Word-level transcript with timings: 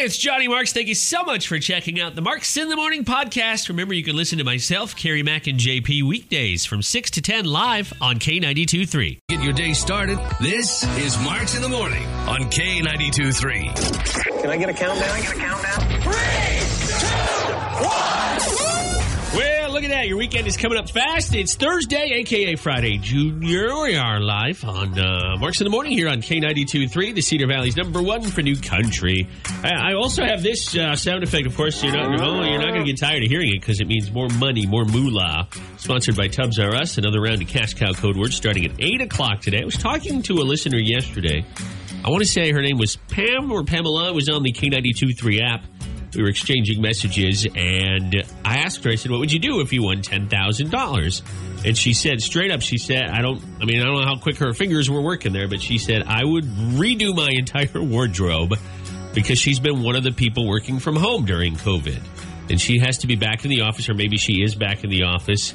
Hey, 0.00 0.06
it's 0.06 0.16
Johnny 0.16 0.48
Marks. 0.48 0.72
Thank 0.72 0.88
you 0.88 0.94
so 0.94 1.24
much 1.24 1.46
for 1.46 1.58
checking 1.58 2.00
out 2.00 2.14
the 2.14 2.22
Marks 2.22 2.56
in 2.56 2.70
the 2.70 2.76
Morning 2.76 3.04
podcast. 3.04 3.68
Remember, 3.68 3.92
you 3.92 4.02
can 4.02 4.16
listen 4.16 4.38
to 4.38 4.44
myself, 4.44 4.96
Kerri 4.96 5.22
Mack, 5.22 5.46
and 5.46 5.58
JP 5.58 6.04
weekdays 6.04 6.64
from 6.64 6.80
6 6.80 7.10
to 7.10 7.20
10 7.20 7.44
live 7.44 7.92
on 8.00 8.18
K92.3. 8.18 9.18
Get 9.28 9.42
your 9.42 9.52
day 9.52 9.74
started. 9.74 10.18
This 10.40 10.84
is 10.96 11.22
Marks 11.22 11.54
in 11.54 11.60
the 11.60 11.68
Morning 11.68 12.06
on 12.26 12.44
K92.3. 12.44 14.40
Can 14.40 14.50
I 14.50 14.56
get 14.56 14.70
a 14.70 14.72
countdown? 14.72 15.06
Can 15.06 15.16
I 15.16 15.20
get 15.20 15.36
a 15.36 15.38
countdown? 15.38 15.80
Well, 17.82 18.19
look 19.80 19.90
at 19.90 19.94
that. 19.94 20.08
Your 20.08 20.18
weekend 20.18 20.46
is 20.46 20.58
coming 20.58 20.76
up 20.76 20.90
fast. 20.90 21.34
It's 21.34 21.54
Thursday, 21.54 22.12
aka 22.16 22.54
Friday 22.56 22.98
Junior. 22.98 23.80
We 23.80 23.96
are 23.96 24.20
live 24.20 24.62
on 24.62 24.98
uh, 24.98 25.38
Marks 25.38 25.58
in 25.62 25.64
the 25.64 25.70
Morning 25.70 25.92
here 25.92 26.06
on 26.10 26.18
K92.3, 26.18 27.14
the 27.14 27.22
Cedar 27.22 27.46
Valley's 27.46 27.78
number 27.78 28.02
one 28.02 28.20
for 28.20 28.42
new 28.42 28.56
country. 28.60 29.26
I, 29.64 29.92
I 29.92 29.94
also 29.94 30.22
have 30.22 30.42
this 30.42 30.76
uh, 30.76 30.96
sound 30.96 31.22
effect, 31.22 31.46
of 31.46 31.56
course. 31.56 31.82
You're 31.82 31.94
not, 31.94 32.10
you're 32.10 32.58
not 32.58 32.74
going 32.74 32.84
to 32.84 32.92
get 32.92 33.00
tired 33.00 33.22
of 33.22 33.30
hearing 33.30 33.54
it 33.54 33.60
because 33.60 33.80
it 33.80 33.86
means 33.86 34.12
more 34.12 34.28
money, 34.28 34.66
more 34.66 34.84
moolah. 34.84 35.48
Sponsored 35.78 36.14
by 36.14 36.28
Tubbs 36.28 36.58
R 36.58 36.74
Us, 36.74 36.98
another 36.98 37.22
round 37.22 37.40
of 37.40 37.48
Cash 37.48 37.72
Cow 37.72 37.94
code 37.94 38.18
words 38.18 38.36
starting 38.36 38.66
at 38.66 38.72
8 38.78 39.00
o'clock 39.00 39.40
today. 39.40 39.62
I 39.62 39.64
was 39.64 39.78
talking 39.78 40.20
to 40.22 40.34
a 40.34 40.44
listener 40.44 40.78
yesterday. 40.78 41.42
I 42.04 42.10
want 42.10 42.22
to 42.22 42.28
say 42.28 42.52
her 42.52 42.60
name 42.60 42.76
was 42.76 42.96
Pam 42.96 43.50
or 43.50 43.64
Pamela. 43.64 44.10
It 44.10 44.14
was 44.14 44.28
on 44.28 44.42
the 44.42 44.52
K92.3 44.52 45.40
app 45.40 45.64
we 46.14 46.22
were 46.22 46.28
exchanging 46.28 46.80
messages 46.80 47.46
and 47.54 48.24
I 48.44 48.58
asked 48.58 48.84
her, 48.84 48.90
I 48.90 48.96
said, 48.96 49.10
what 49.10 49.20
would 49.20 49.32
you 49.32 49.38
do 49.38 49.60
if 49.60 49.72
you 49.72 49.82
won 49.82 50.02
$10,000? 50.02 51.22
And 51.64 51.76
she 51.76 51.92
said, 51.92 52.20
straight 52.20 52.50
up, 52.50 52.62
she 52.62 52.78
said, 52.78 53.10
I 53.10 53.20
don't, 53.20 53.42
I 53.60 53.64
mean, 53.64 53.80
I 53.80 53.84
don't 53.84 54.00
know 54.00 54.06
how 54.06 54.16
quick 54.16 54.38
her 54.38 54.52
fingers 54.52 54.90
were 54.90 55.02
working 55.02 55.32
there, 55.32 55.48
but 55.48 55.60
she 55.60 55.78
said, 55.78 56.02
I 56.06 56.24
would 56.24 56.44
redo 56.44 57.14
my 57.14 57.30
entire 57.30 57.82
wardrobe 57.82 58.54
because 59.14 59.38
she's 59.38 59.60
been 59.60 59.82
one 59.82 59.96
of 59.96 60.04
the 60.04 60.12
people 60.12 60.48
working 60.48 60.78
from 60.78 60.96
home 60.96 61.24
during 61.24 61.56
COVID. 61.56 62.00
And 62.48 62.60
she 62.60 62.78
has 62.78 62.98
to 62.98 63.06
be 63.06 63.16
back 63.16 63.44
in 63.44 63.50
the 63.50 63.60
office, 63.60 63.88
or 63.88 63.94
maybe 63.94 64.16
she 64.16 64.42
is 64.42 64.54
back 64.54 64.82
in 64.82 64.90
the 64.90 65.04
office. 65.04 65.54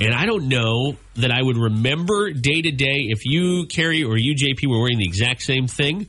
And 0.00 0.14
I 0.14 0.24
don't 0.24 0.48
know 0.48 0.96
that 1.16 1.30
I 1.30 1.42
would 1.42 1.56
remember 1.56 2.32
day 2.32 2.62
to 2.62 2.70
day 2.70 3.08
if 3.10 3.26
you, 3.26 3.66
Kerri, 3.66 4.08
or 4.08 4.16
you, 4.16 4.34
JP, 4.34 4.66
were 4.68 4.80
wearing 4.80 4.98
the 4.98 5.04
exact 5.04 5.42
same 5.42 5.66
thing. 5.66 6.08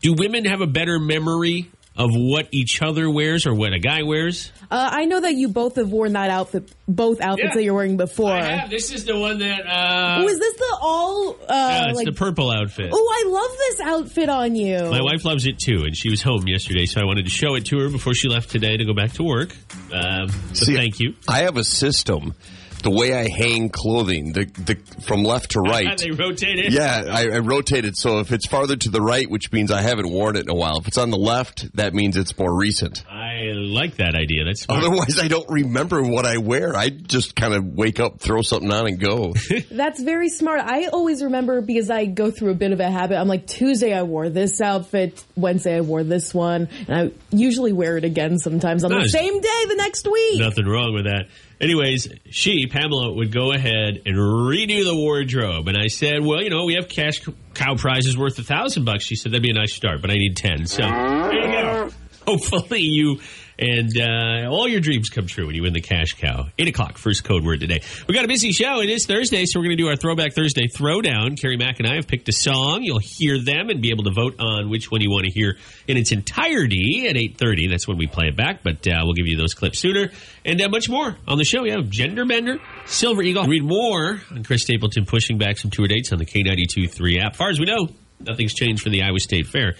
Do 0.00 0.12
women 0.12 0.44
have 0.44 0.60
a 0.60 0.66
better 0.66 0.98
memory 0.98 1.70
of 1.96 2.10
what 2.12 2.48
each 2.52 2.80
other 2.82 3.10
wears 3.10 3.46
or 3.46 3.54
what 3.54 3.72
a 3.74 3.78
guy 3.78 4.02
wears? 4.02 4.50
Uh, 4.70 4.88
I 4.92 5.04
know 5.04 5.20
that 5.20 5.34
you 5.34 5.48
both 5.48 5.76
have 5.76 5.90
worn 5.90 6.14
that 6.14 6.30
outfit, 6.30 6.72
both 6.88 7.20
outfits 7.20 7.48
Yeah. 7.50 7.54
that 7.56 7.62
you're 7.64 7.74
wearing 7.74 7.98
before. 7.98 8.30
I 8.30 8.42
have. 8.42 8.70
This 8.70 8.90
is 8.92 9.04
the 9.04 9.18
one 9.18 9.38
that. 9.40 9.66
Uh, 9.66 10.22
Oh, 10.22 10.28
is 10.28 10.38
this 10.38 10.54
the 10.56 10.78
all? 10.80 11.30
Uh, 11.32 11.34
yeah, 11.48 11.88
it's 11.88 11.96
like, 11.96 12.06
the 12.06 12.12
purple 12.12 12.50
outfit. 12.50 12.90
oh, 12.92 13.24
I 13.24 13.28
love 13.28 13.58
this 13.58 13.80
outfit 13.80 14.28
on 14.30 14.54
you. 14.56 14.78
My 14.90 15.02
wife 15.02 15.24
loves 15.26 15.46
it 15.46 15.58
too, 15.58 15.82
and 15.84 15.94
she 15.96 16.08
was 16.08 16.22
home 16.22 16.48
yesterday, 16.48 16.86
so 16.86 17.00
I 17.00 17.04
wanted 17.04 17.24
to 17.26 17.30
show 17.30 17.54
it 17.56 17.66
to 17.66 17.78
her 17.80 17.88
before 17.90 18.14
she 18.14 18.28
left 18.28 18.50
today 18.50 18.76
to 18.76 18.84
go 18.86 18.94
back 18.94 19.12
to 19.14 19.22
work. 19.22 19.54
Um, 19.92 20.30
so 20.54 20.64
See, 20.64 20.74
thank 20.74 20.98
you. 21.00 21.14
I 21.28 21.40
have 21.40 21.56
a 21.58 21.64
system. 21.64 22.34
The 22.82 22.90
way 22.90 23.14
I 23.14 23.28
hang 23.28 23.68
clothing, 23.68 24.32
the, 24.32 24.44
the 24.44 24.76
from 25.02 25.22
left 25.22 25.52
to 25.52 25.60
right. 25.64 25.96
they 25.98 26.10
rotate 26.10 26.58
it. 26.58 26.72
Yeah, 26.72 27.04
I, 27.08 27.30
I 27.30 27.38
rotate 27.38 27.84
it 27.84 27.96
so 27.96 28.18
if 28.18 28.32
it's 28.32 28.46
farther 28.46 28.76
to 28.76 28.90
the 28.90 29.00
right, 29.00 29.30
which 29.30 29.52
means 29.52 29.70
I 29.70 29.82
haven't 29.82 30.10
worn 30.10 30.36
it 30.36 30.40
in 30.40 30.50
a 30.50 30.54
while. 30.54 30.78
If 30.78 30.88
it's 30.88 30.98
on 30.98 31.10
the 31.10 31.18
left, 31.18 31.74
that 31.76 31.94
means 31.94 32.16
it's 32.16 32.36
more 32.36 32.54
recent. 32.54 33.04
I 33.32 33.52
like 33.52 33.96
that 33.96 34.14
idea. 34.14 34.44
That's 34.44 34.62
smart. 34.62 34.84
Otherwise, 34.84 35.18
I 35.18 35.28
don't 35.28 35.48
remember 35.48 36.02
what 36.02 36.26
I 36.26 36.36
wear. 36.38 36.76
I 36.76 36.90
just 36.90 37.34
kind 37.34 37.54
of 37.54 37.64
wake 37.64 37.98
up, 37.98 38.20
throw 38.20 38.42
something 38.42 38.70
on, 38.70 38.86
and 38.86 39.00
go. 39.00 39.32
That's 39.70 40.02
very 40.02 40.28
smart. 40.28 40.60
I 40.60 40.86
always 40.86 41.22
remember 41.22 41.62
because 41.62 41.90
I 41.90 42.04
go 42.04 42.30
through 42.30 42.50
a 42.50 42.54
bit 42.54 42.72
of 42.72 42.80
a 42.80 42.90
habit. 42.90 43.16
I'm 43.18 43.28
like 43.28 43.46
Tuesday 43.46 43.94
I 43.94 44.02
wore 44.02 44.28
this 44.28 44.60
outfit, 44.60 45.24
Wednesday 45.34 45.76
I 45.76 45.80
wore 45.80 46.04
this 46.04 46.34
one, 46.34 46.68
and 46.88 46.96
I 46.96 47.12
usually 47.34 47.72
wear 47.72 47.96
it 47.96 48.04
again 48.04 48.38
sometimes 48.38 48.84
on 48.84 48.90
the 48.90 49.08
same 49.08 49.40
day 49.40 49.64
the 49.68 49.76
next 49.76 50.06
week. 50.10 50.40
Nothing 50.40 50.66
wrong 50.66 50.92
with 50.94 51.04
that. 51.04 51.28
Anyways, 51.60 52.08
she, 52.28 52.66
Pamela, 52.66 53.12
would 53.14 53.32
go 53.32 53.52
ahead 53.52 54.02
and 54.04 54.16
redo 54.16 54.84
the 54.84 54.96
wardrobe. 54.96 55.68
And 55.68 55.78
I 55.78 55.86
said, 55.86 56.20
well, 56.20 56.42
you 56.42 56.50
know, 56.50 56.64
we 56.64 56.74
have 56.74 56.88
cash 56.88 57.22
cow 57.54 57.76
prizes 57.76 58.18
worth 58.18 58.38
a 58.40 58.42
thousand 58.42 58.84
bucks. 58.84 59.04
She 59.04 59.14
said, 59.14 59.32
that'd 59.32 59.44
be 59.44 59.50
a 59.50 59.54
nice 59.54 59.72
start, 59.72 60.02
but 60.02 60.10
I 60.10 60.14
need 60.14 60.36
10. 60.36 60.66
So 60.66 60.82
there 60.82 61.32
you 61.34 61.52
go. 61.52 61.90
Hopefully 62.26 62.80
you 62.80 63.18
and 63.58 63.96
uh, 63.98 64.50
all 64.50 64.66
your 64.66 64.80
dreams 64.80 65.08
come 65.08 65.26
true 65.26 65.46
when 65.46 65.54
you 65.54 65.62
win 65.62 65.72
the 65.72 65.80
cash 65.80 66.14
cow. 66.14 66.46
8 66.58 66.68
o'clock, 66.68 66.98
first 66.98 67.24
code 67.24 67.44
word 67.44 67.60
today. 67.60 67.82
We 68.08 68.14
got 68.14 68.24
a 68.24 68.28
busy 68.28 68.52
show. 68.52 68.80
It 68.80 68.90
is 68.90 69.06
Thursday, 69.06 69.44
so 69.44 69.58
we're 69.60 69.66
going 69.66 69.76
to 69.76 69.82
do 69.82 69.88
our 69.88 69.96
Throwback 69.96 70.34
Thursday 70.34 70.66
Throwdown. 70.66 71.38
Kerri 71.40 71.58
Mack 71.58 71.78
and 71.78 71.88
I 71.88 71.96
have 71.96 72.06
picked 72.06 72.28
a 72.28 72.32
song. 72.32 72.82
You'll 72.82 73.00
hear 73.00 73.38
them 73.38 73.70
and 73.70 73.80
be 73.80 73.90
able 73.90 74.04
to 74.04 74.12
vote 74.12 74.36
on 74.40 74.70
which 74.70 74.90
one 74.90 75.00
you 75.00 75.10
want 75.10 75.26
to 75.26 75.30
hear 75.30 75.56
in 75.86 75.96
its 75.96 76.12
entirety 76.12 77.06
at 77.08 77.16
8.30. 77.16 77.70
That's 77.70 77.86
when 77.86 77.98
we 77.98 78.06
play 78.06 78.26
it 78.28 78.36
back, 78.36 78.62
but 78.62 78.86
uh, 78.86 79.00
we'll 79.04 79.14
give 79.14 79.26
you 79.26 79.36
those 79.36 79.54
clips 79.54 79.78
sooner. 79.78 80.10
And 80.44 80.60
uh, 80.60 80.68
much 80.68 80.88
more 80.88 81.16
on 81.28 81.38
the 81.38 81.44
show. 81.44 81.62
We 81.62 81.70
have 81.70 81.88
Gender 81.88 82.24
Bender, 82.24 82.58
Silver 82.86 83.22
Eagle. 83.22 83.44
Read 83.44 83.64
more 83.64 84.20
on 84.30 84.44
Chris 84.44 84.62
Stapleton 84.62 85.06
pushing 85.06 85.38
back 85.38 85.58
some 85.58 85.70
tour 85.70 85.86
dates 85.86 86.12
on 86.12 86.18
the 86.18 86.26
K92.3 86.26 87.22
app. 87.22 87.36
far 87.36 87.50
as 87.50 87.60
we 87.60 87.66
know, 87.66 87.88
nothing's 88.18 88.54
changed 88.54 88.82
for 88.82 88.90
the 88.90 89.02
Iowa 89.02 89.20
State 89.20 89.46
Fair 89.46 89.74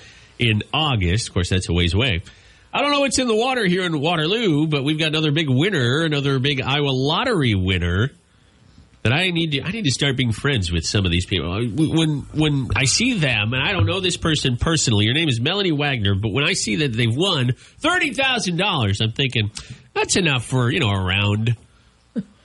in 0.48 0.62
August. 0.74 1.28
Of 1.28 1.34
course, 1.34 1.48
that's 1.48 1.68
a 1.68 1.72
ways 1.72 1.94
away. 1.94 2.22
I 2.74 2.80
don't 2.80 2.90
know 2.90 3.00
what's 3.00 3.18
in 3.18 3.28
the 3.28 3.36
water 3.36 3.66
here 3.66 3.82
in 3.84 4.00
Waterloo, 4.00 4.66
but 4.66 4.82
we've 4.82 4.98
got 4.98 5.08
another 5.08 5.30
big 5.30 5.48
winner, 5.48 6.04
another 6.04 6.38
big 6.38 6.60
Iowa 6.62 6.88
lottery 6.90 7.54
winner 7.54 8.10
that 9.02 9.12
I 9.12 9.30
need 9.30 9.52
to 9.52 9.62
I 9.62 9.70
need 9.70 9.84
to 9.84 9.90
start 9.90 10.16
being 10.16 10.32
friends 10.32 10.70
with 10.72 10.86
some 10.86 11.04
of 11.04 11.10
these 11.10 11.26
people. 11.26 11.52
Uh, 11.52 11.64
when 11.66 12.20
when 12.32 12.68
I 12.74 12.84
see 12.84 13.18
them, 13.18 13.52
and 13.52 13.62
I 13.62 13.72
don't 13.72 13.84
know 13.84 14.00
this 14.00 14.16
person 14.16 14.56
personally, 14.56 15.04
Your 15.04 15.14
name 15.14 15.28
is 15.28 15.40
Melanie 15.40 15.72
Wagner, 15.72 16.14
but 16.14 16.32
when 16.32 16.44
I 16.44 16.52
see 16.54 16.76
that 16.76 16.92
they've 16.92 17.14
won 17.14 17.52
thirty 17.78 18.14
thousand 18.14 18.56
dollars, 18.56 19.00
I'm 19.00 19.12
thinking 19.12 19.50
that's 19.92 20.16
enough 20.16 20.44
for 20.44 20.70
you 20.70 20.80
know 20.80 20.90
a 20.90 21.04
round, 21.04 21.56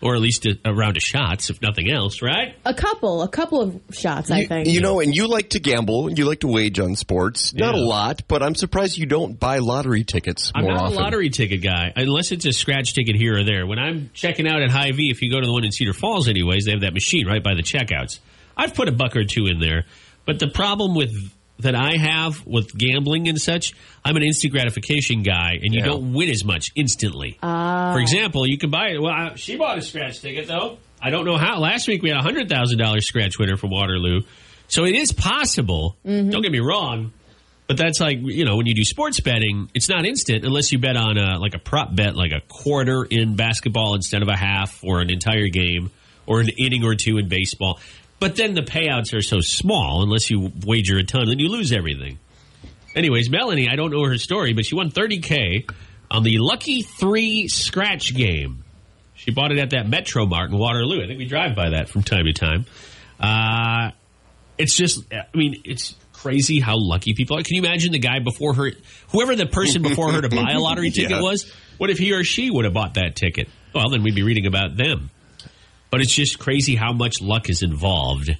or 0.02 0.16
at 0.16 0.22
least 0.22 0.46
a, 0.46 0.58
a 0.64 0.74
round 0.74 0.96
of 0.96 1.02
shots, 1.04 1.50
if 1.50 1.62
nothing 1.62 1.90
else, 1.92 2.22
right? 2.22 2.56
a 2.66 2.74
couple, 2.74 3.24
a 3.24 3.28
couple 3.28 3.62
of 3.62 3.82
shots, 3.92 4.30
I 4.30 4.46
think. 4.46 4.68
you 4.68 4.80
know, 4.80 5.00
and 5.00 5.16
you 5.16 5.28
like 5.28 5.50
to 5.52 5.60
gamble. 5.60 6.12
You 6.12 6.26
like 6.26 6.42
to 6.42 6.48
wage 6.48 6.80
on 6.80 6.96
sports. 6.96 7.54
Not 7.54 7.74
a 7.76 7.80
lot, 7.80 8.22
but 8.28 8.44
I'm 8.44 8.56
surprised 8.56 8.98
you 8.98 9.06
don't 9.08 9.40
buy 9.40 9.58
lottery 9.58 10.04
tickets 10.04 10.52
I'm 10.54 10.64
more 10.66 10.74
not 10.74 10.84
often. 10.84 10.98
a 10.98 11.02
lottery 11.02 11.30
ticket 11.30 11.62
guy, 11.64 11.94
unless 11.96 12.32
it's 12.32 12.46
a 12.46 12.54
scratch 12.54 12.94
ticket 12.94 13.16
here 13.16 13.38
or 13.38 13.44
there. 13.44 13.66
When 13.66 13.80
I'm 13.80 14.12
checking 14.14 14.48
out 14.48 14.62
at 14.62 14.70
Hy-Vee, 14.70 15.10
if 15.10 15.22
you 15.22 15.32
go 15.32 15.40
to 15.40 15.46
the 15.46 15.54
one 15.54 15.64
in 15.66 15.72
Cedar 15.72 15.94
Falls, 15.94 16.28
anyways, 16.28 16.66
they 16.66 16.72
have 16.72 16.82
that 16.82 16.94
machine 16.94 17.26
right 17.28 17.44
by 17.44 17.56
the 17.56 17.64
checkouts. 17.64 18.20
I've 18.56 18.74
put 18.76 18.88
a 18.88 18.92
buck 18.92 19.16
or 19.16 19.24
two 19.24 19.48
in 19.48 19.60
there, 19.60 19.86
but 20.26 20.40
the 20.40 20.48
problem 20.48 20.96
with 20.96 21.12
that 21.60 21.76
I 21.76 21.98
have 21.98 22.46
with 22.46 22.76
gambling 22.78 23.28
and 23.28 23.40
such, 23.42 23.74
I'm 24.06 24.16
an 24.16 24.24
instant 24.24 24.54
gratification 24.54 25.24
guy, 25.24 25.54
and 25.62 25.74
you 25.74 25.80
Yeah. 25.80 25.86
don't 25.88 26.14
win 26.14 26.30
as 26.30 26.44
much 26.46 26.68
instantly. 26.76 27.38
Ah. 27.42 27.94
For 27.94 28.00
example, 28.00 28.48
you 28.48 28.58
can 28.58 28.70
buy 28.70 28.90
it. 28.90 29.02
Well, 29.02 29.12
I, 29.12 29.34
she 29.36 29.56
bought 29.56 29.78
a 29.78 29.82
scratch 29.82 30.20
ticket 30.22 30.48
though. 30.48 30.78
I 31.02 31.10
don't 31.10 31.26
know 31.26 31.38
how. 31.38 31.60
Last 31.60 31.88
week 31.88 32.02
we 32.04 32.10
had 32.10 32.18
a 32.20 32.24
hundred 32.24 32.50
thousand 32.50 32.78
dollars 32.80 33.08
scratch 33.08 33.38
winner 33.40 33.58
from 33.58 33.70
Waterloo, 33.72 34.22
so 34.68 34.86
it 34.86 34.96
is 34.96 35.12
possible. 35.12 35.96
Mm-hmm. 36.06 36.30
Don't 36.30 36.42
get 36.42 36.52
me 36.52 36.60
wrong. 36.60 37.12
But 37.68 37.76
that's 37.78 38.00
like 38.00 38.20
you 38.22 38.46
know 38.46 38.56
when 38.56 38.66
you 38.66 38.74
do 38.74 38.84
sports 38.86 39.20
betting, 39.20 39.70
it's 39.74 39.90
not 39.90 40.06
instant 40.06 40.46
unless 40.46 40.72
you 40.72 40.80
bet 40.80 40.96
on 40.96 41.18
a 41.18 41.38
like 41.38 41.54
a 41.54 41.60
prop 41.60 41.94
bet, 41.96 42.16
like 42.16 42.32
a 42.32 42.40
quarter 42.48 43.04
in 43.04 43.36
basketball 43.36 43.94
instead 43.96 44.22
of 44.22 44.30
a 44.30 44.38
half, 44.38 44.82
or 44.86 45.02
an 45.02 45.10
entire 45.10 45.50
game, 45.50 45.92
or 46.26 46.40
an 46.40 46.48
inning 46.50 46.84
or 46.86 46.96
two 46.96 47.18
in 47.18 47.28
baseball. 47.28 47.80
But 48.20 48.36
then 48.36 48.54
the 48.56 48.62
payouts 48.64 49.14
are 49.14 49.22
so 49.22 49.42
small 49.42 50.02
unless 50.04 50.30
you 50.32 50.52
wager 50.66 50.98
a 50.98 51.04
ton, 51.04 51.28
then 51.28 51.40
you 51.40 51.50
lose 51.50 51.72
everything. 51.72 52.18
Anyways, 52.96 53.30
Melanie, 53.30 53.70
I 53.70 53.76
don't 53.76 53.92
know 53.92 54.04
her 54.06 54.18
story, 54.18 54.54
but 54.54 54.66
she 54.66 54.74
won 54.76 54.90
30k 54.90 55.70
on 56.10 56.24
the 56.24 56.40
Lucky 56.40 56.82
Three 56.82 57.48
scratch 57.48 58.16
game. 58.16 58.64
She 59.14 59.32
bought 59.32 59.52
it 59.52 59.60
at 59.60 59.70
that 59.72 59.88
Metro 59.88 60.26
Mart 60.26 60.50
in 60.52 60.58
Waterloo. 60.58 61.04
I 61.04 61.08
think 61.08 61.20
we 61.20 61.26
drive 61.26 61.56
by 61.56 61.72
that 61.72 61.90
from 61.90 62.02
time 62.04 62.26
to 62.26 62.34
time. 62.34 62.66
Uh, 63.20 63.92
it's 64.58 64.76
just, 64.76 65.02
I 65.14 65.26
mean, 65.36 65.62
it's 65.66 65.96
crazy 66.14 66.60
how 66.60 66.76
lucky 66.78 67.14
people 67.14 67.38
are. 67.38 67.44
Can 67.44 67.56
you 67.56 67.62
imagine 67.64 67.92
the 67.92 68.00
guy 68.00 68.20
before 68.20 68.54
her, 68.56 68.72
whoever 69.12 69.36
the 69.36 69.46
person 69.46 69.82
before 69.84 70.12
her 70.12 70.22
to 70.22 70.30
buy 70.30 70.52
a 70.54 70.60
lottery 70.60 70.90
ticket 70.92 71.12
Yeah. 71.12 71.22
was? 71.22 71.52
What 71.78 71.90
if 71.92 72.00
he 72.00 72.14
or 72.14 72.24
she 72.24 72.50
would 72.50 72.66
have 72.66 72.74
bought 72.74 72.96
that 72.96 73.16
ticket? 73.16 73.48
Well, 73.76 73.90
then 73.90 74.02
we'd 74.02 74.16
be 74.16 74.24
reading 74.24 74.48
about 74.48 74.76
them. 74.76 75.12
But 75.90 76.02
it's 76.02 76.14
just 76.14 76.40
crazy 76.40 76.76
how 76.76 76.94
much 76.94 77.22
luck 77.22 77.50
is 77.50 77.64
involved 77.64 78.36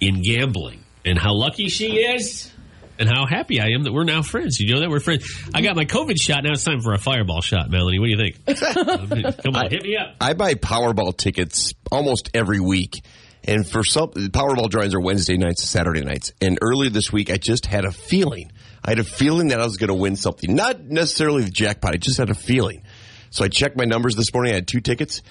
in 0.00 0.22
gambling 0.22 0.84
and 1.04 1.18
how 1.18 1.34
lucky 1.34 1.68
she 1.68 1.96
is 1.96 2.52
and 2.98 3.08
how 3.08 3.26
happy 3.26 3.60
I 3.60 3.68
am 3.74 3.84
that 3.84 3.92
we're 3.92 4.04
now 4.04 4.22
friends. 4.22 4.58
You 4.60 4.74
know 4.74 4.80
that 4.80 4.90
we're 4.90 5.00
friends. 5.00 5.24
I 5.54 5.62
got 5.62 5.76
my 5.76 5.84
COVID 5.84 6.20
shot. 6.20 6.44
Now 6.44 6.52
it's 6.52 6.64
time 6.64 6.80
for 6.80 6.92
a 6.92 6.98
fireball 6.98 7.40
shot, 7.40 7.70
Melanie. 7.70 7.98
What 7.98 8.06
do 8.06 8.10
you 8.10 8.32
think? 8.46 9.36
Come 9.42 9.54
on, 9.54 9.70
hit 9.70 9.82
me 9.82 9.96
up. 9.96 10.16
I 10.20 10.34
buy 10.34 10.54
Powerball 10.54 11.16
tickets 11.16 11.72
almost 11.90 12.30
every 12.34 12.60
week. 12.60 13.02
And 13.44 13.66
for 13.66 13.84
some, 13.84 14.10
Powerball 14.10 14.68
drawings 14.68 14.94
are 14.94 15.00
Wednesday 15.00 15.36
nights 15.36 15.62
and 15.62 15.68
Saturday 15.68 16.02
nights. 16.02 16.32
And 16.40 16.58
earlier 16.60 16.90
this 16.90 17.12
week, 17.12 17.30
I 17.30 17.36
just 17.36 17.66
had 17.66 17.84
a 17.84 17.92
feeling. 17.92 18.52
I 18.84 18.90
had 18.90 18.98
a 18.98 19.04
feeling 19.04 19.48
that 19.48 19.60
I 19.60 19.64
was 19.64 19.76
going 19.76 19.88
to 19.88 19.94
win 19.94 20.16
something. 20.16 20.54
Not 20.54 20.84
necessarily 20.84 21.44
the 21.44 21.50
jackpot. 21.50 21.94
I 21.94 21.96
just 21.96 22.18
had 22.18 22.30
a 22.30 22.34
feeling. 22.34 22.82
So 23.30 23.44
I 23.44 23.48
checked 23.48 23.76
my 23.76 23.84
numbers 23.84 24.16
this 24.16 24.32
morning. 24.34 24.52
I 24.52 24.56
had 24.56 24.68
two 24.68 24.80
tickets. 24.80 25.22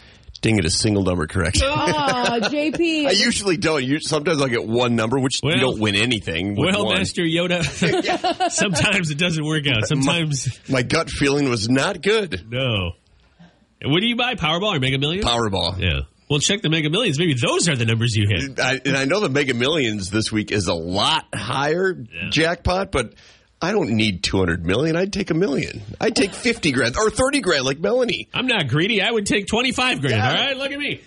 Didn't 0.42 0.58
get 0.58 0.66
a 0.66 0.70
single 0.70 1.04
number 1.04 1.26
correct. 1.28 1.60
Oh, 1.64 1.66
JP. 2.44 3.08
I 3.08 3.12
usually 3.12 3.58
don't. 3.58 3.84
You, 3.84 4.00
sometimes 4.00 4.42
I'll 4.42 4.48
get 4.48 4.68
one 4.68 4.96
number, 4.96 5.20
which 5.20 5.40
Well- 5.42 5.56
you 5.56 5.60
don't 5.62 5.80
win 5.80 5.96
anything. 5.96 6.56
with 6.56 6.74
Well, 6.76 6.86
one. 6.86 6.98
Master 6.98 7.24
Yoda, 7.24 7.64
sometimes 8.52 9.10
it 9.12 9.18
doesn't 9.18 9.44
work 9.44 9.66
out. 9.68 9.88
Sometimes 9.88 10.48
My 10.70 10.84
gut 10.84 11.10
feeling 11.10 11.50
was 11.50 11.70
not 11.70 12.02
good. 12.02 12.46
no. 12.52 12.92
What 13.84 14.00
do 14.00 14.08
you 14.08 14.16
buy? 14.16 14.34
Powerball 14.34 14.76
or 14.76 14.80
Mega 14.80 14.98
Millions? 14.98 15.24
Powerball. 15.24 15.78
Yeah. 15.80 16.00
Well, 16.30 16.40
check 16.40 16.62
the 16.64 16.70
Mega 16.70 16.90
Millions. 16.90 17.20
Maybe 17.20 17.36
those 17.36 17.70
are 17.70 17.76
the 17.76 17.86
numbers 17.86 18.16
you 18.16 18.26
hit. 18.28 18.60
I, 18.60 18.80
and 18.84 18.98
I 18.98 19.06
know 19.06 19.20
the 19.20 19.30
Mega 19.30 19.54
Millions 19.54 20.10
this 20.10 20.32
week 20.32 20.52
is 20.52 20.68
a 20.68 20.74
lot 20.74 21.26
higher 21.34 21.94
jackpot, 22.32 22.92
but 22.92 23.14
I 23.62 23.72
don't 23.72 23.90
need 23.92 24.24
200 24.24 24.66
million. 24.66 24.96
I'd 24.96 25.12
take 25.12 25.32
a 25.32 25.34
million. 25.34 25.82
I'd 26.00 26.16
take 26.16 26.34
50 26.34 26.72
grand 26.72 26.96
or 26.96 27.10
30 27.10 27.42
grand 27.42 27.66
like 27.66 27.80
Melanie. 27.80 28.28
I'm 28.34 28.48
not 28.48 28.68
greedy. 28.68 29.02
I 29.02 29.10
would 29.10 29.26
take 29.26 29.48
25 29.48 30.02
grand. 30.02 30.16
Yeah. 30.16 30.30
All 30.30 30.36
right, 30.36 30.58
look 30.58 30.72
at 30.72 30.80
me. 30.80 31.02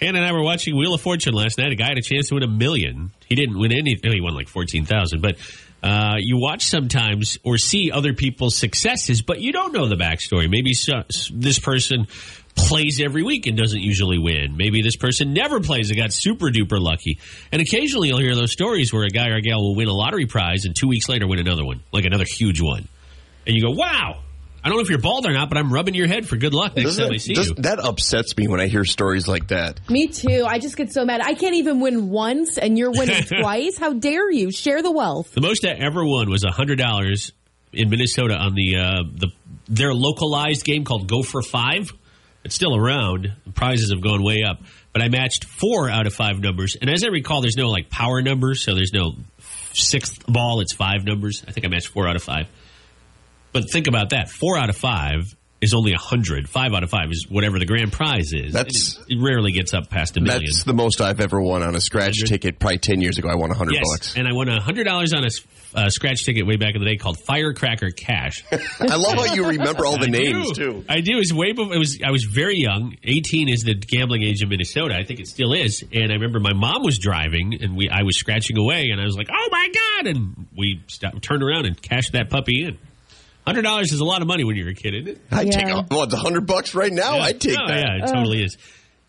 Hannah 0.00 0.18
and 0.18 0.26
I 0.26 0.32
were 0.32 0.42
watching 0.42 0.76
Wheel 0.76 0.94
of 0.94 1.00
Fortune 1.00 1.32
last 1.32 1.58
night. 1.58 1.70
A 1.70 1.76
guy 1.76 1.88
had 1.88 1.98
a 1.98 2.02
chance 2.02 2.28
to 2.28 2.34
win 2.34 2.42
a 2.42 2.48
million. 2.48 3.12
He 3.24 3.36
didn't 3.36 3.56
win 3.56 3.72
anything. 3.72 4.10
He 4.10 4.20
won 4.20 4.34
like 4.34 4.48
14,000. 4.48 5.22
But 5.22 5.36
uh, 5.80 6.16
you 6.18 6.38
watch 6.38 6.64
sometimes 6.64 7.38
or 7.44 7.56
see 7.56 7.92
other 7.92 8.12
people's 8.12 8.56
successes, 8.56 9.22
but 9.22 9.40
you 9.40 9.52
don't 9.52 9.72
know 9.72 9.86
the 9.86 9.96
backstory. 9.96 10.50
Maybe 10.50 10.74
so, 10.74 11.04
this 11.32 11.60
person 11.60 12.08
plays 12.54 13.00
every 13.02 13.22
week 13.22 13.46
and 13.46 13.56
doesn't 13.56 13.80
usually 13.80 14.18
win. 14.18 14.56
Maybe 14.56 14.82
this 14.82 14.96
person 14.96 15.32
never 15.32 15.60
plays 15.60 15.90
and 15.90 15.98
got 15.98 16.12
super 16.12 16.46
duper 16.50 16.80
lucky. 16.80 17.18
And 17.50 17.60
occasionally 17.62 18.08
you'll 18.08 18.20
hear 18.20 18.34
those 18.34 18.52
stories 18.52 18.92
where 18.92 19.04
a 19.04 19.08
guy 19.08 19.28
or 19.28 19.36
a 19.36 19.40
gal 19.42 19.60
will 19.60 19.74
win 19.74 19.88
a 19.88 19.92
lottery 19.92 20.26
prize 20.26 20.64
and 20.64 20.76
two 20.76 20.88
weeks 20.88 21.08
later 21.08 21.26
win 21.26 21.38
another 21.38 21.64
one, 21.64 21.80
like 21.92 22.04
another 22.04 22.24
huge 22.26 22.60
one. 22.60 22.88
And 23.46 23.56
you 23.56 23.62
go, 23.62 23.70
wow. 23.70 24.20
I 24.64 24.68
don't 24.68 24.76
know 24.76 24.82
if 24.84 24.90
you're 24.90 25.00
bald 25.00 25.26
or 25.26 25.32
not, 25.32 25.48
but 25.48 25.58
I'm 25.58 25.72
rubbing 25.72 25.94
your 25.94 26.06
head 26.06 26.28
for 26.28 26.36
good 26.36 26.54
luck 26.54 26.76
next 26.76 26.90
Doesn't 26.96 27.02
time 27.04 27.10
I 27.12 27.16
that- 27.16 27.20
see 27.20 27.34
does- 27.34 27.48
you. 27.48 27.54
that 27.58 27.80
upsets 27.80 28.36
me 28.36 28.46
when 28.46 28.60
I 28.60 28.68
hear 28.68 28.84
stories 28.84 29.26
like 29.26 29.48
that. 29.48 29.80
Me 29.90 30.06
too. 30.06 30.44
I 30.46 30.60
just 30.60 30.76
get 30.76 30.92
so 30.92 31.04
mad. 31.04 31.20
I 31.20 31.34
can't 31.34 31.56
even 31.56 31.80
win 31.80 32.10
once, 32.10 32.58
and 32.58 32.78
you're 32.78 32.92
winning 32.92 33.24
twice. 33.40 33.76
How 33.76 33.92
dare 33.92 34.30
you? 34.30 34.52
Share 34.52 34.80
the 34.80 34.92
wealth. 34.92 35.32
The 35.34 35.40
most 35.40 35.64
I 35.66 35.70
ever 35.70 36.04
won 36.04 36.30
was 36.30 36.44
hundred 36.44 36.78
dollars 36.78 37.32
in 37.72 37.90
Minnesota 37.90 38.36
on 38.36 38.54
the 38.54 38.76
uh, 38.76 39.02
the 39.12 39.28
their 39.68 39.92
localized 39.92 40.64
game 40.64 40.84
called 40.84 41.08
Go 41.08 41.22
for 41.24 41.42
Five. 41.42 41.92
It's 42.44 42.54
still 42.54 42.76
around. 42.76 43.32
The 43.46 43.52
prizes 43.52 43.90
have 43.92 44.00
gone 44.00 44.22
way 44.22 44.42
up, 44.42 44.60
but 44.92 45.02
I 45.02 45.08
matched 45.08 45.44
four 45.44 45.88
out 45.88 46.06
of 46.06 46.14
five 46.14 46.40
numbers. 46.40 46.76
And 46.80 46.90
as 46.90 47.04
I 47.04 47.08
recall, 47.08 47.40
there's 47.40 47.56
no 47.56 47.68
like 47.68 47.88
power 47.88 48.20
numbers, 48.20 48.64
so 48.64 48.74
there's 48.74 48.92
no 48.92 49.12
sixth 49.72 50.26
ball. 50.26 50.60
It's 50.60 50.72
five 50.72 51.04
numbers. 51.04 51.44
I 51.46 51.52
think 51.52 51.64
I 51.64 51.68
matched 51.68 51.88
four 51.88 52.08
out 52.08 52.16
of 52.16 52.22
five. 52.22 52.48
But 53.52 53.70
think 53.70 53.86
about 53.86 54.10
that: 54.10 54.28
four 54.28 54.56
out 54.56 54.70
of 54.70 54.76
five 54.76 55.34
is 55.62 55.72
only 55.74 55.92
a 55.92 55.98
hundred. 55.98 56.48
Five 56.48 56.74
out 56.74 56.82
of 56.82 56.90
five 56.90 57.10
is 57.10 57.26
whatever 57.30 57.58
the 57.58 57.64
grand 57.66 57.92
prize 57.92 58.32
is. 58.32 58.52
That's- 58.52 58.98
it, 59.08 59.14
it 59.14 59.22
rarely 59.22 59.52
gets 59.52 59.72
up 59.72 59.88
past 59.88 60.16
a 60.16 60.20
million. 60.20 60.42
That's 60.44 60.64
the 60.64 60.74
most 60.74 61.00
I've 61.00 61.20
ever 61.20 61.40
won 61.40 61.62
on 61.62 61.74
a 61.74 61.80
scratch 61.80 62.18
Hundred? 62.18 62.28
ticket. 62.28 62.58
Probably 62.58 62.78
10 62.78 63.00
years 63.00 63.16
ago, 63.18 63.28
I 63.28 63.36
won 63.36 63.48
100 63.50 63.72
Yes, 63.74 63.84
bucks. 63.88 64.16
and 64.16 64.26
I 64.28 64.32
won 64.32 64.48
hundred 64.48 64.84
dollars 64.84 65.12
on 65.14 65.24
a 65.24 65.28
uh, 65.74 65.88
scratch 65.88 66.24
ticket 66.24 66.46
way 66.46 66.56
back 66.56 66.74
in 66.74 66.80
the 66.80 66.86
day 66.86 66.96
called 66.96 67.16
Firecracker 67.26 67.90
Cash. 67.90 68.44
I 68.52 68.96
love 68.96 69.14
how 69.14 69.34
you 69.34 69.46
remember 69.46 69.86
all 69.86 69.96
the 69.98 70.06
I 70.06 70.10
names, 70.10 70.52
do. 70.52 70.54
too. 70.54 70.84
I 70.88 71.00
do. 71.00 71.12
It 71.12 71.18
was 71.18 71.32
way 71.32 71.52
before. 71.52 71.72
It 71.74 71.78
was. 71.78 71.98
I 72.04 72.10
was 72.10 72.24
very 72.24 72.56
young. 72.58 72.96
Eighteen 73.04 73.48
is 73.48 73.60
the 73.62 73.74
gambling 73.74 74.22
age 74.22 74.42
in 74.42 74.48
Minnesota. 74.50 74.94
I 74.96 75.04
think 75.04 75.20
it 75.20 75.28
still 75.28 75.52
is. 75.54 75.82
And 75.94 76.10
I 76.10 76.16
remember 76.16 76.40
my 76.40 76.52
mom 76.52 76.82
was 76.82 76.98
driving, 76.98 77.62
and 77.62 77.74
we. 77.76 77.88
I 77.88 78.02
was 78.02 78.18
scratching 78.18 78.58
away, 78.58 78.88
and 78.90 79.00
I 79.00 79.04
was 79.04 79.16
like, 79.16 79.28
"Oh 79.32 79.48
my 79.50 79.68
god!" 80.02 80.06
And 80.08 80.46
we 80.56 80.82
stopped, 80.88 81.22
turned 81.22 81.42
around 81.42 81.64
and 81.66 81.80
cashed 81.80 82.12
that 82.12 82.28
puppy 82.28 82.64
in. 82.64 82.78
Hundred 83.46 83.62
dollars 83.62 83.92
is 83.92 84.00
a 84.00 84.04
lot 84.04 84.22
of 84.22 84.28
money 84.28 84.44
when 84.44 84.56
you're 84.56 84.68
a 84.68 84.74
kid, 84.74 84.94
isn't 84.94 85.08
it? 85.08 85.20
I'd 85.30 85.50
take 85.50 85.66
Yeah. 85.66 85.80
a, 85.80 85.86
well, 85.90 86.04
it's 86.04 86.14
100 86.14 86.46
bucks 86.46 86.74
right 86.74 86.92
now. 86.92 87.18
I'd 87.18 87.40
take 87.40 87.58
oh, 87.58 87.66
that. 87.66 87.78
Yeah, 87.78 88.04
it 88.04 88.12
totally 88.12 88.44
is. 88.44 88.56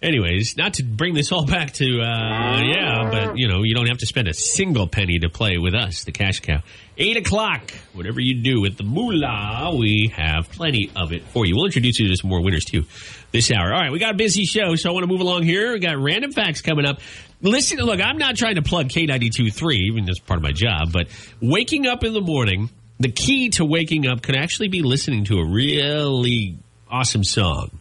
Anyways, 0.02 0.58
not 0.58 0.74
to 0.76 0.84
bring 0.84 1.14
this 1.14 1.32
all 1.32 1.46
back 1.46 1.72
to, 1.76 1.86
uh, 2.02 2.60
yeah, 2.62 3.10
but 3.10 3.38
you 3.38 3.48
know, 3.48 3.64
you 3.64 3.74
don't 3.74 3.88
have 3.88 4.00
to 4.00 4.06
spend 4.06 4.28
a 4.28 4.34
single 4.34 4.86
penny 4.86 5.18
to 5.20 5.30
play 5.30 5.58
with 5.58 5.74
us, 5.74 6.04
the 6.04 6.12
cash 6.12 6.42
cow. 6.42 6.62
Eight 6.98 7.16
o'clock, 7.16 7.72
whatever 7.94 8.20
you 8.20 8.42
do 8.44 8.60
with 8.60 8.76
the 8.76 8.84
moolah, 8.84 9.74
we 9.78 10.12
have 10.14 10.50
plenty 10.52 10.92
of 10.94 11.14
it 11.14 11.24
for 11.28 11.46
you. 11.46 11.56
We'll 11.56 11.68
introduce 11.68 12.00
you 12.00 12.10
to 12.10 12.18
some 12.18 12.30
more 12.30 12.44
winners 12.44 12.66
too 12.66 12.84
this 13.32 13.50
hour. 13.50 13.74
All 13.74 13.80
right, 13.80 13.92
we 13.94 14.00
got 14.00 14.14
a 14.14 14.18
busy 14.18 14.44
show, 14.44 14.76
so 14.76 14.90
I 14.90 14.94
want 14.94 15.04
to 15.04 15.08
move 15.08 15.22
along 15.22 15.44
here. 15.44 15.72
We 15.72 15.80
got 15.80 15.98
random 15.98 16.34
facts 16.34 16.62
coming 16.62 16.86
up. 16.86 17.00
Listen, 17.42 17.78
look, 17.78 18.02
I'm 18.02 18.18
not 18.18 18.36
trying 18.36 18.56
to 18.56 18.62
plug 18.62 18.90
K92.3, 18.90 19.74
even 19.90 20.06
that's 20.06 20.20
part 20.20 20.38
of 20.38 20.44
my 20.44 20.52
job, 20.52 20.92
but 20.92 21.08
waking 21.42 21.88
up 21.88 22.04
in 22.04 22.14
the 22.14 22.22
morning, 22.22 22.70
the 23.00 23.12
key 23.12 23.50
to 23.52 23.66
waking 23.66 24.08
up 24.08 24.22
could 24.22 24.36
actually 24.36 24.70
be 24.70 24.82
listening 24.82 25.26
to 25.26 25.36
a 25.40 25.46
really 25.46 26.58
awesome 26.90 27.24
song. 27.24 27.72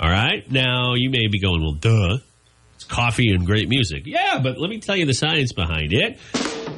All 0.00 0.10
right. 0.10 0.50
Now 0.50 0.94
you 0.94 1.10
may 1.10 1.28
be 1.28 1.38
going, 1.38 1.62
well, 1.62 1.72
duh. 1.72 2.18
It's 2.74 2.84
coffee 2.84 3.30
and 3.30 3.46
great 3.46 3.68
music. 3.68 4.02
Yeah, 4.06 4.40
but 4.42 4.58
let 4.58 4.68
me 4.68 4.80
tell 4.80 4.96
you 4.96 5.06
the 5.06 5.14
science 5.14 5.52
behind 5.52 5.92
it. 5.92 6.18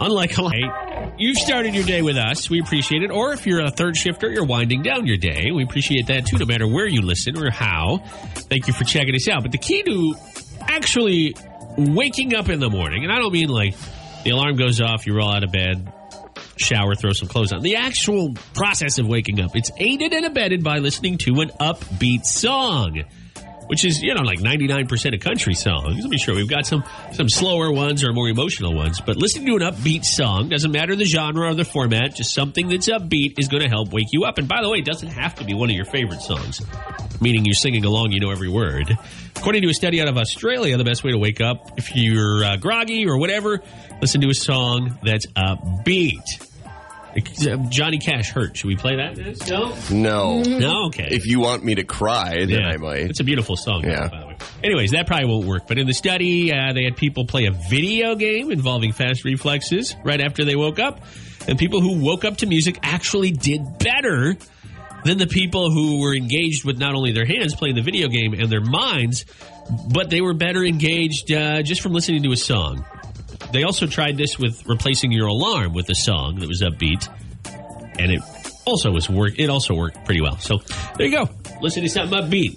Unlike 0.00 0.38
light, 0.38 1.14
you've 1.18 1.38
started 1.38 1.74
your 1.74 1.84
day 1.84 2.02
with 2.02 2.16
us. 2.16 2.50
We 2.50 2.60
appreciate 2.60 3.02
it. 3.02 3.10
Or 3.10 3.32
if 3.32 3.46
you're 3.46 3.64
a 3.64 3.70
third 3.70 3.96
shifter, 3.96 4.30
you're 4.30 4.44
winding 4.44 4.82
down 4.82 5.06
your 5.06 5.16
day. 5.16 5.50
We 5.54 5.62
appreciate 5.62 6.08
that 6.08 6.26
too, 6.26 6.36
no 6.36 6.46
matter 6.46 6.66
where 6.66 6.86
you 6.86 7.00
listen 7.00 7.38
or 7.38 7.50
how. 7.50 7.98
Thank 8.34 8.66
you 8.66 8.72
for 8.72 8.84
checking 8.84 9.14
us 9.14 9.28
out. 9.28 9.42
But 9.42 9.52
the 9.52 9.58
key 9.58 9.82
to 9.84 10.14
actually 10.60 11.36
waking 11.78 12.34
up 12.34 12.48
in 12.48 12.60
the 12.60 12.68
morning, 12.70 13.04
and 13.04 13.12
I 13.12 13.18
don't 13.18 13.32
mean 13.32 13.48
like 13.48 13.76
the 14.24 14.30
alarm 14.30 14.56
goes 14.56 14.80
off, 14.80 15.06
you 15.06 15.14
roll 15.14 15.30
out 15.30 15.44
of 15.44 15.52
bed, 15.52 15.90
shower, 16.56 16.94
throw 16.94 17.12
some 17.12 17.28
clothes 17.28 17.52
on. 17.52 17.62
The 17.62 17.76
actual 17.76 18.34
process 18.54 18.98
of 18.98 19.06
waking 19.06 19.40
up, 19.40 19.54
it's 19.54 19.70
aided 19.78 20.12
and 20.12 20.24
abetted 20.24 20.62
by 20.62 20.78
listening 20.78 21.18
to 21.18 21.40
an 21.40 21.50
upbeat 21.60 22.24
song. 22.24 23.04
Which 23.66 23.84
is, 23.84 24.02
you 24.02 24.14
know, 24.14 24.22
like 24.22 24.40
99% 24.40 25.14
of 25.14 25.20
country 25.20 25.54
songs. 25.54 26.00
Let 26.00 26.10
me 26.10 26.18
sure 26.18 26.34
we've 26.34 26.48
got 26.48 26.66
some 26.66 26.84
some 27.12 27.28
slower 27.28 27.72
ones 27.72 28.04
or 28.04 28.12
more 28.12 28.28
emotional 28.28 28.74
ones. 28.74 29.00
But 29.00 29.16
listening 29.16 29.46
to 29.46 29.64
an 29.64 29.72
upbeat 29.72 30.04
song, 30.04 30.48
doesn't 30.48 30.70
matter 30.70 30.94
the 30.94 31.04
genre 31.04 31.48
or 31.48 31.54
the 31.54 31.64
format, 31.64 32.14
just 32.14 32.34
something 32.34 32.68
that's 32.68 32.88
upbeat 32.88 33.38
is 33.38 33.48
going 33.48 33.62
to 33.62 33.68
help 33.68 33.92
wake 33.92 34.08
you 34.12 34.24
up. 34.24 34.38
And 34.38 34.46
by 34.46 34.62
the 34.62 34.68
way, 34.68 34.78
it 34.78 34.84
doesn't 34.84 35.08
have 35.08 35.34
to 35.36 35.44
be 35.44 35.54
one 35.54 35.70
of 35.70 35.76
your 35.76 35.86
favorite 35.86 36.20
songs, 36.20 36.60
meaning 37.20 37.44
you're 37.44 37.54
singing 37.54 37.84
along, 37.84 38.12
you 38.12 38.20
know 38.20 38.30
every 38.30 38.50
word. 38.50 38.96
According 39.36 39.62
to 39.62 39.68
a 39.68 39.74
study 39.74 40.00
out 40.00 40.08
of 40.08 40.16
Australia, 40.16 40.76
the 40.76 40.84
best 40.84 41.04
way 41.04 41.12
to 41.12 41.18
wake 41.18 41.40
up, 41.40 41.78
if 41.78 41.94
you're 41.94 42.44
uh, 42.44 42.56
groggy 42.56 43.06
or 43.06 43.18
whatever, 43.18 43.62
listen 44.00 44.20
to 44.20 44.28
a 44.28 44.34
song 44.34 44.98
that's 45.02 45.26
upbeat. 45.26 46.22
Uh, 47.16 47.56
Johnny 47.68 47.98
Cash 47.98 48.30
hurt. 48.30 48.56
Should 48.56 48.66
we 48.68 48.76
play 48.76 48.96
that? 48.96 49.16
No. 49.48 49.74
No. 49.90 50.42
No. 50.42 50.86
Okay. 50.86 51.08
If 51.10 51.26
you 51.26 51.40
want 51.40 51.64
me 51.64 51.74
to 51.76 51.84
cry, 51.84 52.44
then 52.46 52.64
I 52.64 52.76
might. 52.76 53.02
It's 53.10 53.20
a 53.20 53.24
beautiful 53.24 53.56
song, 53.56 53.84
Yeah. 53.84 54.08
by 54.08 54.20
the 54.20 54.26
way. 54.26 54.36
Anyways, 54.62 54.90
that 54.92 55.06
probably 55.06 55.26
won't 55.28 55.46
work. 55.46 55.68
But 55.68 55.78
in 55.78 55.86
the 55.86 55.94
study, 55.94 56.52
uh, 56.52 56.72
they 56.72 56.84
had 56.84 56.96
people 56.96 57.26
play 57.26 57.46
a 57.46 57.52
video 57.70 58.14
game 58.14 58.50
involving 58.50 58.92
fast 58.92 59.24
reflexes 59.24 59.94
right 60.04 60.20
after 60.20 60.44
they 60.44 60.56
woke 60.56 60.78
up. 60.78 61.00
And 61.46 61.58
people 61.58 61.80
who 61.80 62.00
woke 62.02 62.24
up 62.24 62.38
to 62.38 62.46
music 62.46 62.78
actually 62.82 63.30
did 63.30 63.60
better 63.78 64.36
than 65.04 65.18
the 65.18 65.26
people 65.26 65.70
who 65.70 66.00
were 66.00 66.14
engaged 66.16 66.64
with 66.64 66.78
not 66.78 66.94
only 66.94 67.12
their 67.12 67.26
hands 67.26 67.54
playing 67.54 67.74
the 67.74 67.82
video 67.82 68.08
game 68.08 68.32
and 68.32 68.48
their 68.50 68.62
minds, 68.62 69.26
but 69.92 70.08
they 70.08 70.22
were 70.22 70.32
better 70.32 70.64
engaged 70.64 71.30
uh, 71.30 71.60
just 71.62 71.82
from 71.82 71.92
listening 71.92 72.22
to 72.22 72.32
a 72.32 72.36
song. 72.36 72.84
They 73.54 73.62
also 73.62 73.86
tried 73.86 74.16
this 74.16 74.36
with 74.36 74.66
replacing 74.66 75.12
your 75.12 75.28
alarm 75.28 75.74
with 75.74 75.88
a 75.88 75.94
song 75.94 76.40
that 76.40 76.48
was 76.48 76.60
upbeat, 76.60 77.08
and 78.00 78.10
it 78.10 78.20
also 78.66 78.90
was 78.90 79.08
work. 79.08 79.34
It 79.38 79.48
also 79.48 79.74
worked 79.74 80.04
pretty 80.04 80.20
well. 80.20 80.38
So 80.38 80.58
there 80.98 81.06
you 81.06 81.16
go. 81.16 81.28
Listen 81.60 81.84
to 81.84 81.88
something 81.88 82.18
upbeat. 82.18 82.56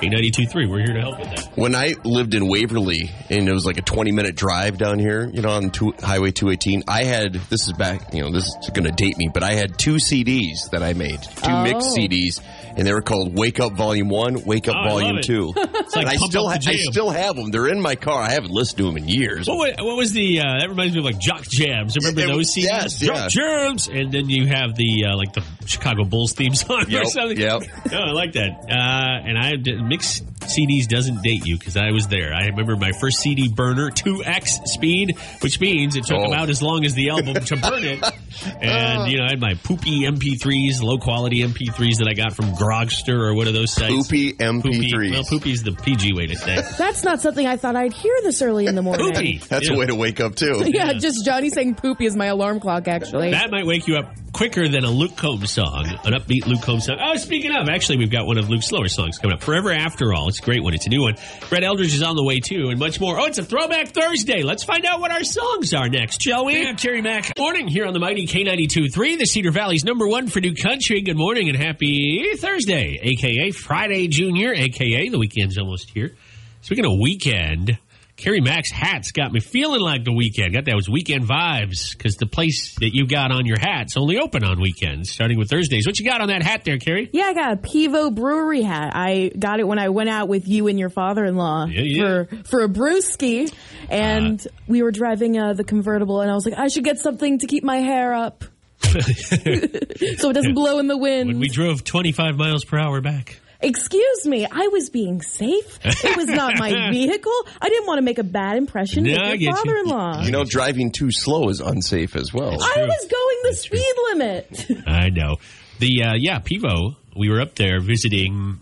K 0.00 0.08
ninety 0.08 0.30
two 0.30 0.46
three. 0.46 0.68
We're 0.68 0.84
here 0.84 0.94
to 0.94 1.00
help 1.00 1.18
with 1.18 1.30
that. 1.30 1.58
When 1.58 1.74
I 1.74 1.94
lived 2.04 2.34
in 2.34 2.46
Waverly, 2.46 3.10
and 3.28 3.48
it 3.48 3.52
was 3.52 3.66
like 3.66 3.78
a 3.78 3.82
20 3.82 4.12
minute 4.12 4.36
drive 4.36 4.78
down 4.78 5.00
here, 5.00 5.28
you 5.32 5.42
know, 5.42 5.50
on 5.50 5.70
two, 5.70 5.92
Highway 5.98 6.30
218, 6.30 6.84
I 6.86 7.02
had, 7.02 7.34
this 7.50 7.66
is 7.66 7.72
back, 7.72 8.14
you 8.14 8.22
know, 8.22 8.30
this 8.30 8.44
is 8.44 8.70
going 8.70 8.84
to 8.84 8.92
date 8.92 9.18
me, 9.18 9.28
but 9.34 9.42
I 9.42 9.54
had 9.54 9.76
two 9.78 9.96
CDs 9.96 10.70
that 10.70 10.84
I 10.84 10.92
made, 10.92 11.22
two 11.22 11.62
mixed 11.64 11.88
oh. 11.90 11.96
CDs, 11.98 12.40
and 12.76 12.86
they 12.86 12.92
were 12.92 13.02
called 13.02 13.36
Wake 13.36 13.58
Up 13.60 13.72
Volume 13.72 14.08
1, 14.08 14.44
Wake 14.44 14.68
Up 14.68 14.76
Oh, 14.78 14.88
Volume 14.90 15.18
2. 15.22 15.54
It's 15.86 15.94
like 15.94 16.06
I 16.06 16.16
still, 16.16 16.46
Up 16.48 16.54
ha- 16.54 16.58
the 16.64 16.70
I 16.72 16.76
still 16.90 17.10
have 17.10 17.36
them. 17.36 17.50
They're 17.52 17.68
in 17.68 17.80
my 17.80 17.94
car. 17.94 18.20
I 18.20 18.30
haven't 18.30 18.50
listened 18.50 18.78
to 18.78 18.84
them 18.84 18.96
in 18.96 19.06
years. 19.08 19.46
What 19.46 19.58
was, 19.58 19.74
what 19.78 19.96
was 19.96 20.12
the? 20.12 20.40
Uh, 20.40 20.58
that 20.58 20.68
reminds 20.68 20.94
me 20.94 20.98
of 21.00 21.04
like 21.04 21.18
Jock 21.20 21.42
Jams. 21.48 21.96
Remember 21.96 22.22
Yeah, 22.22 22.26
those 22.26 22.52
CDs? 22.52 22.62
yes, 22.64 22.98
Jock 22.98 23.16
yeah. 23.16 23.28
Jams, 23.28 23.86
and 23.88 24.10
then 24.12 24.28
you 24.28 24.46
have 24.48 24.74
the 24.74 25.04
uh, 25.06 25.16
like 25.16 25.32
the 25.32 25.44
Chicago 25.64 26.04
Bulls 26.04 26.32
theme 26.32 26.54
song 26.56 26.92
or 26.92 27.04
something. 27.04 27.38
yep. 27.38 27.62
No, 27.92 27.98
I 28.02 28.10
like 28.12 28.32
that. 28.32 28.50
Uh, 28.68 29.28
and 29.28 29.38
I 29.38 29.54
did, 29.56 29.80
mixed 29.82 30.24
CDs 30.48 30.86
doesn't 30.88 31.22
date 31.22 31.46
you 31.46 31.58
because 31.58 31.76
I 31.76 31.90
was 31.90 32.06
there. 32.08 32.32
I 32.34 32.46
remember 32.46 32.76
my 32.76 32.92
first 33.00 33.18
CD 33.18 33.48
burner, 33.48 33.90
two 33.90 34.22
X 34.24 34.58
speed, 34.64 35.16
which 35.40 35.60
means 35.60 35.96
it 35.96 36.04
took 36.04 36.16
Oh. 36.18 36.24
about 36.32 36.48
as 36.50 36.62
long 36.62 36.84
as 36.84 36.94
the 36.94 37.10
album 37.10 37.34
to 37.34 37.56
burn 37.56 37.84
it. 37.84 38.04
And, 38.60 39.10
you 39.10 39.16
know, 39.16 39.24
I 39.24 39.30
had 39.30 39.40
my 39.40 39.54
poopy 39.54 40.02
MP3s, 40.02 40.82
low 40.82 40.98
quality 40.98 41.42
MP3s 41.42 41.98
that 41.98 42.06
I 42.08 42.12
got 42.12 42.34
from 42.34 42.46
Grokster 42.52 43.18
or 43.18 43.34
one 43.34 43.48
of 43.48 43.54
those 43.54 43.72
sites. 43.72 43.94
Poopy 43.94 44.34
Poopy. 44.34 44.90
MP3s. 44.92 45.10
Well, 45.10 45.24
poopy's 45.24 45.62
the 45.62 45.72
PG 45.72 46.12
way 46.12 46.26
to 46.26 46.36
say. 46.36 46.56
That's 46.76 47.02
not 47.02 47.22
something 47.22 47.46
I 47.46 47.56
thought 47.56 47.76
I'd 47.76 47.94
hear 47.94 48.14
this 48.22 48.42
early 48.42 48.66
in 48.66 48.74
the 48.74 48.82
morning. 48.82 49.14
Poopy. 49.14 49.38
That's 49.48 49.68
Yeah. 49.68 49.74
a 49.74 49.78
way 49.78 49.86
to 49.86 49.94
wake 49.94 50.20
up 50.20 50.34
too. 50.34 50.64
Yeah, 50.66 50.92
just 50.92 51.24
Johnny 51.24 51.48
saying 51.48 51.76
poopy 51.76 52.04
is 52.04 52.14
my 52.14 52.26
alarm 52.26 52.60
clock, 52.60 52.88
actually. 52.88 53.30
That 53.30 53.50
might 53.50 53.64
wake 53.64 53.88
you 53.88 53.96
up 53.96 54.14
quicker 54.34 54.68
than 54.68 54.84
a 54.84 54.90
Luke 54.90 55.16
Combs 55.16 55.50
song, 55.50 55.86
an 56.04 56.12
upbeat 56.12 56.46
Luke 56.46 56.60
Combs 56.60 56.84
song. 56.84 56.98
Oh, 57.02 57.16
speaking 57.16 57.56
of, 57.56 57.70
actually, 57.70 57.96
we've 57.98 58.10
got 58.10 58.26
one 58.26 58.36
of 58.36 58.50
Luke's 58.50 58.66
slower 58.66 58.88
songs 58.88 59.16
coming 59.16 59.34
up. 59.34 59.42
Forever 59.42 59.72
After 59.72 60.12
All. 60.12 60.28
It's 60.28 60.35
a 60.40 60.42
great 60.42 60.62
one. 60.62 60.74
It's 60.74 60.86
a 60.86 60.90
new 60.90 61.02
one. 61.02 61.14
Brett 61.48 61.62
Eldredge 61.62 61.94
is 61.94 62.02
on 62.02 62.16
the 62.16 62.24
way 62.24 62.40
too, 62.40 62.68
and 62.68 62.78
much 62.78 63.00
more. 63.00 63.18
Oh, 63.18 63.26
it's 63.26 63.38
a 63.38 63.44
Throwback 63.44 63.88
Thursday. 63.88 64.42
Let's 64.42 64.64
find 64.64 64.84
out 64.84 65.00
what 65.00 65.10
our 65.10 65.24
songs 65.24 65.74
are 65.74 65.88
next, 65.88 66.22
shall 66.22 66.44
we? 66.44 66.66
I'm 66.66 66.76
Terry 66.76 67.02
Mack. 67.02 67.32
Morning 67.38 67.68
here 67.68 67.86
on 67.86 67.92
the 67.92 68.00
mighty 68.00 68.26
K92.3, 68.26 69.18
the 69.18 69.26
Cedar 69.26 69.50
Valley's 69.50 69.84
number 69.84 70.08
one 70.08 70.28
for 70.28 70.40
new 70.40 70.54
country. 70.54 71.02
Good 71.02 71.16
morning 71.16 71.48
and 71.48 71.56
happy 71.56 72.34
Thursday, 72.36 72.98
aka 73.02 73.50
Friday 73.50 74.08
Junior, 74.08 74.52
aka 74.52 75.08
the 75.08 75.18
weekend's 75.18 75.58
almost 75.58 75.90
here. 75.90 76.14
Speaking 76.62 76.84
of 76.84 76.98
weekend, 77.00 77.78
Kerri 78.16 78.42
Mack's 78.42 78.70
hats 78.70 79.12
got 79.12 79.30
me 79.30 79.40
feeling 79.40 79.80
like 79.82 80.04
the 80.04 80.12
weekend. 80.12 80.54
Got 80.54 80.64
those 80.64 80.88
weekend 80.88 81.24
vibes 81.24 81.90
because 81.92 82.16
the 82.16 82.26
place 82.26 82.74
that 82.80 82.94
you 82.94 83.06
got 83.06 83.30
on 83.30 83.44
your 83.44 83.58
hat's 83.58 83.94
only 83.98 84.16
open 84.18 84.42
on 84.42 84.58
weekends, 84.58 85.10
starting 85.10 85.38
with 85.38 85.50
Thursdays. 85.50 85.86
What 85.86 85.98
you 86.00 86.06
got 86.08 86.22
on 86.22 86.28
that 86.28 86.42
hat 86.42 86.64
there, 86.64 86.78
Kerri? 86.78 87.10
Yeah, 87.12 87.24
I 87.24 87.34
got 87.34 87.52
a 87.52 87.56
Pivo 87.56 88.14
Brewery 88.14 88.62
hat. 88.62 88.92
I 88.94 89.30
got 89.38 89.60
it 89.60 89.68
when 89.68 89.78
I 89.78 89.90
went 89.90 90.08
out 90.08 90.28
with 90.28 90.48
you 90.48 90.66
and 90.66 90.78
your 90.78 90.88
father-in-law 90.88 91.66
Yeah, 91.66 91.82
yeah. 91.82 92.00
for 92.24 92.36
for 92.44 92.60
a 92.62 92.68
brewski, 92.68 93.52
and 93.90 94.46
we 94.66 94.82
were 94.82 94.92
driving 94.92 95.38
uh, 95.38 95.52
the 95.52 95.64
convertible, 95.64 96.22
and 96.22 96.30
I 96.30 96.34
was 96.34 96.46
like, 96.46 96.58
I 96.58 96.68
should 96.68 96.84
get 96.84 96.98
something 96.98 97.40
to 97.40 97.46
keep 97.46 97.64
my 97.64 97.76
hair 97.78 98.14
up, 98.14 98.44
so 98.80 98.96
it 99.10 100.32
doesn't 100.32 100.54
blow 100.54 100.78
in 100.78 100.86
the 100.86 100.96
wind. 100.96 101.28
When 101.28 101.38
we 101.38 101.48
drove 101.48 101.84
25 101.84 102.36
miles 102.36 102.64
per 102.64 102.78
hour 102.78 103.02
back. 103.02 103.40
Excuse 103.66 104.26
me, 104.26 104.46
I 104.46 104.68
was 104.68 104.90
being 104.90 105.20
safe. 105.22 105.78
It 105.84 106.16
was 106.16 106.28
not 106.28 106.56
my 106.58 106.90
vehicle. 106.92 107.32
I 107.60 107.68
didn't 107.68 107.86
want 107.88 107.98
to 107.98 108.02
make 108.02 108.18
a 108.18 108.24
bad 108.24 108.56
impression 108.56 109.02
No, 109.02 109.30
with 109.32 109.40
your 109.40 109.56
father 109.56 109.76
in 109.76 109.86
law. 109.86 110.22
You 110.22 110.30
know, 110.30 110.44
driving 110.44 110.92
too 110.92 111.10
slow 111.10 111.48
is 111.48 111.60
unsafe 111.60 112.14
as 112.14 112.32
well. 112.32 112.52
I 112.52 112.54
was 112.84 113.06
going 113.10 113.38
the 113.42 113.48
That's 113.50 113.64
true. 113.64 113.78
speed 113.78 113.94
limit. 114.12 114.86
I 114.86 115.08
know. 115.10 115.36
The 115.80 116.02
uh, 116.04 116.14
yeah, 116.16 116.38
Pivo. 116.38 116.94
We 117.16 117.28
were 117.28 117.40
up 117.40 117.56
there 117.56 117.80
visiting, 117.80 118.60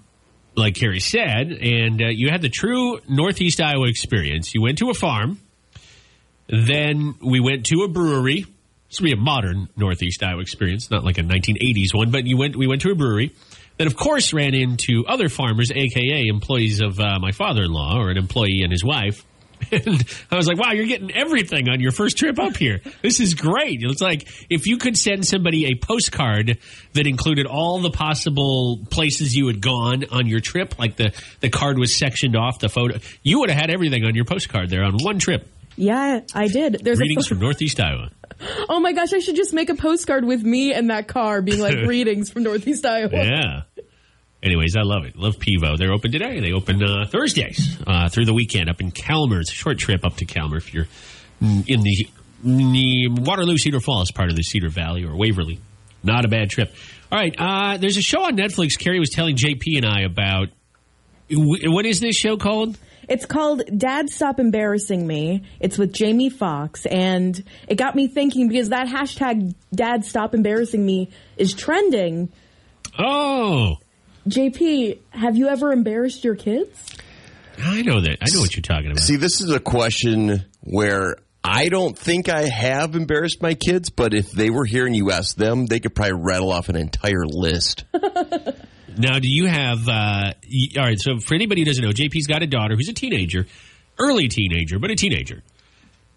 like 0.56 0.74
Kerri 0.74 1.02
said, 1.02 1.50
and 1.52 2.00
uh, 2.00 2.06
you 2.08 2.30
had 2.30 2.40
the 2.40 2.48
true 2.48 2.98
Northeast 3.08 3.60
Iowa 3.60 3.88
experience. 3.88 4.54
You 4.54 4.62
went 4.62 4.78
to 4.78 4.88
a 4.90 4.94
farm, 4.94 5.38
then 6.48 7.14
we 7.20 7.40
went 7.40 7.66
to 7.66 7.82
a 7.82 7.88
brewery. 7.88 8.46
This 8.88 9.00
would 9.00 9.06
be 9.06 9.12
a 9.12 9.16
modern 9.16 9.68
Northeast 9.76 10.22
Iowa 10.22 10.40
experience, 10.40 10.90
not 10.90 11.04
like 11.04 11.18
a 11.18 11.22
1980s 11.22 11.94
one. 11.94 12.10
But 12.10 12.26
you 12.26 12.36
went. 12.36 12.56
We 12.56 12.66
went 12.66 12.82
to 12.82 12.90
a 12.90 12.94
brewery. 12.94 13.34
Then, 13.76 13.86
of 13.86 13.96
course, 13.96 14.32
ran 14.32 14.54
into 14.54 15.04
other 15.06 15.28
farmers, 15.28 15.70
aka 15.72 16.26
employees 16.26 16.80
of 16.80 17.00
uh, 17.00 17.18
my 17.20 17.32
father-in-law, 17.32 17.98
or 17.98 18.10
an 18.10 18.16
employee 18.16 18.60
and 18.62 18.70
his 18.70 18.84
wife. 18.84 19.24
And 19.72 20.04
I 20.30 20.36
was 20.36 20.46
like, 20.46 20.58
wow, 20.58 20.72
you're 20.72 20.86
getting 20.86 21.10
everything 21.10 21.68
on 21.68 21.80
your 21.80 21.90
first 21.90 22.18
trip 22.18 22.38
up 22.38 22.56
here. 22.56 22.80
This 23.02 23.18
is 23.18 23.34
great. 23.34 23.82
It's 23.82 24.00
like 24.00 24.28
if 24.50 24.66
you 24.66 24.76
could 24.76 24.96
send 24.96 25.26
somebody 25.26 25.66
a 25.66 25.74
postcard 25.74 26.58
that 26.92 27.06
included 27.06 27.46
all 27.46 27.80
the 27.80 27.90
possible 27.90 28.80
places 28.90 29.34
you 29.34 29.46
had 29.46 29.60
gone 29.62 30.04
on 30.10 30.26
your 30.26 30.40
trip, 30.40 30.78
like 30.78 30.96
the, 30.96 31.12
the 31.40 31.48
card 31.48 31.78
was 31.78 31.94
sectioned 31.94 32.36
off 32.36 32.58
the 32.58 32.68
photo, 32.68 32.98
you 33.22 33.40
would 33.40 33.50
have 33.50 33.58
had 33.58 33.70
everything 33.70 34.04
on 34.04 34.14
your 34.14 34.24
postcard 34.26 34.70
there 34.70 34.84
on 34.84 34.98
one 35.02 35.18
trip. 35.18 35.48
Yeah, 35.76 36.20
I 36.34 36.48
did. 36.48 36.80
There's 36.82 36.98
Greetings 36.98 37.26
from 37.28 37.40
Northeast 37.40 37.80
Iowa. 37.80 38.10
Oh 38.68 38.80
my 38.80 38.92
gosh, 38.92 39.12
I 39.12 39.18
should 39.20 39.36
just 39.36 39.52
make 39.52 39.70
a 39.70 39.74
postcard 39.74 40.24
with 40.24 40.42
me 40.42 40.72
and 40.74 40.90
that 40.90 41.08
car 41.08 41.40
being 41.42 41.60
like 41.60 41.74
greetings 41.84 42.30
from 42.30 42.42
Northeast 42.42 42.84
Iowa. 42.84 43.10
Yeah. 43.12 43.62
Anyways, 44.42 44.76
I 44.76 44.82
love 44.82 45.04
it. 45.04 45.16
Love 45.16 45.36
Pivo. 45.38 45.78
They're 45.78 45.92
open 45.92 46.12
today. 46.12 46.38
They 46.40 46.52
open 46.52 46.82
uh, 46.82 47.06
Thursdays 47.08 47.78
uh, 47.86 48.08
through 48.10 48.26
the 48.26 48.34
weekend 48.34 48.68
up 48.68 48.80
in 48.80 48.90
Calmar. 48.90 49.40
It's 49.40 49.50
a 49.50 49.54
short 49.54 49.78
trip 49.78 50.04
up 50.04 50.16
to 50.16 50.26
Calmar 50.26 50.58
if 50.58 50.74
you're 50.74 50.86
in 51.40 51.64
the, 51.80 52.08
in 52.44 52.72
the 52.72 53.08
Waterloo 53.08 53.56
Cedar 53.56 53.80
Falls 53.80 54.10
part 54.10 54.28
of 54.28 54.36
the 54.36 54.42
Cedar 54.42 54.68
Valley 54.68 55.04
or 55.04 55.16
Waverly. 55.16 55.60
Not 56.02 56.26
a 56.26 56.28
bad 56.28 56.50
trip. 56.50 56.74
All 57.10 57.18
right. 57.18 57.34
Uh, 57.38 57.78
there's 57.78 57.96
a 57.96 58.02
show 58.02 58.24
on 58.24 58.36
Netflix. 58.36 58.72
Kerri 58.78 58.98
was 59.00 59.08
telling 59.10 59.36
JP 59.36 59.76
and 59.78 59.86
I 59.86 60.02
about. 60.02 60.48
wh- 61.30 61.64
What 61.64 61.86
is 61.86 62.00
this 62.00 62.14
show 62.16 62.36
called? 62.36 62.76
It's 63.08 63.26
called 63.26 63.62
Dad 63.76 64.10
Stop 64.10 64.38
Embarrassing 64.38 65.06
Me. 65.06 65.42
It's 65.60 65.78
with 65.78 65.92
Jamie 65.92 66.30
Foxx 66.30 66.86
and 66.86 67.42
it 67.68 67.76
got 67.76 67.94
me 67.94 68.08
thinking 68.08 68.48
because 68.48 68.70
that 68.70 68.86
hashtag 68.86 69.54
Dad 69.74 70.04
Stop 70.04 70.34
Embarrassing 70.34 70.84
Me 70.84 71.10
is 71.36 71.54
trending. 71.54 72.32
Oh, 72.98 73.76
JP, 74.28 74.98
have 75.10 75.36
you 75.36 75.48
ever 75.48 75.72
embarrassed 75.72 76.24
your 76.24 76.34
kids? 76.34 76.96
I 77.62 77.82
know 77.82 78.00
that. 78.00 78.18
I 78.20 78.34
know 78.34 78.40
what 78.40 78.54
you're 78.56 78.62
talking 78.62 78.90
about. 78.90 79.00
See, 79.00 79.16
this 79.16 79.40
is 79.40 79.50
a 79.50 79.60
question 79.60 80.44
where 80.60 81.16
I 81.42 81.68
don't 81.68 81.96
think 81.96 82.30
I 82.30 82.48
have 82.48 82.96
embarrassed 82.96 83.42
my 83.42 83.54
kids, 83.54 83.90
but 83.90 84.14
if 84.14 84.30
they 84.32 84.48
were 84.48 84.64
here 84.64 84.86
and 84.86 84.96
you 84.96 85.10
asked 85.10 85.36
them, 85.36 85.66
they 85.66 85.78
could 85.78 85.94
probably 85.94 86.14
rattle 86.14 86.50
off 86.50 86.70
an 86.70 86.76
entire 86.76 87.26
list. 87.26 87.84
Now, 88.98 89.18
do 89.18 89.28
you 89.28 89.46
have? 89.46 89.88
Uh, 89.88 90.32
y- 90.50 90.68
all 90.78 90.84
right. 90.84 90.98
So, 91.00 91.18
for 91.18 91.34
anybody 91.34 91.60
who 91.62 91.64
doesn't 91.66 91.84
know, 91.84 91.90
JP's 91.90 92.26
got 92.26 92.42
a 92.42 92.46
daughter 92.46 92.74
who's 92.76 92.88
a 92.88 92.92
teenager, 92.92 93.46
early 93.98 94.28
teenager, 94.28 94.78
but 94.78 94.90
a 94.90 94.94
teenager. 94.96 95.42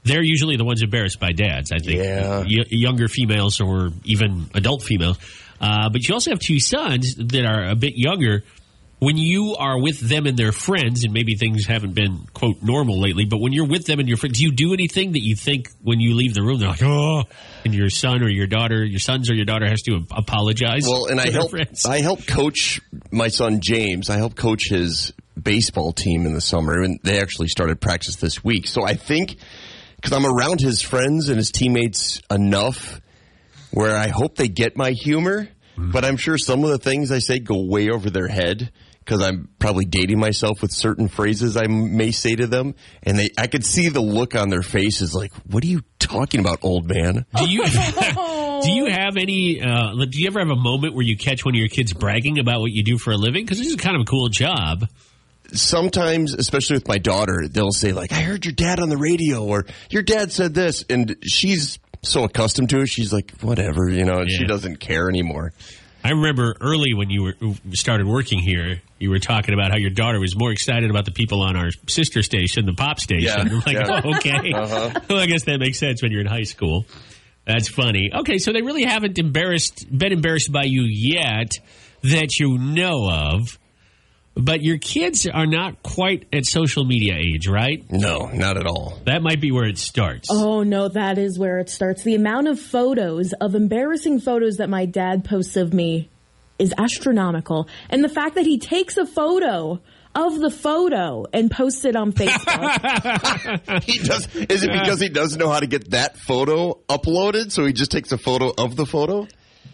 They're 0.04 0.24
usually 0.24 0.56
the 0.56 0.64
ones 0.64 0.82
embarrassed 0.82 1.20
by 1.20 1.32
dads. 1.34 1.72
I 1.72 1.80
think, 1.80 2.00
Yeah. 2.02 2.40
Y- 2.40 2.66
younger 2.70 3.08
females 3.08 3.60
or 3.60 3.90
even 4.06 4.50
adult 4.54 4.84
females. 4.84 5.18
Uh, 5.60 5.90
but 5.90 6.08
you 6.08 6.14
also 6.14 6.32
have 6.32 6.40
two 6.40 6.60
sons 6.60 7.16
that 7.16 7.46
are 7.46 7.70
a 7.70 7.76
bit 7.76 7.94
younger. 7.98 8.44
When 9.00 9.16
you 9.16 9.56
are 9.60 9.80
with 9.80 10.00
them 10.00 10.26
and 10.26 10.36
their 10.36 10.52
friends, 10.52 11.04
and 11.04 11.14
maybe 11.14 11.36
things 11.36 11.68
haven't 11.68 11.94
been 11.94 12.26
quote 12.34 12.64
normal 12.64 13.00
lately, 13.00 13.26
but 13.26 13.40
when 13.40 13.54
you're 13.54 13.68
with 13.68 13.86
them 13.86 14.00
and 14.00 14.08
your 14.08 14.18
friends, 14.18 14.40
do 14.40 14.44
you 14.44 14.52
do 14.52 14.74
anything 14.74 15.12
that 15.12 15.22
you 15.22 15.36
think 15.36 15.70
when 15.84 16.00
you 16.00 16.16
leave 16.16 16.34
the 16.34 16.42
room 16.42 16.60
they're 16.60 16.70
like, 16.70 16.82
oh, 16.82 17.24
and 17.64 17.76
your 17.76 17.92
son 17.92 18.24
or 18.24 18.30
your 18.30 18.48
daughter, 18.48 18.84
your 18.84 19.00
sons 19.00 19.30
or 19.30 19.36
your 19.36 19.46
daughter 19.46 19.68
has 19.68 19.84
to 19.84 20.04
apologize? 20.10 20.84
Well, 20.88 21.06
and 21.06 21.22
I 21.22 21.30
help 21.30 21.52
friends? 21.52 21.86
I 21.86 22.02
help 22.02 22.26
coach 22.26 22.82
my 23.12 23.28
son 23.28 23.62
James. 23.62 24.10
I 24.10 24.18
help 24.18 24.36
coach 24.36 24.70
his 24.70 25.14
baseball 25.40 25.94
team 25.94 26.26
in 26.26 26.34
the 26.34 26.42
summer, 26.42 26.82
and 26.82 27.00
they 27.04 27.22
actually 27.22 27.50
started 27.50 27.80
practice 27.80 28.16
this 28.16 28.44
week. 28.44 28.66
So 28.66 28.84
I 28.84 28.96
think 28.96 29.38
because 29.98 30.14
I'm 30.14 30.26
around 30.26 30.60
his 30.60 30.82
friends 30.82 31.30
and 31.30 31.38
his 31.38 31.52
teammates 31.52 32.20
enough, 32.32 33.00
where 33.70 33.96
I 33.96 34.08
hope 34.08 34.38
they 34.38 34.48
get 34.48 34.76
my 34.76 34.92
humor. 34.92 35.50
Mm-hmm. 35.78 35.92
But 35.92 36.06
I'm 36.06 36.18
sure 36.18 36.40
some 36.40 36.64
of 36.64 36.72
the 36.72 36.80
things 36.80 37.12
I 37.12 37.20
say 37.20 37.38
go 37.38 37.64
way 37.64 37.90
over 37.92 38.10
their 38.10 38.28
head 38.28 38.72
because 39.08 39.24
I'm 39.24 39.48
probably 39.58 39.86
dating 39.86 40.20
myself 40.20 40.62
with 40.62 40.74
certain 40.74 41.08
phrases 41.08 41.56
I 41.56 41.68
may 41.68 42.12
say 42.12 42.36
to 42.36 42.46
them, 42.46 42.76
and 43.02 43.18
they 43.18 43.30
I 43.38 43.48
could 43.48 43.66
see 43.66 43.88
the 43.88 44.02
look 44.02 44.36
on 44.36 44.50
their 44.50 44.62
faces 44.62 45.16
like, 45.16 45.32
"What 45.46 45.64
are 45.64 45.68
you 45.68 45.82
talking 45.98 46.42
about, 46.42 46.60
old 46.62 46.90
man?" 46.90 47.26
Do 47.38 47.50
you 47.50 47.64
do 48.64 48.72
you 48.72 48.88
have 48.88 49.16
any? 49.16 49.62
Uh, 49.62 49.94
do 50.10 50.20
you 50.20 50.28
ever 50.28 50.40
have 50.40 50.50
a 50.50 50.58
moment 50.58 50.94
where 50.94 51.06
you 51.06 51.18
catch 51.18 51.46
one 51.46 51.56
of 51.56 51.60
your 51.60 51.70
kids 51.70 51.94
bragging 51.94 52.38
about 52.38 52.60
what 52.60 52.72
you 52.72 52.84
do 52.84 52.98
for 52.98 53.12
a 53.12 53.18
living? 53.18 53.46
Because 53.46 53.60
this 53.60 53.68
is 53.68 53.78
kind 53.78 53.96
of 53.96 54.02
a 54.02 54.06
cool 54.06 54.28
job. 54.28 54.86
sometimes, 55.54 56.34
especially 56.34 56.76
with 56.76 56.90
my 56.90 56.98
daughter, 56.98 57.48
they'll 57.50 57.72
say 57.72 57.94
like, 57.94 58.12
"I 58.12 58.22
heard 58.22 58.44
your 58.44 58.54
dad 58.54 58.82
on 58.82 58.90
the 58.90 58.98
radio," 58.98 59.46
or 59.46 59.66
"Your 59.90 60.04
dad 60.04 60.34
said 60.34 60.54
this," 60.54 60.84
and 60.90 61.16
she's 61.24 61.80
so 62.04 62.26
accustomed 62.26 62.70
to 62.72 62.82
it, 62.82 62.88
she's 62.88 63.14
like, 63.14 63.32
"Whatever," 63.40 63.90
you 63.90 64.04
know, 64.04 64.20
and 64.20 64.30
she 64.30 64.46
doesn't 64.46 64.82
care 64.82 65.08
anymore. 65.08 65.54
I 66.08 66.12
remember 66.12 66.56
early 66.62 66.94
when 66.94 67.10
you 67.10 67.24
were 67.24 67.34
started 67.74 68.08
working 68.08 68.40
here, 68.40 68.82
you 68.98 69.10
were 69.10 69.20
talking 69.20 69.54
about 69.54 69.72
how 69.72 69.78
your 69.78 69.90
daughter 69.90 70.22
was 70.22 70.38
more 70.38 70.52
excited 70.54 70.90
about 70.90 71.04
the 71.04 71.12
people 71.12 71.42
on 71.42 71.58
our 71.58 71.70
sister 71.88 72.24
station, 72.24 72.66
the 72.66 72.74
pop 72.74 73.02
station. 73.02 73.26
Yeah, 73.26 73.36
I'm 73.42 73.60
like, 73.60 73.76
yeah. 73.76 74.02
oh, 74.06 74.16
okay. 74.16 74.54
Uh-huh. 74.58 75.00
Well, 75.10 75.20
I 75.20 75.26
guess 75.26 75.44
that 75.44 75.60
makes 75.60 75.80
sense 75.80 76.02
when 76.02 76.12
you're 76.14 76.22
in 76.22 76.28
high 76.28 76.44
school. 76.44 76.86
That's 77.46 77.68
funny. 77.68 78.10
Okay, 78.14 78.38
so 78.38 78.54
they 78.54 78.62
really 78.62 78.84
haven't 78.84 79.20
embarrassed 79.20 79.86
been 79.92 80.14
embarrassed 80.14 80.52
by 80.52 80.64
you 80.64 80.84
yet 80.84 81.52
that 82.04 82.40
you 82.40 82.58
know 82.58 83.10
of. 83.10 83.60
But 84.40 84.62
your 84.62 84.78
kids 84.78 85.28
are 85.28 85.48
not 85.48 85.82
quite 85.82 86.28
at 86.32 86.46
social 86.46 86.86
media 86.86 87.16
age, 87.16 87.48
right? 87.48 87.84
No, 87.90 88.28
not 88.28 88.58
at 88.58 88.68
all. 88.68 89.00
That 89.06 89.24
might 89.24 89.42
be 89.42 89.52
where 89.52 89.66
it 89.66 89.78
starts. 89.78 90.30
Oh 90.32 90.64
no, 90.64 90.90
that 90.90 91.18
is 91.18 91.40
where 91.40 91.58
it 91.60 91.70
starts. 91.70 92.04
The 92.04 92.16
amount 92.16 92.48
of 92.48 92.60
photos, 92.60 93.34
of 93.42 93.56
embarrassing 93.56 94.20
photos 94.20 94.58
that 94.58 94.70
my 94.70 94.86
dad 94.86 95.26
posts 95.26 95.58
of 95.58 95.74
me 95.74 96.10
is 96.60 96.74
astronomical. 96.78 97.68
And 97.90 98.04
the 98.04 98.10
fact 98.10 98.36
that 98.36 98.46
he 98.46 98.60
takes 98.60 98.98
a 98.98 99.06
photo 99.06 99.82
of 100.16 100.40
the 100.40 100.50
photo 100.50 101.26
and 101.32 101.52
posts 101.52 101.86
it 101.86 101.96
on 101.96 102.12
Facebook. 102.12 103.84
He 103.84 104.00
does. 104.00 104.28
Is 104.36 104.64
it 104.64 104.72
because 104.72 105.00
he 105.00 105.10
doesn't 105.10 105.40
know 105.40 105.50
how 105.50 105.60
to 105.60 105.68
get 105.68 105.92
that 105.92 106.18
photo 106.18 106.74
uploaded, 106.90 107.52
so 107.52 107.66
he 107.66 107.74
just 107.74 107.92
takes 107.92 108.12
a 108.12 108.18
photo 108.18 108.52
of 108.58 108.76
the 108.76 108.86
photo? 108.86 109.28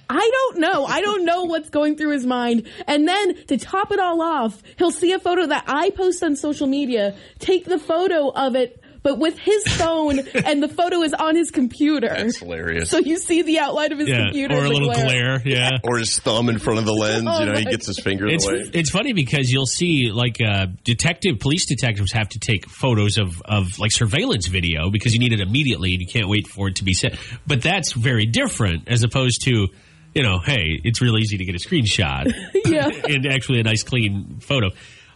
I 0.10 0.30
don't 0.32 0.60
know. 0.60 0.86
I 0.86 1.02
don't 1.02 1.26
know 1.26 1.46
what's 1.46 1.70
going 1.70 1.96
through 1.96 2.12
his 2.12 2.26
mind. 2.26 2.68
And 2.88 3.08
then 3.08 3.46
to 3.48 3.58
top 3.58 3.92
it 3.92 4.00
all 4.00 4.22
off, 4.22 4.62
he'll 4.78 4.92
see 4.92 5.12
a 5.14 5.20
photo 5.20 5.48
that 5.48 5.64
I 5.68 5.90
post 5.92 6.24
on 6.24 6.36
social 6.36 6.68
media, 6.68 7.16
take 7.40 7.66
the 7.66 7.80
photo 7.80 8.30
of 8.30 8.56
it, 8.56 8.80
but 9.02 9.18
with 9.20 9.38
his 9.38 9.64
phone, 9.68 10.20
and 10.46 10.64
the 10.64 10.70
photo 10.70 11.02
is 11.02 11.14
on 11.14 11.36
his 11.36 11.52
computer. 11.52 12.08
That's 12.08 12.38
hilarious. 12.38 12.90
So 12.90 13.00
you 13.00 13.18
see 13.18 13.42
the 13.42 13.60
outline 13.60 13.92
of 13.92 14.00
his 14.00 14.08
Yeah, 14.08 14.26
computer. 14.26 14.56
or 14.56 14.64
a 14.66 14.70
little 14.70 14.94
glare. 14.94 15.42
Yeah. 15.44 15.72
or 15.84 15.98
his 15.98 16.20
thumb 16.20 16.48
in 16.48 16.58
front 16.60 16.80
of 16.80 16.86
the 16.86 16.94
lens. 16.94 17.28
Oh 17.30 17.40
you 17.40 17.46
know, 17.48 17.58
he 17.58 17.66
gets 17.66 17.88
his 17.88 18.00
finger 18.00 18.28
It's, 18.28 18.46
the 18.46 18.54
way. 18.54 18.70
it's 18.74 18.92
funny 18.92 19.12
because 19.14 19.50
you'll 19.52 19.66
see 19.66 20.12
like 20.12 20.38
uh, 20.42 20.68
detective 20.84 21.40
police 21.40 21.66
detectives 21.66 22.12
have 22.14 22.30
to 22.30 22.40
take 22.40 22.70
photos 22.70 23.18
of, 23.18 23.42
of 23.44 23.78
like 23.80 23.92
surveillance 23.92 24.48
video 24.48 24.90
because 24.90 25.14
you 25.14 25.20
need 25.20 25.34
it 25.34 25.40
immediately 25.42 25.94
and 25.94 26.02
you 26.02 26.08
can't 26.08 26.30
wait 26.30 26.48
for 26.48 26.68
it 26.70 26.76
to 26.78 26.84
be 26.84 26.94
set. 26.94 27.18
But 27.48 27.62
that's 27.62 27.92
very 27.94 28.26
different 28.26 28.88
as 28.88 29.04
opposed 29.04 29.44
to 29.46 29.68
you 30.14 30.24
know, 30.24 30.40
hey, 30.40 30.80
it's 30.84 31.02
real 31.02 31.18
easy 31.18 31.38
to 31.38 31.46
get 31.46 31.56
a 31.56 31.58
screenshot 31.58 32.32
Yeah. 32.66 32.88
and 33.10 33.26
actually 33.26 33.60
a 33.60 33.64
nice 33.64 33.84
clean 33.84 34.40
photo. 34.40 34.70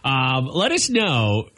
Um, 0.04 0.46
let 0.46 0.72
us 0.72 0.88
know. 0.90 1.48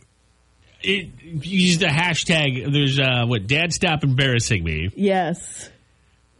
It, 0.82 1.10
use 1.22 1.78
the 1.78 1.86
hashtag. 1.86 2.72
There's 2.72 2.98
uh, 2.98 3.26
what 3.26 3.46
Dad 3.46 3.72
stop 3.72 4.02
embarrassing 4.02 4.64
me. 4.64 4.90
Yes. 4.94 5.70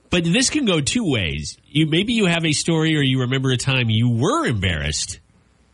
But 0.08 0.24
this 0.24 0.50
can 0.50 0.64
go 0.64 0.80
two 0.80 1.04
ways. 1.04 1.58
You 1.66 1.86
maybe 1.86 2.14
you 2.14 2.26
have 2.26 2.44
a 2.44 2.52
story 2.52 2.96
or 2.96 3.02
you 3.02 3.20
remember 3.20 3.50
a 3.50 3.56
time 3.56 3.90
you 3.90 4.10
were 4.10 4.46
embarrassed 4.46 5.20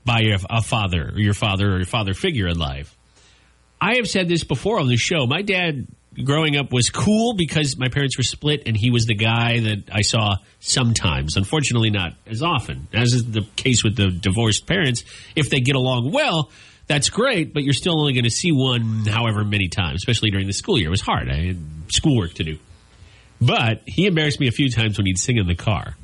by 0.04 0.21
a, 0.21 0.38
a 0.50 0.62
father 0.62 1.11
or 1.14 1.18
your 1.18 1.35
father 1.35 1.73
or 1.73 1.76
your 1.76 1.87
father 1.87 2.12
figure 2.12 2.49
in 2.49 2.59
life. 2.59 2.97
I 3.80 3.97
have 3.97 4.09
said 4.09 4.28
this 4.28 4.45
before 4.45 4.80
on 4.80 4.88
the 4.88 4.97
show. 4.97 5.26
My 5.26 5.42
dad 5.42 5.87
growing 6.25 6.56
up 6.56 6.73
was 6.73 6.90
cool 6.90 7.35
because 7.35 7.76
my 7.76 7.88
parents 7.88 8.16
were 8.16 8.25
split 8.25 8.62
and 8.66 8.76
he 8.76 8.90
was 8.90 9.06
the 9.06 9.14
guy 9.14 9.61
that 9.61 9.85
I 9.92 10.02
saw 10.02 10.37
sometimes. 10.61 11.37
Unfortunately 11.37 11.90
not 11.90 12.12
as 12.26 12.42
often. 12.42 12.88
As 12.92 13.12
is 13.12 13.30
the 13.30 13.46
case 13.56 13.85
with 13.85 13.96
the 13.96 14.08
divorced 14.08 14.66
parents, 14.66 15.04
if 15.35 15.50
they 15.50 15.61
get 15.61 15.76
along 15.76 16.12
well, 16.12 16.50
that's 16.87 17.11
great, 17.11 17.52
but 17.52 17.64
you're 17.64 17.75
still 17.75 17.99
only 17.99 18.12
going 18.12 18.25
to 18.25 18.30
see 18.30 18.52
one 18.52 19.04
however 19.06 19.44
many 19.44 19.68
times, 19.68 19.96
especially 19.96 20.30
during 20.30 20.46
the 20.46 20.52
school 20.52 20.78
year. 20.78 20.88
It 20.88 20.90
was 20.90 21.00
hard. 21.00 21.28
I 21.28 21.46
had 21.46 21.58
schoolwork 21.88 22.35
to 22.35 22.44
do. 22.44 22.58
But 23.40 23.82
he 23.87 24.06
embarrassed 24.06 24.40
me 24.40 24.49
a 24.49 24.52
few 24.52 24.70
times 24.70 24.96
when 24.96 25.06
he'd 25.06 25.18
sing 25.18 25.37
in 25.37 25.46
the 25.46 25.56
car. 25.56 25.96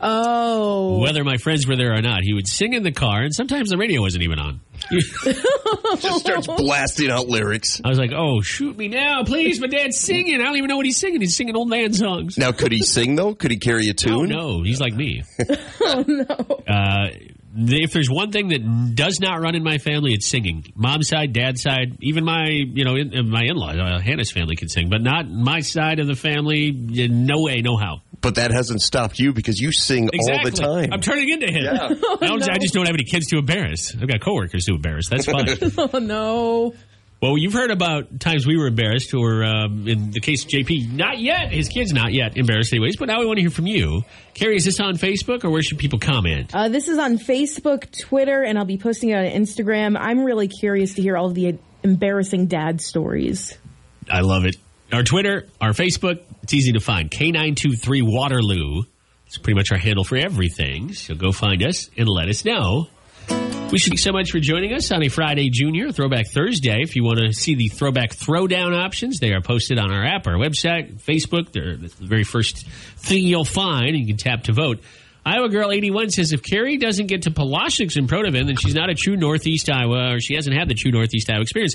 Oh. 0.00 0.98
Whether 1.00 1.24
my 1.24 1.36
friends 1.36 1.66
were 1.66 1.76
there 1.76 1.94
or 1.94 2.02
not, 2.02 2.22
he 2.22 2.32
would 2.32 2.46
sing 2.48 2.72
in 2.74 2.82
the 2.82 2.92
car, 2.92 3.22
and 3.22 3.34
sometimes 3.34 3.70
the 3.70 3.76
radio 3.76 4.00
wasn't 4.00 4.24
even 4.24 4.38
on. 4.38 4.60
Just 5.98 6.20
starts 6.20 6.46
blasting 6.46 7.10
out 7.10 7.26
lyrics. 7.28 7.80
I 7.84 7.88
was 7.88 7.98
like, 7.98 8.12
"Oh, 8.14 8.40
shoot 8.42 8.76
me 8.76 8.88
now, 8.88 9.24
please!" 9.24 9.60
My 9.60 9.66
dad's 9.66 9.98
singing. 9.98 10.40
I 10.40 10.44
don't 10.44 10.56
even 10.56 10.68
know 10.68 10.76
what 10.76 10.86
he's 10.86 10.98
singing. 10.98 11.20
He's 11.20 11.36
singing 11.36 11.56
old 11.56 11.68
man 11.68 11.92
songs. 11.92 12.36
Now, 12.38 12.52
could 12.52 12.72
he 12.72 12.82
sing 12.82 13.16
though? 13.16 13.34
Could 13.34 13.50
he 13.50 13.56
carry 13.58 13.86
a 13.88 13.92
Oh 13.92 13.94
tune? 13.94 14.28
no, 14.28 14.62
he's 14.62 14.80
like 14.80 14.94
me. 14.94 15.22
oh 15.80 16.04
no. 16.06 16.24
Uh, 16.68 17.08
if 17.58 17.92
there's 17.92 18.10
one 18.10 18.32
thing 18.32 18.48
that 18.48 18.94
does 18.94 19.18
not 19.18 19.40
run 19.40 19.54
in 19.54 19.62
my 19.64 19.78
family, 19.78 20.12
it's 20.12 20.26
singing. 20.26 20.72
Mom's 20.76 21.08
side, 21.08 21.32
dad's 21.32 21.62
side, 21.62 21.96
even 22.02 22.22
my 22.24 22.48
you 22.48 22.84
know 22.84 22.96
in, 22.96 23.30
my 23.30 23.44
in-laws, 23.44 23.76
uh, 23.78 23.98
Hannah's 23.98 24.30
family 24.30 24.56
can 24.56 24.68
sing, 24.68 24.90
but 24.90 25.00
not 25.00 25.26
my 25.28 25.60
side 25.60 25.98
of 25.98 26.06
the 26.06 26.14
family. 26.16 26.70
No 26.70 27.40
way, 27.42 27.62
no 27.62 27.76
how. 27.78 28.02
But 28.20 28.36
that 28.36 28.50
hasn't 28.50 28.80
stopped 28.80 29.18
you 29.18 29.32
because 29.32 29.60
you 29.60 29.72
sing 29.72 30.08
all 30.08 30.44
the 30.44 30.50
time. 30.50 30.92
I'm 30.92 31.00
turning 31.00 31.28
into 31.28 31.46
him. 31.46 31.64
Yeah. 31.64 31.88
I, 32.20 32.26
don't, 32.26 32.50
I 32.50 32.58
just 32.58 32.74
don't 32.74 32.86
have 32.86 32.94
any 32.94 33.04
kids 33.04 33.26
to 33.28 33.38
embarrass. 33.38 33.94
I've 33.94 34.08
got 34.08 34.20
coworkers 34.20 34.64
to 34.64 34.74
embarrass. 34.74 35.08
That's 35.08 35.26
fine. 35.26 35.46
Oh 35.78 35.98
no. 35.98 36.74
well, 37.22 37.38
you've 37.38 37.52
heard 37.52 37.70
about 37.70 38.18
times 38.20 38.46
we 38.46 38.56
were 38.56 38.66
embarrassed, 38.66 39.14
or 39.14 39.44
um, 39.44 39.86
in 39.86 40.10
the 40.10 40.20
case 40.20 40.44
of 40.44 40.50
JP, 40.50 40.92
not 40.92 41.18
yet. 41.18 41.52
His 41.52 41.68
kids 41.68 41.92
not 41.92 42.12
yet 42.12 42.36
embarrassed, 42.36 42.72
anyways. 42.72 42.96
But 42.96 43.06
now 43.08 43.20
we 43.20 43.26
want 43.26 43.36
to 43.36 43.42
hear 43.42 43.50
from 43.50 43.66
you. 43.66 44.02
Kerri, 44.34 44.56
is 44.56 44.64
this 44.64 44.80
on 44.80 44.94
Facebook, 44.96 45.44
or 45.44 45.50
where 45.50 45.62
should 45.62 45.78
people 45.78 45.98
comment? 45.98 46.50
Uh, 46.54 46.68
this 46.68 46.88
is 46.88 46.98
on 46.98 47.18
Facebook, 47.18 47.86
Twitter, 48.02 48.42
and 48.42 48.58
I'll 48.58 48.64
be 48.64 48.78
posting 48.78 49.10
it 49.10 49.14
on 49.14 49.24
Instagram. 49.24 49.96
I'm 49.98 50.24
really 50.24 50.48
curious 50.48 50.94
to 50.94 51.02
hear 51.02 51.16
all 51.16 51.26
of 51.26 51.34
the 51.34 51.58
embarrassing 51.82 52.46
dad 52.46 52.80
stories. 52.80 53.56
I 54.10 54.20
love 54.20 54.44
it. 54.44 54.56
Our 54.92 55.02
Twitter, 55.02 55.46
our 55.60 55.70
Facebook, 55.70 56.20
it's 56.42 56.54
easy 56.54 56.72
to 56.72 56.80
find. 56.80 57.10
K923 57.10 58.02
Waterloo. 58.02 58.82
It's 59.26 59.36
pretty 59.36 59.56
much 59.56 59.72
our 59.72 59.78
handle 59.78 60.04
for 60.04 60.16
everything. 60.16 60.92
So 60.92 61.14
go 61.14 61.32
find 61.32 61.62
us 61.64 61.90
and 61.96 62.08
let 62.08 62.28
us 62.28 62.44
know. 62.44 62.86
We 63.28 63.80
should 63.80 63.90
thank 63.90 63.98
so 63.98 64.12
much 64.12 64.30
for 64.30 64.38
joining 64.38 64.72
us 64.72 64.92
on 64.92 65.02
a 65.02 65.08
Friday 65.08 65.50
Junior 65.50 65.90
Throwback 65.90 66.28
Thursday. 66.32 66.82
If 66.82 66.94
you 66.94 67.02
want 67.02 67.18
to 67.18 67.32
see 67.32 67.56
the 67.56 67.66
throwback 67.66 68.10
throwdown 68.10 68.76
options, 68.76 69.18
they 69.18 69.32
are 69.32 69.40
posted 69.40 69.76
on 69.76 69.90
our 69.90 70.04
app, 70.04 70.28
our 70.28 70.34
website, 70.34 71.02
Facebook. 71.02 71.50
They're 71.50 71.76
the 71.76 71.90
very 72.00 72.22
first 72.22 72.64
thing 72.68 73.24
you'll 73.24 73.44
find, 73.44 73.96
you 73.96 74.06
can 74.06 74.16
tap 74.16 74.44
to 74.44 74.52
vote. 74.52 74.78
Iowa 75.26 75.48
Girl 75.48 75.72
81 75.72 76.10
says 76.10 76.32
if 76.32 76.42
Kerri 76.42 76.78
doesn't 76.78 77.08
get 77.08 77.22
to 77.22 77.32
Polashek's 77.32 77.96
in 77.96 78.06
Protivin, 78.06 78.46
then 78.46 78.54
she's 78.54 78.76
not 78.76 78.90
a 78.90 78.94
true 78.94 79.16
Northeast 79.16 79.68
Iowa, 79.68 80.14
or 80.14 80.20
she 80.20 80.36
hasn't 80.36 80.56
had 80.56 80.68
the 80.68 80.74
true 80.74 80.92
Northeast 80.92 81.28
Iowa 81.28 81.42
experience. 81.42 81.74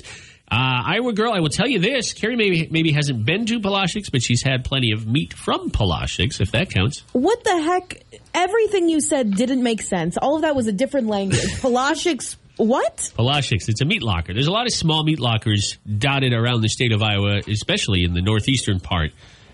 Uh, 0.50 0.80
Iowa 0.86 1.12
Girl, 1.12 1.34
I 1.34 1.40
will 1.40 1.50
tell 1.50 1.68
you 1.68 1.78
this. 1.78 2.14
Kerri 2.14 2.38
maybe, 2.38 2.66
maybe 2.70 2.92
hasn't 2.92 3.26
been 3.26 3.44
to 3.46 3.60
Polashek's, 3.60 4.08
but 4.08 4.22
she's 4.22 4.42
had 4.42 4.64
plenty 4.64 4.92
of 4.92 5.06
meat 5.06 5.34
from 5.34 5.68
Polashek's, 5.70 6.40
if 6.40 6.52
that 6.52 6.70
counts. 6.70 7.04
What 7.12 7.44
the 7.44 7.60
heck? 7.62 8.02
Everything 8.32 8.88
you 8.88 9.02
said 9.02 9.34
didn't 9.34 9.62
make 9.62 9.82
sense. 9.82 10.16
All 10.16 10.36
of 10.36 10.42
that 10.42 10.56
was 10.56 10.66
a 10.66 10.72
different 10.72 11.08
language. 11.08 11.40
Polashek's 11.60 12.38
what? 12.56 12.96
Polashek's, 13.18 13.68
it's 13.68 13.82
a 13.82 13.84
meat 13.84 14.02
locker. 14.02 14.32
There's 14.32 14.46
a 14.46 14.52
lot 14.52 14.66
of 14.66 14.72
small 14.72 15.04
meat 15.04 15.20
lockers 15.20 15.76
dotted 15.98 16.32
around 16.32 16.62
the 16.62 16.68
state 16.68 16.92
of 16.92 17.02
Iowa, 17.02 17.40
especially 17.46 18.04
in 18.04 18.14
the 18.14 18.22
northeastern 18.22 18.80
part. 18.80 19.10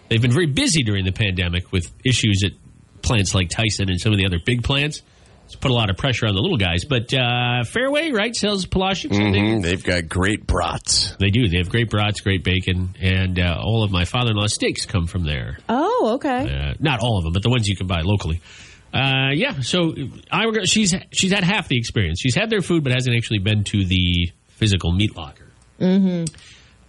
They've 0.08 0.22
been 0.22 0.32
very 0.32 0.46
busy 0.46 0.84
during 0.84 1.04
the 1.04 1.12
pandemic 1.12 1.72
with 1.72 1.90
issues 2.04 2.42
at 2.44 2.52
plants 3.08 3.34
like 3.34 3.48
Tyson 3.50 3.90
and 3.90 4.00
some 4.00 4.12
of 4.12 4.18
the 4.18 4.26
other 4.26 4.38
big 4.44 4.62
plants. 4.62 5.02
It's 5.46 5.56
put 5.56 5.70
a 5.70 5.74
lot 5.74 5.88
of 5.88 5.96
pressure 5.96 6.26
on 6.26 6.34
the 6.34 6.42
little 6.42 6.58
guys. 6.58 6.84
But 6.84 7.12
uh, 7.14 7.64
Fareway, 7.64 8.12
right, 8.12 8.36
sells 8.36 8.66
Polashek's. 8.66 9.16
I 9.16 9.32
think. 9.32 9.36
Mhm, 9.36 9.62
They've 9.62 9.82
got 9.82 10.06
great 10.06 10.46
brats. 10.46 11.16
They 11.18 11.30
do. 11.30 11.48
They 11.48 11.56
have 11.56 11.70
great 11.70 11.88
brats, 11.88 12.20
great 12.20 12.44
bacon, 12.44 12.94
and 13.00 13.38
uh, 13.40 13.56
all 13.58 13.82
of 13.82 13.90
my 13.90 14.04
father-in-law's 14.04 14.52
steaks 14.52 14.84
come 14.84 15.06
from 15.06 15.24
there. 15.24 15.58
Oh, 15.68 16.10
okay. 16.16 16.54
Uh, 16.54 16.74
not 16.80 17.00
all 17.00 17.16
of 17.16 17.24
them, 17.24 17.32
but 17.32 17.42
the 17.42 17.48
ones 17.48 17.66
you 17.66 17.76
can 17.76 17.86
buy 17.86 18.02
locally. 18.02 18.42
Uh, 18.92 19.30
yeah, 19.32 19.60
so 19.60 19.94
I 20.30 20.64
she's 20.64 20.94
she's 21.12 21.32
had 21.32 21.44
half 21.44 21.68
the 21.68 21.78
experience. 21.78 22.20
She's 22.20 22.34
had 22.34 22.50
their 22.50 22.60
food, 22.62 22.84
but 22.84 22.92
hasn't 22.92 23.16
actually 23.16 23.38
been 23.40 23.64
to 23.64 23.84
the 23.86 24.30
physical 24.48 24.92
meat 24.92 25.16
locker. 25.16 25.48
Mm-hmm. 25.80 26.24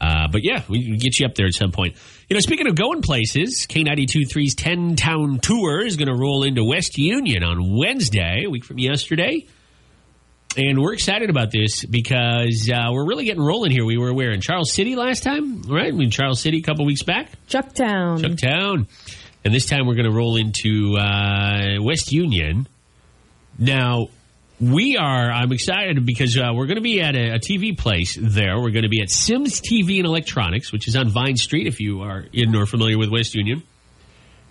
Uh, 0.02 0.28
but 0.32 0.44
yeah, 0.44 0.64
we 0.70 0.84
can 0.86 0.98
get 0.98 1.18
you 1.20 1.26
up 1.26 1.36
there 1.36 1.46
at 1.46 1.54
some 1.54 1.72
point. 1.72 1.96
You 2.30 2.36
know, 2.36 2.42
speaking 2.42 2.68
of 2.68 2.76
going 2.76 3.02
places, 3.02 3.66
K92.3's 3.68 4.54
10 4.54 4.96
Town 4.98 5.40
Tour 5.40 5.84
is 5.84 5.98
going 5.98 6.10
to 6.10 6.14
roll 6.14 6.44
into 6.44 6.64
West 6.64 6.96
Union 7.00 7.44
on 7.44 7.76
Wednesday, 7.76 8.44
a 8.46 8.50
week 8.52 8.64
from 8.64 8.78
yesterday. 8.78 9.48
And 10.56 10.80
we're 10.80 10.94
excited 10.94 11.32
about 11.32 11.50
this 11.50 11.84
because 11.86 12.70
uh, 12.72 12.90
we're 12.92 13.08
really 13.08 13.26
getting 13.26 13.42
rolling 13.42 13.72
here. 13.72 13.84
We 13.84 13.98
were 13.98 14.14
where 14.14 14.32
in 14.32 14.42
Charles 14.42 14.72
City 14.72 14.96
last 14.96 15.24
time, 15.24 15.64
right? 15.64 15.92
We 15.92 16.04
in 16.04 16.12
Charles 16.12 16.40
City 16.40 16.60
a 16.60 16.62
couple 16.62 16.86
weeks 16.86 17.02
back. 17.02 17.32
Chucktown. 17.48 18.20
Chucktown. 18.20 18.86
And 19.44 19.52
this 19.52 19.66
time 19.66 19.88
we're 19.88 19.96
going 19.96 20.06
to 20.06 20.16
roll 20.16 20.36
into 20.36 20.98
uh, 21.00 21.82
West 21.82 22.12
Union. 22.12 22.68
Now, 23.58 24.10
we 24.60 24.98
are, 24.98 25.32
I'm 25.32 25.52
excited 25.52 26.06
because 26.06 26.38
uh, 26.38 26.52
we're 26.54 26.66
going 26.66 26.78
to 26.78 26.82
be 26.82 27.02
at 27.02 27.16
a, 27.16 27.36
a 27.36 27.40
TV 27.40 27.78
place 27.78 28.18
there. 28.20 28.60
We're 28.60 28.72
going 28.72 28.84
to 28.84 28.90
be 28.90 29.02
at 29.02 29.10
Sims 29.10 29.62
TV 29.62 29.98
and 29.98 30.06
Electronics, 30.06 30.72
which 30.72 30.88
is 30.88 30.96
on 30.96 31.10
Vine 31.10 31.38
Street 31.38 31.68
if 31.68 31.80
you 31.80 32.02
are 32.02 32.26
in 32.34 32.56
or 32.56 32.66
familiar 32.66 32.98
with 32.98 33.10
West 33.10 33.36
Union. 33.36 33.64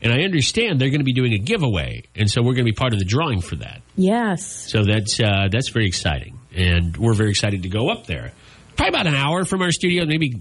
And 0.00 0.12
I 0.12 0.22
understand 0.22 0.80
they're 0.80 0.90
going 0.90 1.00
to 1.00 1.04
be 1.04 1.12
doing 1.12 1.32
a 1.34 1.38
giveaway. 1.38 2.04
And 2.14 2.30
so 2.30 2.40
we're 2.40 2.54
going 2.54 2.64
to 2.64 2.72
be 2.72 2.76
part 2.76 2.92
of 2.92 2.98
the 2.98 3.04
drawing 3.04 3.40
for 3.40 3.56
that. 3.56 3.82
Yes. 3.96 4.70
So 4.70 4.84
that's 4.84 5.18
uh, 5.20 5.48
that's 5.50 5.70
very 5.70 5.86
exciting, 5.86 6.38
and 6.54 6.96
we're 6.96 7.14
very 7.14 7.30
excited 7.30 7.64
to 7.64 7.68
go 7.68 7.90
up 7.90 8.06
there. 8.06 8.32
Probably 8.76 8.90
about 8.90 9.08
an 9.08 9.16
hour 9.16 9.44
from 9.44 9.60
our 9.60 9.72
studio, 9.72 10.04
maybe. 10.06 10.40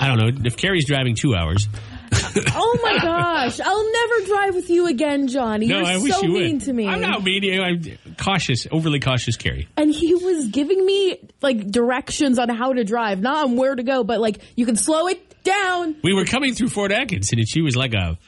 I 0.00 0.08
don't 0.08 0.18
know 0.18 0.42
if 0.44 0.56
Kerri's 0.56 0.86
driving 0.86 1.14
two 1.14 1.34
hours. 1.34 1.68
Oh 2.54 2.78
my 2.82 2.98
gosh. 2.98 3.58
I'll 3.60 3.92
never 3.92 4.26
drive 4.26 4.54
with 4.54 4.70
you 4.70 4.86
again, 4.86 5.28
Johnny. 5.28 5.66
No, 5.66 5.78
You're 5.78 5.86
I 5.86 5.96
wish 5.96 6.12
so 6.12 6.22
you 6.22 6.28
mean 6.28 6.52
would. 6.58 6.64
to 6.66 6.72
me. 6.72 6.86
I'm 6.86 7.00
not 7.00 7.22
mean. 7.24 7.42
to 7.42 7.46
you. 7.48 7.62
I'm 7.62 7.82
cautious, 8.16 8.66
overly 8.70 9.00
cautious, 9.00 9.36
Kerri. 9.36 9.66
and 9.76 9.92
he 9.92 10.14
was 10.14 10.46
giving 10.48 10.84
me 10.84 11.18
like 11.42 11.66
directions 11.70 12.38
on 12.38 12.48
how 12.48 12.72
to 12.72 12.84
drive, 12.84 13.20
not 13.20 13.46
on 13.46 13.56
where 13.56 13.74
to 13.74 13.82
go, 13.82 14.04
but 14.04 14.20
like 14.20 14.40
you 14.56 14.66
can 14.66 14.76
slow 14.76 15.08
it 15.08 15.42
down. 15.42 15.96
We 16.02 16.14
were 16.14 16.24
coming 16.24 16.54
through 16.54 16.68
Fort 16.68 16.92
Atkinson, 16.92 17.38
and 17.38 17.48
she 17.48 17.60
was 17.62 17.74
like 17.76 17.94
a, 17.94 18.18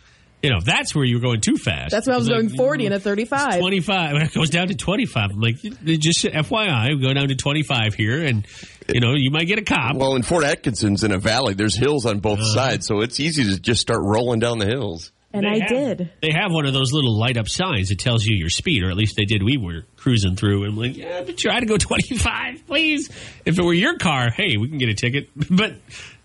you 0.42 0.50
know, 0.50 0.60
that's 0.64 0.94
where 0.94 1.04
you 1.04 1.16
were 1.16 1.22
going 1.22 1.40
too 1.40 1.56
fast. 1.56 1.90
That's 1.90 2.06
why 2.06 2.14
I 2.14 2.16
was 2.16 2.28
going 2.28 2.48
like, 2.48 2.56
40 2.56 2.86
and 2.86 2.94
a 2.94 3.00
35. 3.00 3.58
25. 3.58 4.12
When 4.14 4.22
it 4.26 4.32
goes 4.34 4.50
down 4.50 4.68
to 4.68 4.74
25, 4.74 5.30
I'm 5.32 5.40
like, 5.40 5.56
just 5.60 6.24
FYI, 6.24 6.96
we 6.96 7.02
go 7.02 7.12
down 7.12 7.28
to 7.28 7.34
25 7.36 7.94
here, 7.94 8.24
and 8.24 8.46
you 8.92 9.00
know, 9.00 9.14
you 9.14 9.30
might 9.30 9.44
get 9.46 9.58
a 9.58 9.62
cop. 9.62 9.96
Well, 9.96 10.14
in 10.16 10.22
Fort 10.22 10.44
Atkinson's 10.44 11.04
in 11.04 11.12
a 11.12 11.18
valley. 11.18 11.54
There's 11.54 11.76
hills 11.76 12.06
on 12.06 12.20
both 12.20 12.38
Uh-huh. 12.40 12.54
sides, 12.54 12.86
so 12.86 13.00
it's 13.00 13.18
easy 13.20 13.44
to 13.44 13.58
just 13.60 13.80
start 13.80 14.00
rolling 14.02 14.40
down 14.40 14.58
the 14.58 14.66
hills. 14.66 15.12
And 15.32 15.44
They 15.44 15.48
I 15.48 15.58
have- 15.60 15.68
did. 15.68 16.10
They 16.22 16.32
have 16.32 16.50
one 16.52 16.66
of 16.66 16.72
those 16.72 16.92
little 16.92 17.16
light 17.16 17.36
up 17.36 17.48
signs 17.48 17.90
that 17.90 18.00
tells 18.00 18.24
you 18.26 18.36
your 18.36 18.50
speed, 18.50 18.82
or 18.82 18.90
at 18.90 18.96
least 18.96 19.14
they 19.16 19.24
did. 19.24 19.42
We 19.44 19.56
were 19.58 19.84
cruising 19.96 20.34
through, 20.34 20.64
and 20.64 20.72
I'm 20.72 20.76
like, 20.78 20.96
yeah, 20.96 21.22
but 21.24 21.36
try 21.38 21.60
to 21.60 21.66
go 21.66 21.76
25, 21.78 22.66
please. 22.66 23.08
If 23.44 23.58
it 23.58 23.64
were 23.64 23.72
your 23.72 23.96
car, 23.98 24.30
hey, 24.30 24.56
we 24.56 24.68
can 24.68 24.78
get 24.78 24.88
a 24.88 24.94
ticket, 24.94 25.28
but 25.50 25.74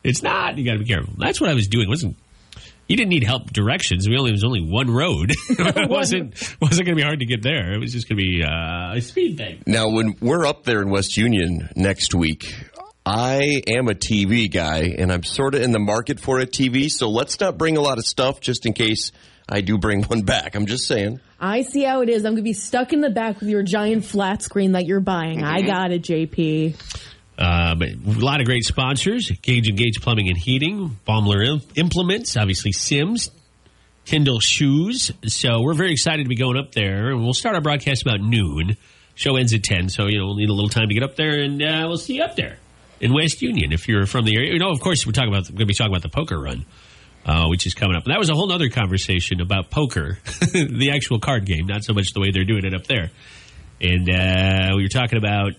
it's 0.04 0.24
not. 0.24 0.58
You 0.58 0.66
got 0.66 0.74
to 0.74 0.80
be 0.80 0.86
careful. 0.86 1.14
That's 1.18 1.40
what 1.40 1.52
I 1.52 1.54
was 1.54 1.68
doing. 1.68 1.86
It 1.86 1.90
wasn't 1.90 2.16
you 2.88 2.96
didn't 2.98 3.10
need 3.10 3.24
help 3.24 3.52
directions? 3.52 4.08
We 4.08 4.18
only 4.18 4.32
it 4.32 4.34
was 4.34 4.44
only 4.44 4.62
one 4.62 4.90
road. 4.92 5.32
it 5.50 5.90
wasn't 5.90 6.34
wasn't 6.62 6.86
going 6.86 6.96
to 6.98 7.02
be 7.02 7.02
hard 7.02 7.20
to 7.20 7.26
get 7.26 7.42
there. 7.42 7.74
It 7.74 7.80
was 7.80 7.92
just 7.92 8.08
going 8.08 8.18
to 8.18 8.24
be 8.24 8.44
uh, 8.44 8.96
a 8.96 9.02
speed 9.02 9.38
thing. 9.38 9.64
Now, 9.66 9.90
when 9.90 10.16
we're 10.22 10.46
up 10.46 10.64
there 10.64 10.82
in 10.82 10.90
West 10.90 11.18
Union 11.18 11.70
next 11.76 12.14
week, 12.14 12.54
I 13.06 13.62
am 13.68 13.88
a 13.88 13.94
TV 13.94 14.52
guy, 14.52 14.96
and 14.98 15.12
I'm 15.12 15.24
sort 15.24 15.56
of 15.56 15.62
in 15.62 15.72
the 15.72 15.80
market 15.80 16.20
for 16.20 16.40
a 16.40 16.46
TV. 16.46 16.90
So 16.90 17.10
let's 17.10 17.40
not 17.40 17.58
bring 17.58 17.78
a 17.78 17.82
lot 17.82 17.98
of 17.98 18.06
stuff 18.06 18.40
just 18.40 18.66
in 18.66 18.74
case 18.74 19.12
I 19.48 19.62
do 19.62 19.78
bring 19.78 20.04
one 20.04 20.24
back. 20.24 20.56
I'm 20.56 20.66
just 20.66 20.88
saying. 20.88 21.20
I 21.40 21.62
see 21.62 21.84
how 21.84 22.02
it 22.02 22.10
is. 22.10 22.26
I'm 22.26 22.32
going 22.32 22.38
to 22.38 22.42
be 22.42 22.54
stuck 22.54 22.94
in 22.94 23.02
the 23.02 23.10
back 23.10 23.40
with 23.40 23.50
your 23.50 23.62
giant 23.62 24.06
flat 24.06 24.42
screen 24.42 24.72
that 24.72 24.86
you're 24.86 25.02
buying. 25.02 25.44
I 25.44 25.62
got 25.62 25.92
it, 25.92 26.02
JP. 26.02 26.76
Uh, 27.38 27.76
but 27.76 27.90
a 27.90 28.20
lot 28.20 28.40
of 28.40 28.46
great 28.46 28.64
sponsors: 28.64 29.30
Gage 29.42 29.68
and 29.68 29.78
Gage 29.78 30.02
Plumbing 30.02 30.30
and 30.30 30.38
Heating, 30.38 30.98
Baumler 31.08 31.62
Implements, 31.76 32.38
obviously 32.38 32.72
Sims, 32.72 33.30
Tyndall 34.06 34.40
Shoes. 34.40 35.12
So 35.26 35.62
we're 35.62 35.74
very 35.74 35.92
excited 35.92 36.24
to 36.24 36.30
be 36.30 36.38
going 36.38 36.58
up 36.58 36.72
there, 36.72 37.10
and 37.10 37.24
we'll 37.24 37.34
start 37.34 37.56
our 37.56 37.62
broadcast 37.62 38.04
about 38.04 38.22
noon. 38.22 38.78
Show 39.16 39.36
ends 39.36 39.54
at 39.54 39.64
ten, 39.64 39.90
so 39.90 40.08
you 40.08 40.20
know 40.20 40.28
we'll 40.28 40.36
need 40.36 40.50
a 40.50 40.54
little 40.54 40.70
time 40.70 40.88
to 40.88 40.94
get 40.94 41.04
up 41.04 41.16
there, 41.16 41.42
and 41.42 41.62
uh, 41.62 41.86
we'll 41.88 41.98
see 41.98 42.16
you 42.16 42.24
up 42.24 42.36
there 42.36 42.58
in 43.02 43.14
West 43.14 43.42
Union 43.42 43.74
if 43.74 43.88
you're 43.88 44.06
from 44.06 44.26
the 44.26 44.36
area. 44.36 44.54
You 44.54 44.60
know, 44.60 44.72
of 44.72 44.80
course, 44.80 45.06
we're 45.06 45.12
talking 45.12 45.30
about 45.30 45.48
going 45.48 45.60
to 45.60 45.66
be 45.66 45.74
talking 45.74 45.92
about 45.92 46.04
the 46.04 46.10
poker 46.10 46.40
run. 46.40 46.66
Uh, 47.28 47.48
which 47.48 47.66
is 47.66 47.74
coming 47.74 47.98
up. 47.98 48.04
And 48.04 48.14
that 48.14 48.20
was 48.20 48.30
a 48.30 48.36
whole 48.36 48.52
other 48.52 48.70
conversation 48.70 49.42
about 49.42 49.72
poker, 49.72 50.20
the 50.54 50.92
actual 50.94 51.20
card 51.20 51.48
game, 51.48 51.66
not 51.66 51.84
so 51.84 51.92
much 51.92 52.14
the 52.14 52.20
way 52.20 52.30
they're 52.30 52.46
doing 52.46 52.64
it 52.66 52.76
up 52.76 52.86
there. 52.86 53.10
And 53.82 54.08
uh, 54.08 54.76
we 54.76 54.84
were 54.84 54.90
talking 54.90 55.18
about 55.18 55.54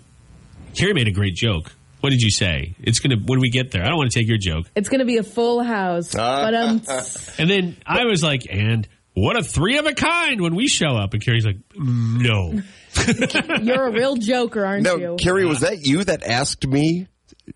Kerri 0.77 0.95
made 0.95 1.09
a 1.09 1.13
great 1.13 1.35
joke. 1.35 1.73
What 2.01 2.11
did 2.11 2.21
you 2.21 2.31
say? 2.31 2.75
It's 2.83 3.01
gonna 3.01 3.17
when 3.17 3.41
we 3.41 3.51
get 3.51 3.71
there. 3.73 3.83
I 3.83 3.89
don't 3.89 3.97
want 3.97 4.11
to 4.13 4.19
take 4.19 4.29
your 4.29 4.39
joke. 4.39 4.67
It's 4.77 4.89
going 4.89 5.01
to 5.01 5.07
be 5.07 5.17
a 5.17 5.23
full 5.25 5.63
house. 5.63 6.15
But 6.15 6.55
um, 6.55 6.83
And 7.39 7.51
then 7.51 7.77
I 7.87 8.05
was 8.05 8.23
like, 8.23 8.47
and 8.51 8.87
what 9.15 9.37
a 9.37 9.43
three 9.43 9.79
of 9.79 9.87
a 9.87 9.95
kind 9.95 10.41
when 10.41 10.55
we 10.55 10.69
show 10.69 10.95
up. 10.95 11.15
And 11.15 11.25
Kerri's 11.25 11.47
like, 11.47 11.57
"Mm, 11.75 12.23
no. 12.23 13.59
you're 13.63 13.87
a 13.87 13.91
real 13.93 14.17
joker, 14.17 14.65
aren't 14.65 14.85
Now, 14.85 14.97
you? 14.97 15.17
Kerri, 15.21 15.49
was 15.49 15.61
that 15.61 15.87
you 15.87 16.05
that 16.05 16.23
asked 16.23 16.67
me 16.67 17.09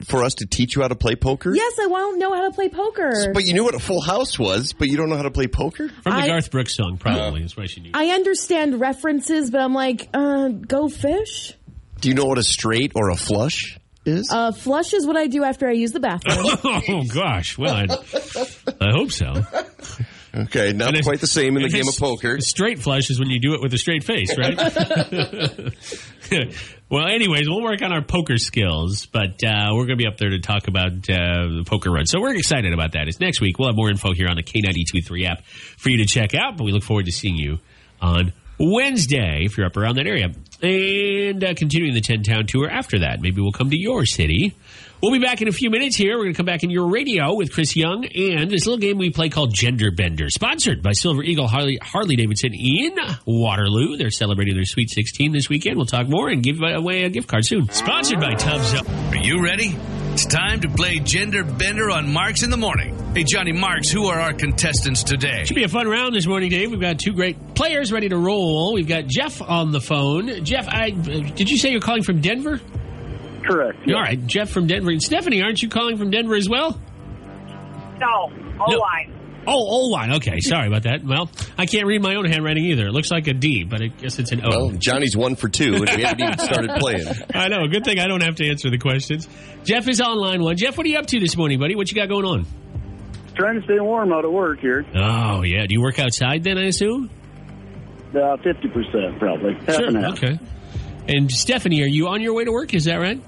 for 0.04 0.22
us 0.24 0.34
to 0.36 0.46
teach 0.46 0.74
you 0.76 0.82
how 0.82 0.88
to 0.88 0.94
play 0.94 1.16
poker? 1.16 1.52
yes, 1.54 1.78
I 1.80 1.86
won't 1.86 2.18
know 2.18 2.32
how 2.34 2.48
to 2.48 2.54
play 2.54 2.68
poker. 2.68 3.32
But 3.34 3.44
you 3.44 3.52
knew 3.54 3.64
what 3.64 3.74
a 3.74 3.78
full 3.78 4.00
house 4.00 4.38
was, 4.38 4.72
but 4.72 4.88
you 4.88 4.96
don't 4.96 5.10
know 5.10 5.16
how 5.16 5.22
to 5.22 5.30
play 5.30 5.46
poker? 5.48 5.88
From 5.88 6.12
the 6.12 6.18
I- 6.18 6.26
Garth 6.26 6.50
Brooks 6.50 6.76
song, 6.76 6.96
probably. 6.98 7.40
That's 7.42 7.56
why 7.56 7.66
she 7.66 7.80
knew. 7.82 7.90
I 7.94 8.08
understand 8.08 8.80
references, 8.80 9.50
but 9.50 9.60
I'm 9.60 9.74
like, 9.74 10.08
uh, 10.14 10.48
go 10.48 10.88
fish. 10.88 11.54
Do 12.00 12.08
you 12.08 12.14
know 12.14 12.24
what 12.24 12.38
a 12.38 12.42
straight 12.42 12.92
or 12.94 13.10
a 13.10 13.16
flush 13.16 13.78
is? 14.04 14.30
Uh, 14.32 14.52
flush 14.52 14.94
is 14.94 15.06
what 15.06 15.16
I 15.16 15.26
do 15.26 15.44
after 15.44 15.68
I 15.68 15.72
use 15.72 15.92
the 15.92 16.00
bathroom. 16.00 16.46
oh, 16.88 17.02
gosh. 17.12 17.58
Well, 17.58 17.74
I, 17.74 17.86
I 18.80 18.90
hope 18.92 19.12
so. 19.12 19.32
okay, 20.34 20.72
not 20.72 20.94
And 20.96 21.04
quite 21.04 21.20
the 21.20 21.26
same 21.26 21.56
in 21.56 21.62
the 21.62 21.68
game 21.68 21.82
of 21.82 21.88
it's- 21.94 22.00
poker. 22.00 22.40
Straight 22.40 22.78
flush 22.78 23.10
is 23.10 23.18
when 23.20 23.28
you 23.28 23.40
do 23.40 23.54
it 23.54 23.60
with 23.60 23.74
a 23.74 23.78
straight 23.78 24.04
face, 24.04 24.36
right? 24.38 24.56
well, 26.90 27.06
anyways, 27.06 27.48
we'll 27.48 27.62
work 27.62 27.82
on 27.82 27.92
our 27.92 28.02
poker 28.02 28.38
skills, 28.38 29.06
but 29.06 29.42
uh, 29.44 29.70
we're 29.72 29.86
going 29.86 29.98
to 29.98 30.02
be 30.02 30.06
up 30.06 30.16
there 30.16 30.30
to 30.30 30.40
talk 30.40 30.68
about 30.68 30.92
uh, 31.10 31.58
the 31.58 31.64
poker 31.66 31.90
run. 31.90 32.06
So 32.06 32.20
we're 32.20 32.34
excited 32.34 32.72
about 32.72 32.92
that. 32.92 33.08
It's 33.08 33.20
next 33.20 33.40
week. 33.40 33.58
We'll 33.58 33.68
have 33.68 33.76
more 33.76 33.90
info 33.90 34.12
here 34.14 34.28
on 34.28 34.36
the 34.36 34.42
K923 34.42 35.26
app 35.28 35.44
for 35.44 35.90
you 35.90 35.98
to 35.98 36.06
check 36.06 36.34
out, 36.34 36.56
but 36.56 36.64
we 36.64 36.72
look 36.72 36.84
forward 36.84 37.06
to 37.06 37.12
seeing 37.12 37.36
you 37.36 37.58
on 38.00 38.32
Wednesday 38.58 39.42
if 39.44 39.58
you're 39.58 39.66
up 39.66 39.76
around 39.76 39.96
that 39.96 40.06
area. 40.06 40.28
And 40.62 41.42
uh, 41.42 41.54
continuing 41.54 41.94
the 41.94 42.00
10 42.00 42.22
town 42.22 42.46
tour 42.46 42.68
after 42.68 43.00
that. 43.00 43.20
Maybe 43.20 43.40
we'll 43.40 43.52
come 43.52 43.70
to 43.70 43.78
your 43.78 44.04
city. 44.04 44.54
We'll 45.02 45.12
be 45.12 45.18
back 45.18 45.40
in 45.40 45.48
a 45.48 45.52
few 45.52 45.70
minutes 45.70 45.96
here. 45.96 46.18
We're 46.18 46.24
going 46.24 46.34
to 46.34 46.36
come 46.36 46.44
back 46.44 46.62
in 46.62 46.68
your 46.68 46.88
radio 46.88 47.34
with 47.34 47.54
Chris 47.54 47.74
Young 47.74 48.04
and 48.04 48.50
this 48.50 48.66
little 48.66 48.76
game 48.76 48.98
we 48.98 49.08
play 49.08 49.30
called 49.30 49.54
Gender 49.54 49.90
Bender, 49.90 50.28
sponsored 50.28 50.82
by 50.82 50.92
Silver 50.92 51.22
Eagle 51.22 51.46
Harley, 51.46 51.78
Harley 51.80 52.16
Davidson 52.16 52.52
in 52.52 52.94
Waterloo. 53.24 53.96
They're 53.96 54.10
celebrating 54.10 54.54
their 54.54 54.66
Sweet 54.66 54.90
16 54.90 55.32
this 55.32 55.48
weekend. 55.48 55.76
We'll 55.76 55.86
talk 55.86 56.06
more 56.06 56.28
and 56.28 56.42
give 56.42 56.60
away 56.60 57.04
a 57.04 57.08
gift 57.08 57.28
card 57.28 57.46
soon. 57.46 57.70
Sponsored 57.70 58.20
by 58.20 58.34
Tubbs. 58.34 58.74
Are 58.74 59.16
you 59.16 59.42
ready? 59.42 59.74
It's 60.12 60.26
time 60.26 60.60
to 60.60 60.68
play 60.68 60.98
Gender 60.98 61.44
Bender 61.44 61.90
on 61.90 62.12
Marks 62.12 62.42
in 62.42 62.50
the 62.50 62.58
Morning. 62.58 62.99
Hey, 63.12 63.24
Johnny 63.24 63.50
Marks, 63.52 63.90
who 63.90 64.06
are 64.06 64.20
our 64.20 64.32
contestants 64.32 65.02
today? 65.02 65.44
Should 65.44 65.56
be 65.56 65.64
a 65.64 65.68
fun 65.68 65.88
round 65.88 66.14
this 66.14 66.28
morning, 66.28 66.48
Dave. 66.48 66.70
We've 66.70 66.80
got 66.80 67.00
two 67.00 67.12
great 67.12 67.56
players 67.56 67.90
ready 67.90 68.08
to 68.08 68.16
roll. 68.16 68.72
We've 68.72 68.86
got 68.86 69.06
Jeff 69.08 69.42
on 69.42 69.72
the 69.72 69.80
phone. 69.80 70.44
Jeff, 70.44 70.68
I 70.68 70.90
did 70.90 71.50
you 71.50 71.58
say 71.58 71.70
you're 71.72 71.80
calling 71.80 72.04
from 72.04 72.20
Denver? 72.20 72.60
Correct. 73.44 73.78
All 73.88 74.00
right, 74.00 74.24
Jeff 74.26 74.50
from 74.50 74.68
Denver. 74.68 74.92
And 74.92 75.02
Stephanie, 75.02 75.42
aren't 75.42 75.60
you 75.60 75.68
calling 75.68 75.96
from 75.96 76.10
Denver 76.10 76.36
as 76.36 76.48
well? 76.48 76.80
No, 77.98 78.28
No. 78.28 78.64
O-line. 78.66 79.16
Oh, 79.46 79.54
O 79.56 79.86
line. 79.88 80.12
Okay, 80.16 80.38
sorry 80.40 80.68
about 80.68 80.82
that. 80.84 81.02
Well, 81.02 81.28
I 81.58 81.64
can't 81.66 81.86
read 81.86 82.02
my 82.02 82.14
own 82.14 82.26
handwriting 82.26 82.66
either. 82.66 82.86
It 82.86 82.92
looks 82.92 83.10
like 83.10 83.26
a 83.26 83.32
D, 83.32 83.64
but 83.64 83.82
I 83.82 83.86
guess 83.88 84.18
it's 84.18 84.30
an 84.32 84.42
O. 84.44 84.48
Well, 84.50 84.70
Johnny's 84.78 85.16
one 85.16 85.34
for 85.34 85.48
two, 85.48 85.74
and 85.76 85.90
we 85.96 86.02
haven't 86.02 86.20
even 86.20 86.38
started 86.38 86.70
playing. 86.78 87.06
I 87.34 87.48
know. 87.48 87.66
Good 87.66 87.84
thing 87.84 87.98
I 87.98 88.06
don't 88.06 88.22
have 88.22 88.36
to 88.36 88.46
answer 88.48 88.70
the 88.70 88.78
questions. 88.78 89.26
Jeff 89.64 89.88
is 89.88 90.00
on 90.00 90.18
line 90.18 90.42
one. 90.42 90.56
Jeff, 90.58 90.76
what 90.76 90.86
are 90.86 90.90
you 90.90 90.98
up 90.98 91.06
to 91.06 91.18
this 91.18 91.36
morning, 91.36 91.58
buddy? 91.58 91.74
What 91.74 91.90
you 91.90 91.96
got 91.96 92.08
going 92.08 92.24
on? 92.26 92.46
Trying 93.34 93.60
to 93.60 93.64
stay 93.64 93.80
warm 93.80 94.12
out 94.12 94.24
of 94.24 94.32
work 94.32 94.60
here. 94.60 94.84
Oh, 94.94 95.42
yeah. 95.42 95.66
Do 95.66 95.74
you 95.74 95.80
work 95.80 95.98
outside 95.98 96.42
then, 96.44 96.58
I 96.58 96.66
assume? 96.66 97.10
Uh, 98.10 98.36
50% 98.36 99.18
probably. 99.18 99.54
Half 99.54 99.78
and 99.78 99.96
half. 99.96 100.12
Okay. 100.14 100.38
And 101.08 101.30
Stephanie, 101.30 101.82
are 101.82 101.86
you 101.86 102.08
on 102.08 102.20
your 102.20 102.34
way 102.34 102.44
to 102.44 102.52
work? 102.52 102.74
Is 102.74 102.84
that 102.84 102.96
right? 102.96 103.20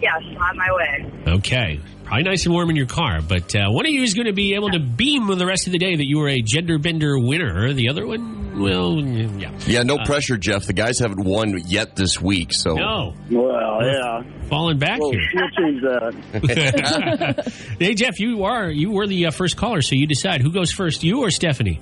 Yes, 0.00 0.22
on 0.38 0.56
my 0.56 0.68
way. 0.72 1.32
Okay. 1.34 1.80
Probably 2.04 2.24
nice 2.24 2.44
and 2.44 2.52
warm 2.52 2.68
in 2.70 2.76
your 2.76 2.86
car, 2.86 3.20
but 3.26 3.54
uh, 3.54 3.70
one 3.70 3.86
of 3.86 3.92
you 3.92 4.02
is 4.02 4.14
going 4.14 4.26
to 4.26 4.32
be 4.32 4.54
able 4.54 4.70
to 4.70 4.80
beam 4.80 5.26
the 5.38 5.46
rest 5.46 5.66
of 5.66 5.72
the 5.72 5.78
day 5.78 5.94
that 5.96 6.06
you 6.06 6.18
were 6.18 6.28
a 6.28 6.42
gender 6.42 6.78
bender 6.78 7.18
winner. 7.18 7.72
The 7.72 7.88
other 7.88 8.06
one, 8.06 8.41
well, 8.54 8.98
yeah. 9.00 9.50
Yeah, 9.66 9.82
no 9.82 9.98
pressure, 10.04 10.36
Jeff. 10.36 10.66
The 10.66 10.72
guys 10.72 10.98
haven't 10.98 11.24
won 11.24 11.58
yet 11.66 11.96
this 11.96 12.20
week, 12.20 12.52
so 12.52 12.74
No, 12.74 13.14
Well, 13.30 13.80
yeah. 13.84 14.22
falling 14.48 14.78
back 14.78 15.00
Well, 15.00 15.10
here. 15.12 15.20
we'll 15.34 15.50
change 15.50 15.82
that. 15.82 17.52
hey, 17.78 17.94
Jeff, 17.94 18.18
you 18.20 18.44
are 18.44 18.70
you 18.70 18.90
were 18.90 19.06
the 19.06 19.26
uh, 19.26 19.30
first 19.30 19.56
caller, 19.56 19.82
so 19.82 19.94
you 19.94 20.06
decide 20.06 20.40
who 20.42 20.52
goes 20.52 20.72
first, 20.72 21.02
you 21.02 21.20
or 21.20 21.30
Stephanie. 21.30 21.80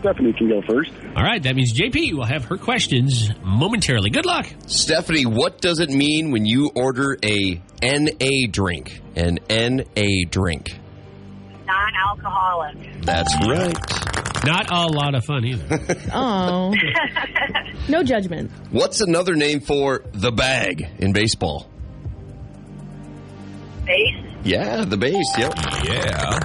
Stephanie 0.00 0.32
can 0.32 0.48
go 0.48 0.62
first. 0.62 0.90
All 1.14 1.22
right, 1.22 1.42
that 1.42 1.54
means 1.54 1.78
JP 1.78 2.14
will 2.14 2.24
have 2.24 2.46
her 2.46 2.56
questions 2.56 3.30
momentarily. 3.42 4.08
Good 4.08 4.24
luck. 4.24 4.46
Stephanie, 4.66 5.26
what 5.26 5.60
does 5.60 5.78
it 5.78 5.90
mean 5.90 6.30
when 6.30 6.46
you 6.46 6.70
order 6.74 7.18
a 7.22 7.60
NA 7.82 8.46
drink? 8.50 9.00
An 9.16 9.38
NA 9.50 10.24
drink. 10.30 10.68
Non-alcoholic. 11.66 13.02
That's 13.02 13.34
right. 13.46 13.76
Not 14.44 14.70
a 14.70 14.86
lot 14.86 15.14
of 15.14 15.24
fun 15.24 15.44
either. 15.44 15.78
Oh, 16.14 16.74
no 17.88 18.02
judgment. 18.02 18.50
What's 18.70 19.00
another 19.00 19.34
name 19.36 19.60
for 19.60 20.02
the 20.12 20.32
bag 20.32 20.86
in 20.98 21.12
baseball? 21.12 21.68
Base. 23.84 24.16
Yeah, 24.44 24.84
the 24.84 24.96
base. 24.96 25.26
Yep. 25.38 25.54
Yeah. 25.84 26.38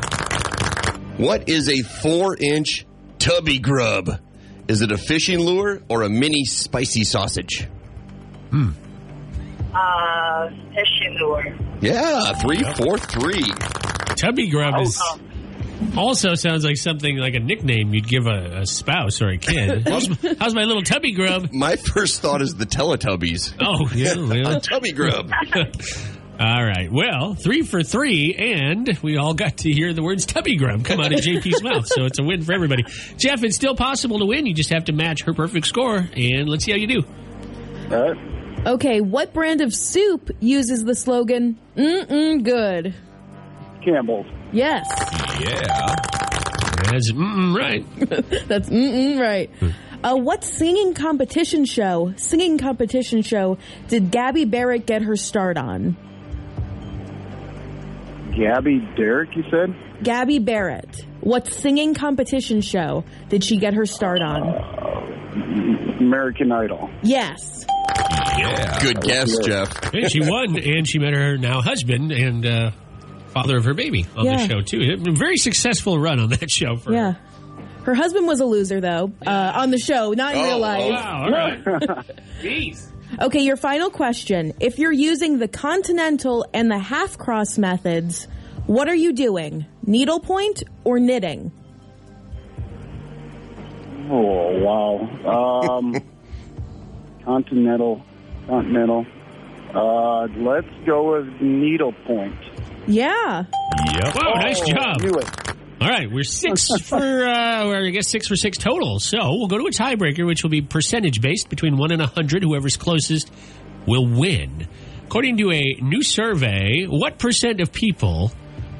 What 1.17 1.47
is 1.47 1.69
a 1.69 1.81
four-inch 1.81 2.85
tubby 3.19 3.59
grub? 3.59 4.19
Is 4.67 4.81
it 4.81 4.91
a 4.91 4.97
fishing 4.97 5.39
lure 5.39 5.81
or 5.87 6.01
a 6.03 6.09
mini 6.09 6.43
spicy 6.45 7.03
sausage? 7.03 7.67
Hmm. 8.49 8.69
Uh, 9.73 10.49
fishing 10.73 11.17
lure. 11.19 11.55
Yeah, 11.81 12.33
three, 12.33 12.63
four, 12.75 12.97
three. 12.97 13.43
Tubby 14.15 14.49
grub 14.49 14.81
is 14.81 14.99
Oh. 15.03 15.19
Also 15.97 16.35
sounds 16.35 16.63
like 16.63 16.77
something 16.77 17.17
like 17.17 17.33
a 17.35 17.39
nickname 17.39 17.93
you'd 17.93 18.07
give 18.07 18.27
a, 18.27 18.61
a 18.61 18.65
spouse 18.65 19.21
or 19.21 19.29
a 19.29 19.37
kid. 19.37 19.87
how's, 19.87 20.07
how's 20.39 20.55
my 20.55 20.63
little 20.63 20.83
tubby 20.83 21.11
grub? 21.11 21.49
My 21.51 21.75
first 21.75 22.21
thought 22.21 22.41
is 22.41 22.55
the 22.55 22.65
Teletubbies. 22.65 23.55
Oh, 23.59 23.89
yeah. 23.95 24.15
well. 24.15 24.57
A 24.57 24.61
tubby 24.61 24.91
grub. 24.91 25.31
All 26.39 26.65
right. 26.65 26.89
Well, 26.91 27.33
three 27.33 27.61
for 27.61 27.81
three, 27.81 28.35
and 28.37 28.99
we 29.01 29.15
all 29.15 29.33
got 29.33 29.59
to 29.59 29.71
hear 29.71 29.93
the 29.93 30.03
words 30.03 30.25
tubby 30.25 30.57
grub 30.57 30.83
come 30.83 30.99
out 30.99 31.13
of 31.13 31.19
JP's 31.19 31.63
mouth. 31.63 31.87
So 31.87 32.03
it's 32.03 32.19
a 32.19 32.23
win 32.23 32.41
for 32.41 32.51
everybody. 32.51 32.83
Jeff, 33.15 33.41
it's 33.45 33.55
still 33.55 33.73
possible 33.73 34.19
to 34.19 34.25
win. 34.25 34.45
You 34.45 34.53
just 34.53 34.73
have 34.73 34.83
to 34.85 34.91
match 34.91 35.23
her 35.23 35.33
perfect 35.33 35.65
score, 35.65 35.95
and 35.95 36.49
let's 36.49 36.65
see 36.65 36.71
how 36.71 36.77
you 36.77 36.87
do. 36.87 37.03
All 37.89 38.11
right. 38.11 38.67
Okay, 38.67 38.99
what 38.99 39.31
brand 39.33 39.61
of 39.61 39.73
soup 39.73 40.29
uses 40.41 40.83
the 40.83 40.95
slogan 40.95 41.57
"Mm-mm 41.77 42.43
good"? 42.43 42.93
Campbell's. 43.85 44.25
Yes, 44.51 44.85
Yeah. 45.39 45.95
That's 46.91 47.11
mm, 47.11 47.55
right. 47.55 48.47
that's 48.47 48.69
mm-mm 48.69 49.19
right. 49.19 49.49
Uh, 50.03 50.15
what 50.15 50.43
singing 50.43 50.93
competition 50.93 51.65
show? 51.65 52.13
Singing 52.15 52.59
competition 52.59 53.23
show 53.23 53.57
did 53.87 54.11
Gabby 54.11 54.45
Barrett 54.45 54.85
get 54.85 55.01
her 55.01 55.15
start 55.15 55.57
on? 55.57 55.97
Gabby 58.35 58.87
Derrick, 58.95 59.35
you 59.35 59.43
said? 59.49 59.75
Gabby 60.03 60.37
Barrett. 60.37 61.07
What 61.21 61.47
singing 61.47 61.95
competition 61.95 62.61
show 62.61 63.03
did 63.29 63.43
she 63.43 63.57
get 63.57 63.73
her 63.73 63.87
start 63.87 64.21
on? 64.21 64.43
American 65.99 66.51
Idol. 66.51 66.91
Yes. 67.01 67.65
Yeah. 68.37 68.79
Good 68.79 69.01
guess, 69.01 69.35
Jeff. 69.39 69.91
And 69.91 70.11
she 70.11 70.19
won, 70.21 70.55
and 70.59 70.87
she 70.87 70.99
met 70.99 71.15
her 71.15 71.35
now 71.37 71.61
husband 71.61 72.11
and 72.11 72.45
uh, 72.45 72.71
father 73.35 73.57
of 73.57 73.65
her 73.65 73.73
baby 73.73 74.05
on 74.15 74.25
Yeah. 74.25 74.37
the 74.37 74.47
show 74.47 74.61
too. 74.61 74.93
A 75.07 75.11
very 75.11 75.35
successful 75.35 75.99
run 75.99 76.19
on 76.21 76.29
that 76.29 76.49
show 76.49 76.77
for 76.77 76.93
Yeah. 76.93 77.11
her. 77.11 77.17
Her 77.83 77.93
husband 77.93 78.25
was 78.27 78.39
a 78.39 78.45
loser 78.45 78.79
though, 78.79 79.11
uh, 79.27 79.51
on 79.55 79.71
the 79.71 79.77
show, 79.77 80.13
not 80.13 80.33
in 80.35 80.39
Oh, 80.41 80.43
real 80.45 80.59
life. 80.59 80.89
Wow. 80.91 81.21
All 81.25 81.31
right. 81.31 81.63
Jeez. 82.41 82.87
Okay, 83.21 83.41
your 83.41 83.57
final 83.57 83.89
question. 83.89 84.53
If 84.61 84.79
you're 84.79 84.91
using 84.93 85.37
the 85.37 85.47
continental 85.49 86.45
and 86.53 86.71
the 86.71 86.79
half 86.79 87.17
cross 87.17 87.57
methods, 87.57 88.27
what 88.67 88.87
are 88.87 88.95
you 88.95 89.11
doing? 89.13 89.65
Needlepoint 89.85 90.63
or 90.85 90.97
knitting? 90.99 91.51
Oh 94.09 94.59
wow. 94.63 95.77
Um, 95.77 95.95
continental, 97.25 98.01
continental. 98.47 99.05
Uh, 99.73 100.27
let's 100.37 100.67
go 100.85 101.13
with 101.17 101.41
needlepoint. 101.41 102.35
Yeah. 102.87 103.43
Yep. 103.93 104.15
Wow, 104.15 104.33
nice 104.35 104.61
Oh, 104.61 104.65
job. 104.65 105.01
Knew 105.01 105.13
it. 105.17 105.29
All 105.81 105.89
right, 105.89 106.09
we're 106.09 106.23
six 106.23 106.67
for, 106.83 106.95
uh, 106.97 107.65
or 107.67 107.75
I 107.85 107.89
guess 107.89 108.07
six 108.07 108.27
for 108.27 108.35
six 108.35 108.57
total. 108.57 108.99
So 108.99 109.17
we'll 109.21 109.47
go 109.47 109.57
to 109.57 109.65
a 109.65 109.71
tiebreaker, 109.71 110.25
which 110.25 110.43
will 110.43 110.49
be 110.49 110.61
percentage 110.61 111.21
based 111.21 111.49
between 111.49 111.77
one 111.77 111.91
and 111.91 112.01
a 112.01 112.07
hundred. 112.07 112.43
Whoever's 112.43 112.77
closest 112.77 113.31
will 113.85 114.07
win. 114.07 114.67
According 115.05 115.37
to 115.37 115.51
a 115.51 115.61
new 115.81 116.01
survey, 116.01 116.85
what 116.85 117.19
percent 117.19 117.59
of 117.61 117.71
people 117.71 118.31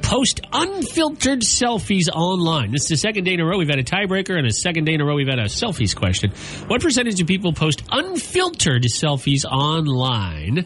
post 0.01 0.41
unfiltered 0.53 1.41
selfies 1.41 2.07
online? 2.13 2.71
This 2.71 2.83
is 2.83 2.87
the 2.89 2.97
second 2.97 3.25
day 3.25 3.33
in 3.33 3.39
a 3.41 3.45
row 3.45 3.57
we've 3.57 3.69
had 3.69 3.79
a 3.79 3.83
tiebreaker, 3.83 4.37
and 4.37 4.47
a 4.47 4.51
second 4.51 4.85
day 4.85 4.93
in 4.93 5.01
a 5.01 5.05
row 5.05 5.15
we've 5.15 5.27
had 5.27 5.39
a 5.39 5.45
selfies 5.45 5.95
question. 5.95 6.31
What 6.67 6.81
percentage 6.81 7.19
of 7.21 7.27
people 7.27 7.53
post 7.53 7.83
unfiltered 7.91 8.83
selfies 8.83 9.45
online? 9.45 10.65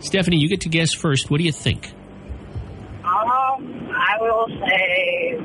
Stephanie, 0.00 0.38
you 0.38 0.48
get 0.48 0.62
to 0.62 0.68
guess 0.68 0.92
first. 0.92 1.30
What 1.30 1.38
do 1.38 1.44
you 1.44 1.52
think? 1.52 1.92
I 4.22 4.30
will 4.30 4.48
say 4.66 5.38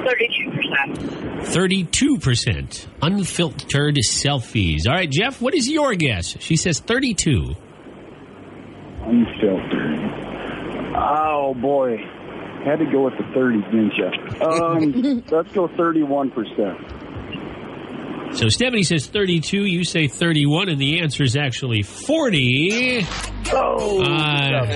32%. 0.00 1.42
32% 1.42 2.86
unfiltered 3.02 3.96
selfies. 3.96 4.86
All 4.86 4.94
right, 4.94 5.10
Jeff, 5.10 5.40
what 5.40 5.54
is 5.54 5.68
your 5.68 5.94
guess? 5.94 6.36
She 6.40 6.56
says 6.56 6.80
32. 6.80 7.54
Unfiltered. 9.02 9.98
Oh 10.96 11.54
boy. 11.54 11.96
Had 12.64 12.78
to 12.80 12.84
go 12.92 13.04
with 13.04 13.14
the 13.16 13.24
30, 13.32 13.62
didn't 13.62 13.94
you? 13.96 14.10
Um, 14.46 15.22
let's 15.30 15.50
go 15.52 15.66
31%. 15.68 18.36
So 18.36 18.48
Stephanie 18.48 18.82
says 18.84 19.06
32, 19.06 19.64
you 19.64 19.82
say 19.82 20.06
31, 20.08 20.68
and 20.68 20.78
the 20.80 21.00
answer 21.00 21.22
is 21.24 21.36
actually 21.36 21.82
40. 21.82 23.04
Oh, 23.52 24.02
Uh, 24.02 24.66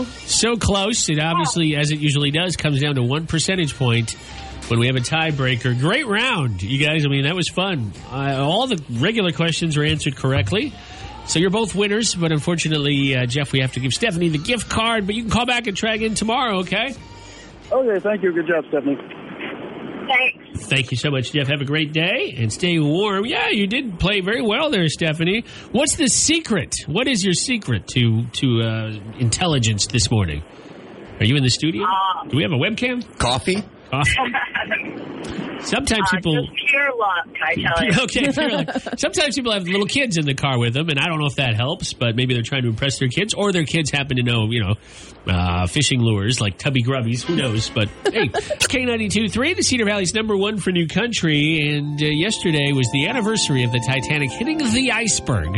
Oh. 0.00 0.04
so 0.26 0.56
close. 0.56 1.08
It 1.08 1.18
obviously, 1.18 1.76
as 1.76 1.90
it 1.90 1.98
usually 1.98 2.30
does, 2.30 2.56
comes 2.56 2.80
down 2.80 2.94
to 2.96 3.02
one 3.02 3.26
percentage 3.26 3.76
point 3.76 4.12
when 4.68 4.78
we 4.78 4.86
have 4.86 4.96
a 4.96 5.00
tiebreaker. 5.00 5.78
Great 5.78 6.06
round, 6.06 6.62
you 6.62 6.84
guys. 6.84 7.04
I 7.04 7.08
mean, 7.08 7.24
that 7.24 7.34
was 7.34 7.48
fun. 7.48 7.92
Uh, 8.10 8.38
all 8.40 8.66
the 8.66 8.82
regular 8.90 9.32
questions 9.32 9.76
were 9.76 9.84
answered 9.84 10.16
correctly. 10.16 10.72
So 11.26 11.38
you're 11.38 11.50
both 11.50 11.74
winners, 11.74 12.14
but 12.14 12.32
unfortunately, 12.32 13.14
uh, 13.14 13.26
Jeff, 13.26 13.52
we 13.52 13.60
have 13.60 13.72
to 13.74 13.80
give 13.80 13.92
Stephanie 13.92 14.30
the 14.30 14.38
gift 14.38 14.68
card. 14.68 15.06
But 15.06 15.14
you 15.14 15.22
can 15.22 15.30
call 15.30 15.46
back 15.46 15.66
and 15.66 15.76
try 15.76 15.94
again 15.94 16.14
tomorrow, 16.14 16.60
okay? 16.60 16.94
Okay, 17.70 18.00
thank 18.00 18.22
you. 18.22 18.32
Good 18.32 18.48
job, 18.48 18.64
Stephanie. 18.68 18.96
Thanks. 20.08 20.39
Thank 20.54 20.90
you 20.90 20.96
so 20.96 21.10
much, 21.10 21.32
Jeff. 21.32 21.48
Have 21.48 21.60
a 21.60 21.64
great 21.64 21.92
day 21.92 22.34
and 22.36 22.52
stay 22.52 22.78
warm. 22.78 23.24
Yeah, 23.26 23.48
you 23.50 23.66
did 23.66 23.98
play 23.98 24.20
very 24.20 24.42
well 24.42 24.70
there, 24.70 24.88
Stephanie. 24.88 25.44
What's 25.72 25.96
the 25.96 26.08
secret? 26.08 26.74
What 26.86 27.08
is 27.08 27.24
your 27.24 27.34
secret 27.34 27.86
to 27.88 28.24
to 28.24 28.60
uh, 28.62 28.90
intelligence 29.18 29.86
this 29.86 30.10
morning? 30.10 30.42
Are 31.18 31.24
you 31.24 31.36
in 31.36 31.42
the 31.42 31.50
studio? 31.50 31.84
Do 32.28 32.36
we 32.36 32.42
have 32.42 32.52
a 32.52 32.56
webcam? 32.56 33.04
Coffee? 33.18 33.62
Uh, 33.92 34.04
sometimes 35.64 36.08
Uh, 36.12 36.16
people. 36.16 36.46
just 36.46 36.56
pure 36.68 36.90
luck, 36.98 37.28
I 37.42 37.54
tell 37.54 37.84
you. 37.86 38.02
Okay, 38.04 38.32
fair 38.32 38.48
enough. 38.48 38.88
sometimes 38.98 39.34
people 39.36 39.52
have 39.52 39.64
little 39.66 39.86
kids 39.86 40.16
in 40.16 40.24
the 40.26 40.34
car 40.34 40.58
with 40.58 40.74
them, 40.74 40.88
and 40.88 40.98
I 40.98 41.06
don't 41.06 41.18
know 41.18 41.26
if 41.26 41.36
that 41.36 41.54
helps, 41.56 41.92
but 41.92 42.16
maybe 42.16 42.34
they're 42.34 42.42
trying 42.42 42.62
to 42.62 42.68
impress 42.68 42.98
their 42.98 43.08
kids, 43.08 43.34
or 43.34 43.52
their 43.52 43.64
kids 43.64 43.90
happen 43.90 44.16
to 44.16 44.22
know, 44.22 44.46
you 44.50 44.60
know, 44.64 44.74
uh, 45.26 45.66
fishing 45.66 46.00
lures 46.00 46.40
like 46.40 46.58
tubby 46.58 46.82
grubbies. 46.82 47.22
Who 47.22 47.36
knows? 47.36 47.70
But 47.70 47.88
hey, 48.10 48.28
K92.3, 48.70 49.56
the 49.56 49.62
Cedar 49.62 49.84
Valley's 49.84 50.14
number 50.14 50.36
one 50.36 50.58
for 50.58 50.70
new 50.72 50.86
country, 50.88 51.68
and 51.68 52.00
uh, 52.02 52.06
yesterday 52.06 52.72
was 52.72 52.90
the 52.92 53.06
anniversary 53.08 53.64
of 53.64 53.72
the 53.72 53.82
Titanic 53.86 54.30
hitting 54.30 54.58
the 54.58 54.92
iceberg, 54.92 55.48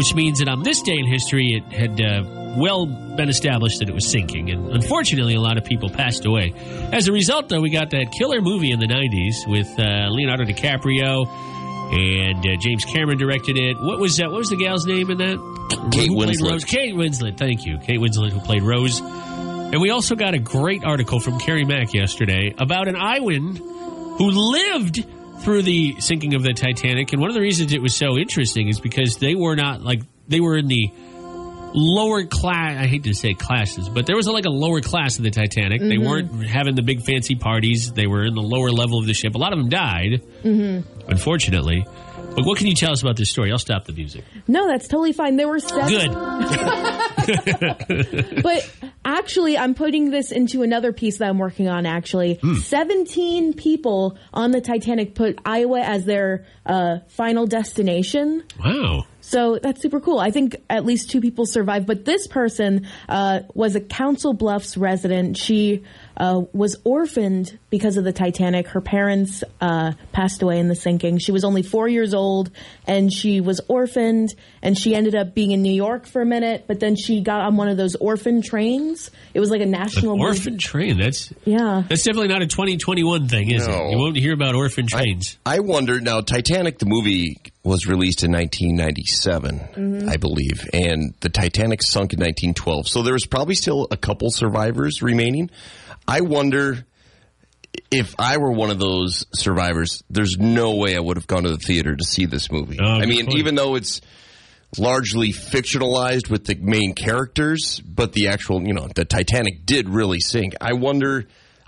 which 0.00 0.14
means 0.14 0.38
that 0.38 0.48
on 0.48 0.62
this 0.62 0.80
day 0.80 0.96
in 0.96 1.06
history, 1.06 1.60
it 1.60 1.74
had 1.74 2.00
uh, 2.00 2.24
well 2.56 2.86
been 2.86 3.28
established 3.28 3.80
that 3.80 3.88
it 3.90 3.94
was 3.94 4.10
sinking, 4.10 4.50
and 4.50 4.70
unfortunately, 4.70 5.34
a 5.34 5.40
lot 5.40 5.58
of 5.58 5.64
people 5.66 5.90
passed 5.90 6.24
away. 6.24 6.54
As 6.90 7.06
a 7.06 7.12
result, 7.12 7.50
though, 7.50 7.60
we 7.60 7.68
got 7.68 7.90
that 7.90 8.10
killer 8.10 8.40
movie 8.40 8.70
in 8.70 8.80
the 8.80 8.86
90s 8.86 9.46
with 9.46 9.68
uh, 9.78 10.08
Leonardo 10.08 10.44
DiCaprio 10.44 11.28
and 11.92 12.38
uh, 12.38 12.56
James 12.62 12.86
Cameron 12.86 13.18
directed 13.18 13.58
it. 13.58 13.76
What 13.78 14.00
was 14.00 14.16
that? 14.16 14.30
What 14.30 14.38
was 14.38 14.48
the 14.48 14.56
gal's 14.56 14.86
name 14.86 15.10
in 15.10 15.18
that? 15.18 15.90
Kate 15.92 16.08
Winslet. 16.08 16.50
Rose? 16.50 16.64
Kate 16.64 16.94
Winslet. 16.94 17.36
Thank 17.36 17.66
you, 17.66 17.76
Kate 17.76 18.00
Winslet, 18.00 18.32
who 18.32 18.40
played 18.40 18.62
Rose. 18.62 19.00
And 19.00 19.82
we 19.82 19.90
also 19.90 20.14
got 20.14 20.32
a 20.32 20.38
great 20.38 20.82
article 20.82 21.20
from 21.20 21.38
Kerri 21.38 21.68
Mack 21.68 21.92
yesterday 21.92 22.54
about 22.56 22.88
an 22.88 22.96
Iowan 22.96 23.54
who 24.16 24.30
lived 24.30 25.04
through 25.42 25.62
the 25.62 26.00
sinking 26.00 26.34
of 26.34 26.42
the 26.42 26.52
Titanic. 26.52 27.12
And 27.12 27.20
one 27.20 27.30
of 27.30 27.34
the 27.34 27.40
reasons 27.40 27.72
it 27.72 27.82
was 27.82 27.94
so 27.94 28.18
interesting 28.18 28.68
is 28.68 28.80
because 28.80 29.16
they 29.16 29.34
were 29.34 29.56
not 29.56 29.82
like 29.82 30.02
they 30.28 30.40
were 30.40 30.56
in 30.56 30.66
the 30.66 30.90
lower 31.72 32.24
class. 32.24 32.76
I 32.78 32.86
hate 32.86 33.04
to 33.04 33.14
say 33.14 33.34
classes, 33.34 33.88
but 33.88 34.06
there 34.06 34.16
was 34.16 34.26
like 34.26 34.44
a 34.44 34.50
lower 34.50 34.80
class 34.80 35.18
of 35.18 35.24
the 35.24 35.30
Titanic. 35.30 35.80
They 35.80 35.96
mm-hmm. 35.96 36.06
weren't 36.06 36.46
having 36.46 36.74
the 36.74 36.82
big 36.82 37.02
fancy 37.02 37.34
parties. 37.34 37.92
They 37.92 38.06
were 38.06 38.24
in 38.24 38.34
the 38.34 38.42
lower 38.42 38.70
level 38.70 38.98
of 38.98 39.06
the 39.06 39.14
ship. 39.14 39.34
A 39.34 39.38
lot 39.38 39.52
of 39.52 39.58
them 39.58 39.68
died, 39.68 40.22
mm-hmm. 40.42 41.10
unfortunately. 41.10 41.86
But 42.40 42.46
what 42.46 42.58
can 42.58 42.66
you 42.68 42.74
tell 42.74 42.92
us 42.92 43.02
about 43.02 43.16
this 43.16 43.30
story? 43.30 43.52
I'll 43.52 43.58
stop 43.58 43.84
the 43.84 43.92
music. 43.92 44.24
No, 44.48 44.66
that's 44.66 44.88
totally 44.88 45.12
fine. 45.12 45.36
There 45.36 45.48
were 45.48 45.60
seven. 45.60 45.88
Good. 45.88 46.10
But 48.42 48.68
actually, 49.04 49.58
I'm 49.58 49.74
putting 49.74 50.10
this 50.10 50.32
into 50.32 50.62
another 50.62 50.92
piece 50.92 51.18
that 51.18 51.28
I'm 51.28 51.38
working 51.38 51.68
on. 51.68 51.86
Actually, 51.86 52.38
Hmm. 52.42 52.54
17 52.54 53.52
people 53.54 54.16
on 54.32 54.50
the 54.50 54.60
Titanic 54.60 55.14
put 55.14 55.38
Iowa 55.44 55.80
as 55.80 56.04
their 56.06 56.46
uh, 56.64 56.98
final 57.08 57.46
destination. 57.46 58.42
Wow. 58.64 59.04
So 59.20 59.58
that's 59.62 59.82
super 59.82 60.00
cool. 60.00 60.18
I 60.18 60.30
think 60.30 60.56
at 60.70 60.84
least 60.86 61.10
two 61.10 61.20
people 61.20 61.44
survived, 61.46 61.86
but 61.86 62.04
this 62.04 62.26
person 62.26 62.86
uh, 63.08 63.40
was 63.54 63.76
a 63.76 63.80
Council 63.80 64.32
Bluffs 64.32 64.76
resident. 64.76 65.36
She 65.36 65.84
uh, 66.20 66.42
was 66.52 66.76
orphaned 66.84 67.58
because 67.70 67.96
of 67.96 68.04
the 68.04 68.12
Titanic. 68.12 68.68
Her 68.68 68.80
parents 68.82 69.42
uh, 69.60 69.92
passed 70.12 70.42
away 70.42 70.58
in 70.58 70.68
the 70.68 70.74
sinking. 70.74 71.18
She 71.18 71.32
was 71.32 71.44
only 71.44 71.62
four 71.62 71.88
years 71.88 72.12
old, 72.14 72.50
and 72.86 73.10
she 73.12 73.40
was 73.40 73.60
orphaned. 73.68 74.34
And 74.62 74.76
she 74.78 74.94
ended 74.94 75.14
up 75.14 75.34
being 75.34 75.50
in 75.52 75.62
New 75.62 75.72
York 75.72 76.06
for 76.06 76.20
a 76.20 76.26
minute, 76.26 76.64
but 76.68 76.78
then 76.78 76.94
she 76.94 77.22
got 77.22 77.40
on 77.40 77.56
one 77.56 77.68
of 77.68 77.78
those 77.78 77.96
orphan 77.96 78.42
trains. 78.42 79.10
It 79.32 79.40
was 79.40 79.50
like 79.50 79.62
a 79.62 79.66
national 79.66 80.20
Orphan 80.20 80.58
train. 80.58 80.98
That's 80.98 81.32
Yeah. 81.46 81.84
that's 81.88 82.02
definitely 82.02 82.28
not 82.28 82.42
a 82.42 82.46
2021 82.46 83.26
thing, 83.28 83.50
is 83.50 83.66
No. 83.66 83.72
it? 83.86 83.90
You 83.92 83.98
won't 83.98 84.16
hear 84.16 84.34
about 84.34 84.54
orphan 84.54 84.86
trains. 84.86 85.38
I 85.46 85.60
wonder 85.60 85.98
now. 86.00 86.20
Titanic, 86.20 86.78
the 86.78 86.86
movie, 86.86 87.38
was 87.64 87.86
released 87.86 88.22
in 88.24 88.32
1997, 88.32 90.06
I 90.08 90.16
believe, 90.16 90.68
and 90.72 91.14
the 91.20 91.28
Titanic 91.28 91.82
sunk 91.82 92.12
in 92.12 92.18
1912. 92.20 92.88
So 92.88 93.02
there 93.02 93.12
was 93.12 93.26
probably 93.26 93.54
still 93.54 93.86
a 93.90 93.96
couple 93.96 94.30
survivors 94.30 95.02
remaining. 95.02 95.50
I 96.10 96.22
wonder 96.22 96.84
if 97.92 98.16
I 98.18 98.38
were 98.38 98.50
one 98.50 98.70
of 98.70 98.80
those 98.80 99.26
survivors. 99.32 100.02
There's 100.10 100.36
no 100.38 100.74
way 100.74 100.96
I 100.96 101.00
would 101.00 101.16
have 101.16 101.28
gone 101.28 101.44
to 101.44 101.50
the 101.50 101.56
theater 101.56 101.94
to 101.94 102.04
see 102.04 102.26
this 102.26 102.50
movie. 102.50 102.78
Oh, 102.80 102.84
I 102.84 103.06
mean, 103.06 103.30
even 103.36 103.54
though 103.54 103.76
it's 103.76 104.00
largely 104.76 105.32
fictionalized 105.32 106.28
with 106.28 106.46
the 106.46 106.56
main 106.56 106.94
characters, 106.94 107.80
but 107.80 108.12
the 108.12 108.28
actual, 108.28 108.66
you 108.66 108.74
know, 108.74 108.88
the 108.92 109.04
Titanic 109.04 109.64
did 109.66 109.88
really 109.88 110.18
sink. 110.18 110.54
I 110.60 110.72
wonder. 110.72 111.26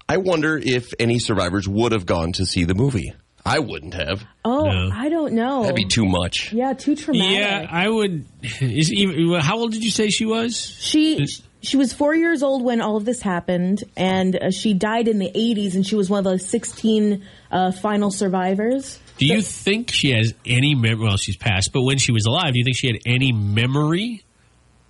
I 0.09 0.17
wonder 0.17 0.59
if 0.59 0.93
any 0.99 1.21
survivors 1.21 1.69
would 1.69 1.93
have 1.93 2.05
gone 2.05 2.33
to 2.33 2.45
see 2.45 2.65
the 2.65 2.75
movie. 2.75 3.15
I 3.45 3.59
wouldn't 3.59 3.95
have. 3.95 4.25
Oh, 4.45 4.65
No. 4.65 4.91
I 4.95 5.09
don't 5.09 5.33
know. 5.35 5.63
That'd 5.63 5.77
be 5.77 5.85
too 5.87 6.05
much. 6.05 6.53
yeah, 6.53 6.75
too 6.75 6.95
traumatic. 6.95 7.39
Yeah, 7.39 7.67
I 7.69 7.89
would. 7.89 8.25
Is 8.61 8.93
even, 8.93 9.41
how 9.41 9.59
old 9.59 9.73
did 9.73 9.83
you 9.85 9.91
say 9.91 10.11
she 10.11 10.25
was? 10.27 10.57
She 10.57 11.27
she 11.61 11.77
was 11.77 11.93
four 11.93 12.15
years 12.15 12.43
old 12.43 12.63
when 12.65 12.81
all 12.81 12.97
of 12.97 13.05
this 13.05 13.21
happened, 13.23 13.85
and 13.97 14.35
uh, 14.37 14.51
she 14.51 14.75
died 14.75 15.07
in 15.09 15.19
the 15.19 15.31
80s, 15.31 15.75
and 15.75 15.87
she 15.87 15.95
was 15.95 16.11
one 16.11 16.25
of 16.27 16.33
the 16.33 16.39
16 16.39 17.25
uh, 17.53 17.71
final 17.73 18.11
survivors. 18.11 18.99
Do 19.19 19.27
you 19.27 19.43
think 19.43 19.91
she 19.93 20.11
has 20.11 20.35
any 20.45 20.75
memory? 20.75 21.05
Well, 21.07 21.17
she's 21.17 21.37
passed, 21.37 21.73
but 21.73 21.83
when 21.83 21.99
she 21.99 22.11
was 22.13 22.27
alive, 22.27 22.53
do 22.55 22.59
you 22.59 22.65
think 22.65 22.77
she 22.77 22.89
had 22.89 22.99
any 23.07 23.31
memory 23.33 24.25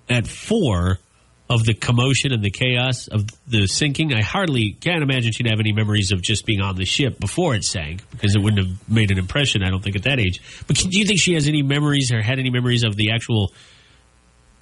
at 0.08 0.26
four 0.26 0.98
of 1.52 1.64
the 1.64 1.74
commotion 1.74 2.32
and 2.32 2.42
the 2.42 2.50
chaos 2.50 3.08
of 3.08 3.26
the 3.46 3.66
sinking? 3.66 4.12
I 4.14 4.22
hardly 4.22 4.72
can't 4.72 5.02
imagine 5.02 5.32
she'd 5.32 5.48
have 5.48 5.60
any 5.60 5.72
memories 5.72 6.10
of 6.12 6.22
just 6.22 6.46
being 6.46 6.60
on 6.60 6.76
the 6.76 6.84
ship 6.84 7.18
before 7.20 7.54
it 7.54 7.64
sank 7.64 8.02
because 8.10 8.34
it 8.34 8.40
wouldn't 8.42 8.66
have 8.66 8.88
made 8.88 9.10
an 9.10 9.18
impression. 9.18 9.62
I 9.62 9.70
don't 9.70 9.82
think 9.82 9.96
at 9.96 10.04
that 10.04 10.18
age. 10.20 10.40
But 10.66 10.76
do 10.76 10.98
you 10.98 11.04
think 11.04 11.20
she 11.20 11.34
has 11.34 11.48
any 11.48 11.62
memories 11.62 12.12
or 12.12 12.22
had 12.22 12.38
any 12.38 12.50
memories 12.50 12.84
of 12.84 12.96
the 12.96 13.10
actual 13.12 13.52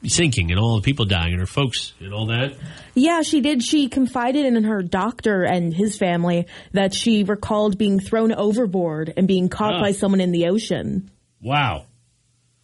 sinking 0.06 0.50
and 0.50 0.58
all 0.58 0.76
the 0.76 0.82
people 0.82 1.04
dying 1.04 1.32
and 1.32 1.40
her 1.40 1.46
folks 1.46 1.92
and 2.00 2.12
all 2.14 2.26
that? 2.26 2.54
Yeah, 2.94 3.22
she 3.22 3.40
did. 3.40 3.62
She 3.62 3.88
confided 3.88 4.46
in 4.46 4.64
her 4.64 4.82
doctor 4.82 5.42
and 5.44 5.74
his 5.74 5.98
family 5.98 6.46
that 6.72 6.94
she 6.94 7.22
recalled 7.24 7.76
being 7.76 8.00
thrown 8.00 8.32
overboard 8.32 9.12
and 9.16 9.28
being 9.28 9.48
caught 9.48 9.74
Ah. 9.74 9.80
by 9.82 9.92
someone 9.92 10.20
in 10.20 10.32
the 10.32 10.46
ocean. 10.48 11.10
Wow. 11.42 11.84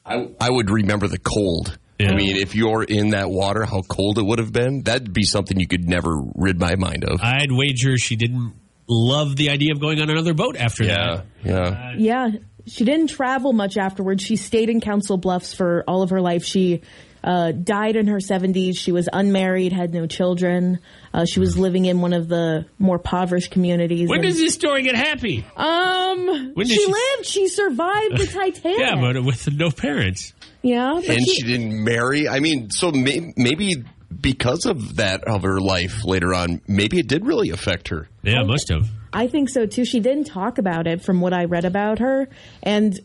I, 0.04 0.28
I 0.40 0.50
would 0.50 0.70
remember 0.70 1.08
the 1.08 1.18
cold. 1.18 1.78
Yeah. 1.98 2.10
I 2.10 2.14
mean, 2.14 2.36
if 2.36 2.54
you're 2.54 2.82
in 2.82 3.10
that 3.10 3.30
water, 3.30 3.64
how 3.64 3.82
cold 3.82 4.18
it 4.18 4.22
would 4.24 4.38
have 4.38 4.52
been, 4.52 4.82
that'd 4.82 5.12
be 5.12 5.24
something 5.24 5.58
you 5.58 5.66
could 5.66 5.88
never 5.88 6.14
rid 6.34 6.60
my 6.60 6.76
mind 6.76 7.04
of. 7.04 7.20
I'd 7.22 7.50
wager 7.50 7.96
she 7.96 8.16
didn't 8.16 8.52
love 8.88 9.34
the 9.36 9.50
idea 9.50 9.72
of 9.72 9.80
going 9.80 10.00
on 10.00 10.10
another 10.10 10.34
boat 10.34 10.56
after 10.56 10.84
yeah, 10.84 11.16
that. 11.16 11.24
yeah. 11.44 11.92
Yeah, 11.96 12.28
she 12.66 12.84
didn't 12.84 13.08
travel 13.08 13.52
much 13.52 13.76
afterwards. 13.78 14.22
She 14.22 14.36
stayed 14.36 14.68
in 14.68 14.80
Council 14.80 15.16
Bluffs 15.16 15.54
for 15.54 15.84
all 15.88 16.02
of 16.02 16.10
her 16.10 16.20
life. 16.20 16.44
She 16.44 16.82
uh, 17.24 17.50
died 17.50 17.96
in 17.96 18.06
her 18.08 18.18
70s. 18.18 18.76
She 18.76 18.92
was 18.92 19.08
unmarried, 19.12 19.72
had 19.72 19.92
no 19.92 20.06
children. 20.06 20.78
Uh, 21.12 21.24
she 21.24 21.40
was 21.40 21.58
living 21.58 21.86
in 21.86 22.00
one 22.00 22.12
of 22.12 22.28
the 22.28 22.66
more 22.78 22.96
impoverished 22.96 23.50
communities. 23.50 24.08
When 24.08 24.20
And- 24.20 24.28
does 24.28 24.38
this 24.38 24.54
story 24.54 24.82
get 24.82 24.94
happy? 24.94 25.44
um, 25.56 26.52
when 26.54 26.66
she, 26.66 26.76
she- 26.76 26.86
lived. 26.86 27.24
She 27.26 27.48
survived 27.48 28.18
the 28.18 28.26
Titanic. 28.26 28.78
Yeah, 28.78 29.00
but 29.00 29.24
with 29.24 29.50
no 29.52 29.70
parents. 29.70 30.32
Yeah, 30.62 30.94
but 30.94 31.08
And 31.08 31.20
she- 31.26 31.34
she 31.36 31.42
didn't 31.42 31.82
marry. 31.84 32.28
I 32.28 32.40
mean, 32.40 32.70
so 32.70 32.90
may, 32.90 33.32
maybe 33.36 33.84
because 34.20 34.66
of 34.66 34.96
that 34.96 35.24
of 35.24 35.42
her 35.42 35.60
life 35.60 36.04
later 36.04 36.34
on, 36.34 36.60
maybe 36.68 36.98
it 36.98 37.06
did 37.08 37.26
really 37.26 37.50
affect 37.50 37.88
her. 37.88 38.08
Yeah, 38.22 38.42
it 38.42 38.46
must 38.46 38.68
have. 38.70 38.88
I 39.12 39.26
think 39.28 39.48
so 39.48 39.66
too. 39.66 39.84
She 39.84 40.00
didn't 40.00 40.24
talk 40.24 40.58
about 40.58 40.86
it 40.86 41.02
from 41.02 41.20
what 41.20 41.32
I 41.32 41.44
read 41.44 41.64
about 41.64 41.98
her, 42.00 42.28
and 42.62 42.98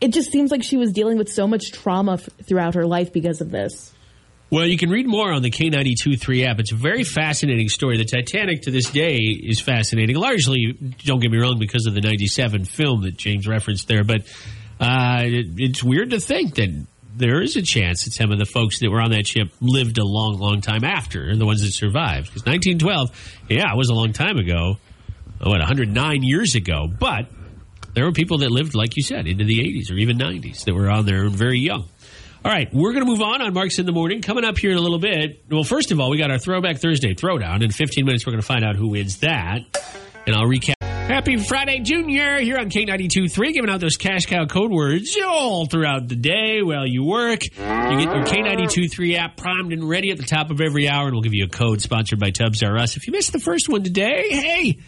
it 0.00 0.12
just 0.12 0.30
seems 0.30 0.50
like 0.50 0.62
she 0.62 0.76
was 0.76 0.92
dealing 0.92 1.18
with 1.18 1.28
so 1.30 1.46
much 1.46 1.72
trauma 1.72 2.14
f- 2.14 2.28
throughout 2.44 2.74
her 2.74 2.86
life 2.86 3.12
because 3.12 3.40
of 3.40 3.50
this. 3.50 3.92
Well, 4.50 4.64
you 4.66 4.78
can 4.78 4.88
read 4.88 5.06
more 5.06 5.30
on 5.30 5.42
the 5.42 5.50
K92 5.50 6.18
3 6.18 6.44
app. 6.46 6.58
It's 6.58 6.72
a 6.72 6.76
very 6.76 7.04
fascinating 7.04 7.68
story. 7.68 7.98
The 7.98 8.04
Titanic 8.06 8.62
to 8.62 8.70
this 8.70 8.90
day 8.90 9.16
is 9.16 9.60
fascinating. 9.60 10.16
Largely, 10.16 10.72
don't 11.04 11.20
get 11.20 11.30
me 11.30 11.36
wrong, 11.38 11.58
because 11.58 11.84
of 11.86 11.92
the 11.94 12.00
97 12.00 12.64
film 12.64 13.02
that 13.02 13.16
James 13.18 13.46
referenced 13.46 13.88
there. 13.88 14.04
But 14.04 14.22
uh, 14.80 15.22
it, 15.24 15.46
it's 15.58 15.82
weird 15.84 16.10
to 16.10 16.20
think 16.20 16.54
that 16.54 16.86
there 17.18 17.42
is 17.42 17.56
a 17.56 17.62
chance 17.62 18.04
that 18.04 18.12
some 18.12 18.30
of 18.30 18.38
the 18.38 18.46
folks 18.46 18.80
that 18.80 18.90
were 18.90 19.00
on 19.00 19.10
that 19.10 19.26
ship 19.26 19.48
lived 19.60 19.98
a 19.98 20.04
long, 20.04 20.38
long 20.38 20.60
time 20.60 20.84
after, 20.84 21.34
the 21.36 21.46
ones 21.46 21.62
that 21.62 21.72
survived. 21.72 22.26
Because 22.26 22.46
1912, 22.46 23.46
yeah, 23.48 23.72
it 23.72 23.76
was 23.76 23.88
a 23.88 23.94
long 23.94 24.12
time 24.12 24.38
ago. 24.38 24.78
What, 25.40 25.58
109 25.58 26.22
years 26.22 26.54
ago. 26.54 26.88
But 26.88 27.28
there 27.94 28.04
were 28.04 28.12
people 28.12 28.38
that 28.38 28.50
lived, 28.50 28.74
like 28.74 28.96
you 28.96 29.02
said, 29.02 29.26
into 29.26 29.44
the 29.44 29.58
80s 29.58 29.90
or 29.92 29.94
even 29.94 30.18
90s 30.18 30.64
that 30.64 30.74
were 30.74 30.88
on 30.88 31.06
there 31.06 31.22
and 31.22 31.34
very 31.34 31.58
young. 31.58 31.88
All 32.44 32.52
right, 32.52 32.68
we're 32.72 32.92
going 32.92 33.04
to 33.04 33.10
move 33.10 33.20
on 33.20 33.42
on 33.42 33.52
Marks 33.52 33.78
in 33.78 33.86
the 33.86 33.92
Morning. 33.92 34.22
Coming 34.22 34.44
up 34.44 34.58
here 34.58 34.70
in 34.70 34.76
a 34.76 34.80
little 34.80 35.00
bit. 35.00 35.42
Well, 35.50 35.64
first 35.64 35.90
of 35.90 36.00
all, 36.00 36.08
we 36.08 36.18
got 36.18 36.30
our 36.30 36.38
Throwback 36.38 36.78
Thursday 36.78 37.14
Throwdown. 37.14 37.62
In 37.62 37.70
15 37.70 38.04
minutes, 38.04 38.24
we're 38.26 38.32
going 38.32 38.42
to 38.42 38.46
find 38.46 38.64
out 38.64 38.76
who 38.76 38.90
wins 38.90 39.18
that. 39.18 39.60
And 40.26 40.36
I'll 40.36 40.46
recap. 40.46 40.77
Happy 41.08 41.38
Friday, 41.38 41.80
Junior, 41.80 42.38
here 42.38 42.58
on 42.58 42.68
K92.3, 42.68 43.54
giving 43.54 43.70
out 43.70 43.80
those 43.80 43.96
cash 43.96 44.26
cow 44.26 44.44
code 44.44 44.70
words 44.70 45.16
all 45.24 45.64
throughout 45.64 46.06
the 46.06 46.14
day 46.14 46.60
while 46.62 46.86
you 46.86 47.02
work. 47.02 47.44
You 47.44 47.50
get 47.56 48.14
your 48.14 48.24
K92.3 48.24 49.16
app 49.16 49.38
primed 49.38 49.72
and 49.72 49.88
ready 49.88 50.10
at 50.10 50.18
the 50.18 50.26
top 50.26 50.50
of 50.50 50.60
every 50.60 50.86
hour, 50.86 51.06
and 51.06 51.14
we'll 51.14 51.22
give 51.22 51.32
you 51.32 51.46
a 51.46 51.48
code 51.48 51.80
sponsored 51.80 52.20
by 52.20 52.30
Tubbs 52.30 52.62
R 52.62 52.76
Us. 52.76 52.98
If 52.98 53.06
you 53.06 53.14
missed 53.14 53.32
the 53.32 53.40
first 53.40 53.70
one 53.70 53.82
today, 53.82 54.28
hey, 54.28 54.78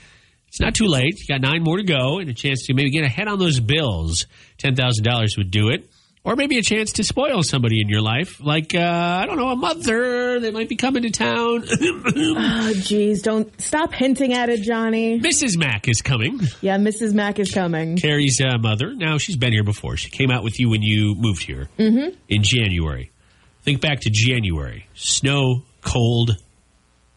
it's 0.48 0.60
not 0.60 0.74
too 0.74 0.88
late. 0.88 1.18
You 1.18 1.26
got 1.26 1.40
nine 1.40 1.62
more 1.62 1.78
to 1.78 1.84
go 1.84 2.18
and 2.18 2.28
a 2.28 2.34
chance 2.34 2.66
to 2.66 2.74
maybe 2.74 2.90
get 2.90 3.04
ahead 3.04 3.26
on 3.26 3.38
those 3.38 3.58
bills. 3.58 4.26
$10,000 4.58 5.38
would 5.38 5.50
do 5.50 5.70
it. 5.70 5.88
Or 6.22 6.36
maybe 6.36 6.58
a 6.58 6.62
chance 6.62 6.92
to 6.94 7.04
spoil 7.04 7.42
somebody 7.42 7.80
in 7.80 7.88
your 7.88 8.02
life, 8.02 8.40
like, 8.42 8.74
uh, 8.74 8.78
I 9.22 9.24
don't 9.24 9.38
know, 9.38 9.48
a 9.48 9.56
mother 9.56 10.38
that 10.40 10.52
might 10.52 10.68
be 10.68 10.76
coming 10.76 11.02
to 11.04 11.10
town. 11.10 11.64
Oh, 11.72 12.72
jeez, 12.74 13.22
don't 13.22 13.58
stop 13.60 13.92
hinting 13.94 14.34
at 14.34 14.48
it, 14.50 14.60
Johnny. 14.62 15.18
Mrs. 15.18 15.56
Mack 15.56 15.88
is 15.88 16.02
coming. 16.02 16.40
Yeah, 16.60 16.76
Mrs. 16.76 17.14
Mack 17.14 17.38
is 17.38 17.50
coming. 17.52 17.96
Kerri's 17.96 18.38
uh, 18.40 18.58
mother. 18.58 18.94
Now, 18.94 19.16
she's 19.18 19.36
been 19.36 19.52
here 19.52 19.64
before. 19.64 19.96
She 19.96 20.10
came 20.10 20.30
out 20.30 20.44
with 20.44 20.60
you 20.60 20.68
when 20.68 20.82
you 20.82 21.14
moved 21.14 21.42
here 21.42 21.68
in 21.78 22.42
January. 22.42 23.10
Think 23.62 23.80
back 23.80 24.00
to 24.00 24.10
January. 24.10 24.86
Snow, 24.94 25.62
cold, 25.80 26.36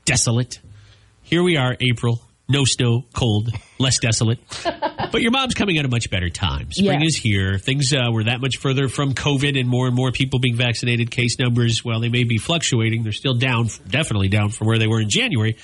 desolate. 0.05 0.59
Here 1.23 1.43
we 1.43 1.57
are, 1.57 1.75
April. 1.81 2.21
No 2.53 2.65
snow, 2.65 3.03
cold, 3.13 3.49
less 3.79 3.97
desolate. 3.99 4.37
but 5.11 5.23
your 5.23 5.31
mom's 5.31 5.55
coming 5.55 5.79
at 5.79 5.85
a 5.85 5.87
much 5.87 6.11
better 6.11 6.29
time. 6.29 6.71
Spring 6.71 7.01
Yeah. 7.01 7.07
is 7.07 7.15
here. 7.15 7.57
Things 7.57 7.91
uh, 7.91 8.11
were 8.11 8.25
that 8.25 8.41
much 8.41 8.57
further 8.59 8.87
from 8.87 9.13
COVID 9.15 9.59
and 9.59 9.67
more 9.67 9.87
and 9.87 9.95
more 9.95 10.11
people 10.11 10.37
being 10.39 10.55
vaccinated. 10.55 11.09
Case 11.09 11.39
numbers, 11.39 11.83
well, 11.83 11.99
they 11.99 12.09
may 12.09 12.25
be 12.25 12.37
fluctuating. 12.37 13.01
They're 13.01 13.11
still 13.11 13.33
down, 13.33 13.69
definitely 13.89 14.27
down 14.29 14.49
from 14.49 14.67
where 14.67 14.77
they 14.77 14.85
were 14.87 15.01
in 15.01 15.09
January. 15.09 15.57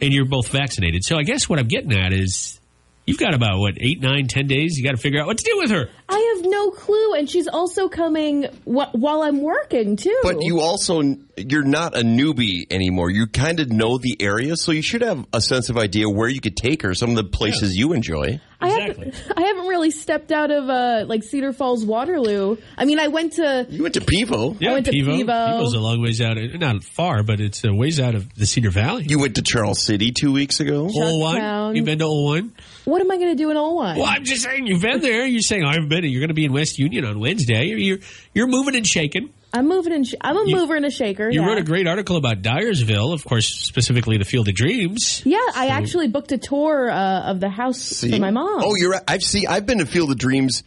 And 0.00 0.12
you're 0.12 0.24
both 0.26 0.48
vaccinated. 0.48 1.04
So 1.04 1.16
I 1.16 1.22
guess 1.22 1.48
what 1.48 1.60
I'm 1.60 1.68
getting 1.68 1.92
at 1.92 2.12
is 2.12 2.58
you've 3.06 3.18
got 3.18 3.34
about, 3.34 3.58
what, 3.58 3.74
eight, 3.80 4.00
nine, 4.00 4.26
ten 4.28 4.46
days? 4.46 4.76
You 4.78 4.84
got 4.84 4.92
to 4.92 4.96
figure 4.96 5.20
out 5.20 5.26
what 5.26 5.38
to 5.38 5.44
do 5.44 5.56
with 5.58 5.70
her. 5.70 5.88
I 6.08 6.34
have 6.36 6.50
no 6.50 6.70
clue, 6.70 7.14
and 7.14 7.28
she's 7.28 7.48
also 7.48 7.88
coming 7.88 8.44
wh- 8.64 8.92
while 8.94 9.22
I'm 9.22 9.40
working 9.42 9.96
too. 9.96 10.18
But 10.22 10.36
you 10.42 10.60
also 10.60 11.02
you're 11.36 11.64
not 11.64 11.96
a 11.96 12.02
newbie 12.02 12.70
anymore. 12.70 13.10
You 13.10 13.26
kind 13.26 13.58
of 13.58 13.70
know 13.70 13.98
the 13.98 14.16
area, 14.20 14.54
so 14.56 14.70
you 14.70 14.82
should 14.82 15.02
have 15.02 15.26
a 15.32 15.40
sense 15.40 15.68
of 15.68 15.76
idea 15.76 16.08
where 16.08 16.28
you 16.28 16.40
could 16.40 16.56
take 16.56 16.82
her. 16.82 16.94
Some 16.94 17.10
of 17.10 17.16
the 17.16 17.24
places 17.24 17.76
you 17.76 17.92
enjoy. 17.92 18.40
I 18.60 18.68
Exactly. 18.68 19.10
haven't, 19.10 19.32
I 19.38 19.40
haven't 19.42 19.66
really 19.66 19.90
stepped 19.90 20.30
out 20.30 20.50
of 20.52 20.68
uh, 20.70 21.04
like 21.08 21.24
Cedar 21.24 21.52
Falls, 21.52 21.84
Waterloo. 21.84 22.56
I 22.78 22.84
mean, 22.84 23.00
I 23.00 23.08
went 23.08 23.32
to 23.34 23.66
You 23.68 23.82
went 23.82 23.94
to 23.94 24.00
Pivo. 24.00 24.56
Yeah, 24.60 24.72
went 24.74 24.86
to 24.86 24.92
Pivo. 24.92 25.22
Pivo. 25.24 25.26
Pivo's 25.60 25.74
a 25.74 25.80
long 25.80 26.00
ways 26.02 26.20
out. 26.20 26.36
Not 26.54 26.84
far, 26.84 27.22
but 27.24 27.40
it's 27.40 27.64
a 27.64 27.72
ways 27.74 27.98
out 27.98 28.14
of 28.14 28.32
the 28.34 28.46
Cedar 28.46 28.70
Valley. 28.70 29.04
You 29.08 29.18
went 29.18 29.34
to 29.36 29.42
Charles 29.42 29.82
City 29.82 30.12
two 30.12 30.32
weeks 30.32 30.60
ago. 30.60 30.86
Oelwein? 30.86 31.40
Chucktown. 31.40 31.76
You've 31.76 31.84
been 31.86 31.98
to 31.98 32.04
Oelwein? 32.04 32.50
What 32.84 33.00
am 33.00 33.10
I 33.10 33.16
going 33.16 33.30
to 33.30 33.34
do 33.34 33.50
in 33.50 33.56
Oelwein? 33.56 33.96
Well, 33.96 34.06
I'm 34.06 34.24
just 34.24 34.42
saying 34.42 34.66
you've 34.66 34.82
been 34.82 35.00
there. 35.00 35.24
You're 35.26 35.40
saying 35.40 35.64
oh, 35.64 35.68
I 35.68 35.74
haven't 35.74 35.88
been. 35.88 36.04
You're 36.04 36.20
going 36.20 36.28
to 36.28 36.34
be 36.34 36.44
in 36.44 36.52
West 36.52 36.78
Union 36.78 37.04
on 37.04 37.18
Wednesday. 37.18 37.64
You're 37.66 37.98
you're 38.34 38.46
moving 38.46 38.76
and 38.76 38.86
shaking. 38.86 39.30
I'm 39.54 39.68
moving 39.68 39.92
and 39.92 40.06
sh- 40.06 40.14
I'm 40.20 40.36
a 40.36 40.44
You- 40.48 40.56
mover 40.56 40.74
and 40.74 40.84
a 40.84 40.90
shaker. 40.90 41.30
You 41.30 41.40
yeah. 41.40 41.46
wrote 41.46 41.58
a 41.58 41.62
great 41.62 41.86
article 41.86 42.16
about 42.16 42.42
Dyersville, 42.42 43.14
of 43.14 43.24
course, 43.24 43.46
specifically 43.48 44.18
the 44.18 44.24
Field 44.24 44.48
of 44.48 44.54
Dreams. 44.54 45.22
Yeah, 45.24 45.38
I 45.54 45.68
actually 45.68 46.08
booked 46.08 46.32
a 46.32 46.38
tour 46.38 46.90
uh, 46.90 47.30
of 47.30 47.38
the 47.40 47.48
house 47.48 47.78
See? 47.80 48.10
for 48.10 48.18
my 48.18 48.32
mom. 48.32 48.62
Oh, 48.62 48.74
you're 48.74 48.90
right. 48.90 49.02
I've 49.06 49.22
seen. 49.22 49.46
I've 49.48 49.64
been 49.64 49.78
to 49.78 49.86
Field 49.86 50.10
of 50.10 50.18
Dreams 50.18 50.64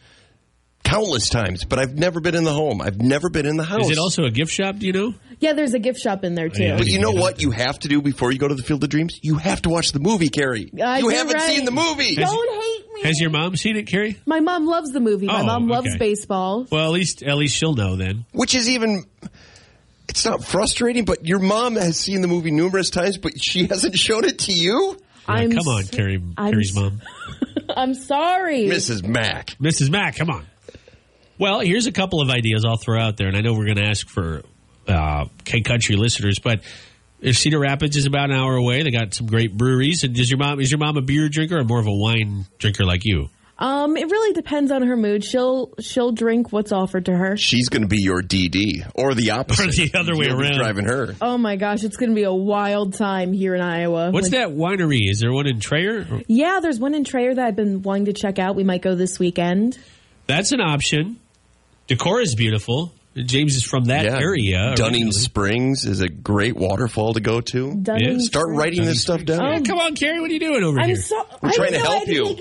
countless 0.84 1.30
times, 1.30 1.65
but 1.65 1.80
I've 1.80 1.95
never 1.95 2.21
been 2.21 2.34
in 2.36 2.45
the 2.45 2.53
home. 2.53 2.82
I've 2.82 3.01
never 3.01 3.30
been 3.30 3.45
in 3.45 3.58
the 3.58 3.63
house. 3.65 3.86
Is 3.86 3.91
it 3.91 3.97
also 3.97 4.23
a 4.23 4.32
gift 4.32 4.51
shop? 4.51 4.77
Do 4.77 4.88
you 4.88 4.93
know? 4.93 5.13
Yeah. 5.39 5.54
There's 5.54 5.73
a 5.73 5.80
gift 5.80 6.00
shop 6.00 6.23
in 6.23 6.36
there 6.36 6.50
too. 6.50 6.63
Yeah. 6.63 6.78
But 6.78 6.88
you 6.88 7.00
know 7.00 7.12
what 7.12 7.41
you 7.41 7.52
have 7.52 7.80
to 7.80 7.88
do 7.88 8.02
before 8.02 8.32
you 8.32 8.39
go 8.39 8.47
to 8.47 8.56
the 8.56 8.63
Field 8.63 8.84
of 8.84 8.89
Dreams? 8.89 9.19
You 9.21 9.36
have 9.38 9.62
to 9.63 9.69
watch 9.69 9.91
the 9.91 10.00
movie, 10.00 10.30
Kerri. 10.30 10.69
Uh, 10.73 10.97
you 11.00 11.10
haven't 11.10 11.34
right. 11.36 11.50
seen 11.56 11.65
the 11.65 11.71
movie. 11.71 12.15
Don't 12.15 12.62
hate 12.62 12.93
me. 12.93 13.04
Has 13.04 13.19
your 13.19 13.30
mom 13.30 13.56
seen 13.56 13.76
it, 13.78 13.86
Kerri? 13.88 14.17
my 14.26 14.39
mom 14.39 14.65
loves 14.65 14.89
the 14.91 15.00
movie. 15.00 15.28
My 15.28 15.41
Oh, 15.41 15.45
mom 15.45 15.67
loves 15.67 15.89
okay. 15.89 15.97
baseball. 15.97 16.65
Well, 16.71 16.86
at 16.86 16.91
least 16.91 17.21
at 17.23 17.36
least 17.38 17.56
she'll 17.56 17.76
know 17.76 17.95
then. 17.95 18.26
Which 18.32 18.56
is 18.56 18.69
even. 18.69 19.06
It's 20.10 20.23
not 20.26 20.43
frustrating, 20.43 21.06
but 21.06 21.26
your 21.28 21.39
mom 21.39 21.76
has 21.76 21.97
seen 22.00 22.21
the 22.21 22.28
movie 22.28 22.50
numerous 22.50 22.89
times, 22.89 23.17
but 23.17 23.34
she 23.39 23.67
hasn't 23.67 23.97
shown 23.97 24.23
it 24.26 24.39
to 24.39 24.54
you, 24.54 24.97
Yeah, 25.28 25.34
I'm 25.36 25.52
come 25.52 25.67
on, 25.67 25.82
s- 25.82 25.91
Kerri, 25.91 26.34
I'm 26.38 26.54
Kerri's 26.54 26.73
mom. 26.73 27.02
I'm 27.69 27.93
sorry. 27.93 28.63
Mrs. 28.67 29.06
Mack. 29.06 29.50
Mrs. 29.62 29.89
Mack, 29.91 30.15
come 30.15 30.30
on. 30.30 30.45
Well, 31.38 31.60
here's 31.60 31.86
a 31.88 31.91
couple 31.91 32.21
of 32.21 32.30
ideas 32.30 32.63
I'll 32.65 32.78
throw 32.78 33.00
out 33.00 33.17
there, 33.17 33.28
and 33.28 33.36
I 33.38 33.41
know 33.41 33.54
we're 33.54 33.65
going 33.65 33.78
to 33.78 33.84
ask 33.86 34.08
for 34.08 34.41
uh, 34.88 35.26
K 35.45 35.62
Country 35.62 35.95
listeners, 35.95 36.39
but 36.39 36.62
if 37.19 37.38
Cedar 37.38 37.60
Rapids 37.60 37.97
is 37.97 38.06
about 38.06 38.30
an 38.30 38.36
hour 38.38 38.56
away, 38.56 38.84
they 38.84 38.91
got 38.91 39.13
some 39.13 39.28
great 39.28 39.56
breweries. 39.58 40.04
And 40.04 40.13
does 40.15 40.30
your 40.30 40.38
mom 40.38 40.60
is 40.60 40.71
your 40.71 40.78
mom 40.80 40.97
a 40.97 41.02
beer 41.02 41.30
drinker 41.30 41.58
or 41.58 41.63
more 41.63 41.80
of 41.80 41.88
a 41.88 41.93
wine 41.93 42.45
drinker 42.60 42.86
like 42.86 43.06
you? 43.06 43.30
Um, 43.60 43.97
it 43.97 44.06
really 44.12 44.34
depends 44.34 44.71
on 44.71 44.84
her 44.84 44.95
mood. 44.95 45.23
She'll 45.23 45.73
she'll 45.80 46.12
drink 46.12 46.52
what's 46.54 46.71
offered 46.71 47.06
to 47.06 47.15
her. 47.17 47.36
She's 47.38 47.69
going 47.69 47.82
to 47.82 47.88
be 47.88 47.97
your 48.00 48.21
DD, 48.21 48.88
or 48.93 49.15
the 49.15 49.32
opposite. 49.32 49.69
Or 49.69 49.71
the 49.71 49.91
other 49.97 50.15
way 50.15 50.28
You'll 50.28 50.38
be 50.38 50.43
around. 50.43 50.58
Driving 50.60 50.86
her. 50.86 51.15
Oh 51.23 51.39
my 51.39 51.56
gosh, 51.56 51.84
it's 51.84 51.97
going 51.97 52.12
to 52.12 52.15
be 52.15 52.21
a 52.21 52.32
wild 52.32 52.93
time 52.93 53.34
here 53.34 53.56
in 53.56 53.62
Iowa. 53.62 54.12
What's 54.12 54.32
Like- 54.32 54.39
that 54.39 54.50
winery? 54.50 55.10
Is 55.10 55.19
there 55.21 55.34
one 55.34 55.47
in 55.47 55.60
Traer? 55.60 56.23
Yeah, 56.28 56.60
there's 56.62 56.80
one 56.80 56.93
in 56.93 57.04
Traer 57.04 57.34
that 57.34 57.43
I've 57.47 57.56
been 57.56 57.82
wanting 57.82 58.06
to 58.06 58.13
check 58.13 58.38
out. 58.38 58.56
We 58.56 58.63
might 58.63 58.84
go 58.84 58.93
this 58.93 59.17
weekend. 59.17 59.80
That's 60.28 60.52
an 60.52 60.62
option. 60.62 61.19
Decorah 61.88 62.21
is 62.21 62.36
beautiful. 62.36 62.93
James 63.25 63.56
is 63.56 63.63
from 63.63 63.86
that 63.86 64.06
Yeah. 64.06 64.19
area. 64.19 64.73
Dunning 64.75 65.03
originally. 65.06 65.12
Springs 65.12 65.86
is 65.86 66.01
a 66.01 66.10
great 66.10 66.56
waterfall 66.56 67.13
to 67.13 67.19
go 67.19 67.41
to. 67.41 67.75
Dunning 67.82 68.13
Yeah, 68.13 68.17
Start 68.19 68.45
Springs. 68.45 68.58
writing 68.60 68.86
this 68.86 69.01
stuff 69.01 69.23
down. 69.25 69.39
Yeah, 69.53 69.60
come 69.62 69.80
on, 69.80 69.95
Kerri, 69.95 70.21
what 70.21 70.30
are 70.30 70.34
you 70.34 70.39
doing 70.39 70.63
over 70.63 70.80
I'm 70.80 70.88
here? 70.88 70.95
so. 70.97 71.25
We're 71.41 71.49
I 71.49 71.51
trying 71.53 71.71
to 71.73 71.77
know 71.80 71.84
I 71.91 71.95
help 71.95 72.08
you. 72.08 72.25
Take 72.25 72.39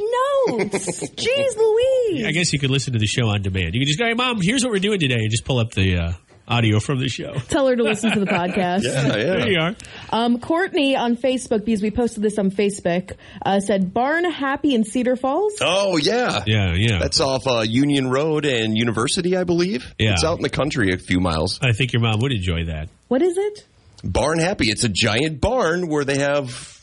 notes. 0.75 1.01
Jeez 1.11 1.57
Louise. 1.57 2.27
I 2.27 2.33
guess 2.33 2.53
you 2.53 2.59
could 2.59 2.71
listen 2.71 2.93
to 2.93 2.99
the 2.99 3.07
show 3.07 3.29
on 3.29 3.43
demand. 3.43 3.75
You 3.75 3.81
can 3.81 3.87
just 3.87 3.99
go, 3.99 4.07
hey, 4.07 4.15
Mom, 4.15 4.41
here's 4.41 4.63
what 4.65 4.73
we're 4.73 4.79
doing 4.79 5.01
today, 5.01 5.17
and 5.17 5.31
just 5.31 5.45
pull 5.45 5.59
up 5.59 5.73
the 5.73 5.97
uh, 5.97 6.13
audio 6.49 6.81
from 6.81 6.99
the 7.01 7.09
show. 7.09 7.35
Tell 7.49 7.67
her 7.69 7.77
to 7.77 7.83
listen 7.83 8.13
to 8.13 8.21
the 8.21 8.27
podcast. 8.27 8.83
Yeah, 8.87 9.09
There 9.09 9.51
you 9.51 9.59
are. 9.61 9.75
Um, 10.11 10.39
Courtney 10.41 10.97
on 10.97 11.17
Facebook, 11.17 11.65
because 11.65 11.83
we 11.83 11.91
posted 11.91 12.23
this 12.23 12.39
on 12.39 12.51
Facebook, 12.51 13.13
uh, 13.45 13.61
said 13.61 13.93
Barn 13.93 14.25
Happy 14.25 14.75
in 14.75 14.85
Cedar 14.85 15.17
Falls. 15.17 15.55
Oh 15.61 15.97
yeah. 15.97 16.43
Yeah, 16.47 16.75
yeah. 16.75 16.99
That's 17.01 17.21
off 17.21 17.47
uh, 17.47 17.61
Union 17.61 18.09
Road 18.11 18.45
and 18.45 18.77
University, 18.77 19.37
I 19.37 19.45
believe. 19.45 19.95
Yeah. 19.99 20.13
It's 20.13 20.25
out 20.25 20.37
in 20.37 20.43
the 20.43 20.51
country 20.51 20.93
a 20.93 20.99
few 20.99 21.21
miles. 21.21 21.59
I 21.63 21.73
think 21.73 21.93
your 21.93 22.03
mom 22.03 22.21
would 22.21 22.33
enjoy 22.33 22.67
that. 22.67 22.89
What 23.09 23.23
is 23.23 23.37
it? 23.37 23.65
Barn 24.05 24.39
Happy. 24.39 24.67
It's 24.71 24.85
a 24.85 24.89
giant 24.89 25.41
barn 25.41 25.89
where 25.89 26.05
they 26.05 26.19
have. 26.19 26.76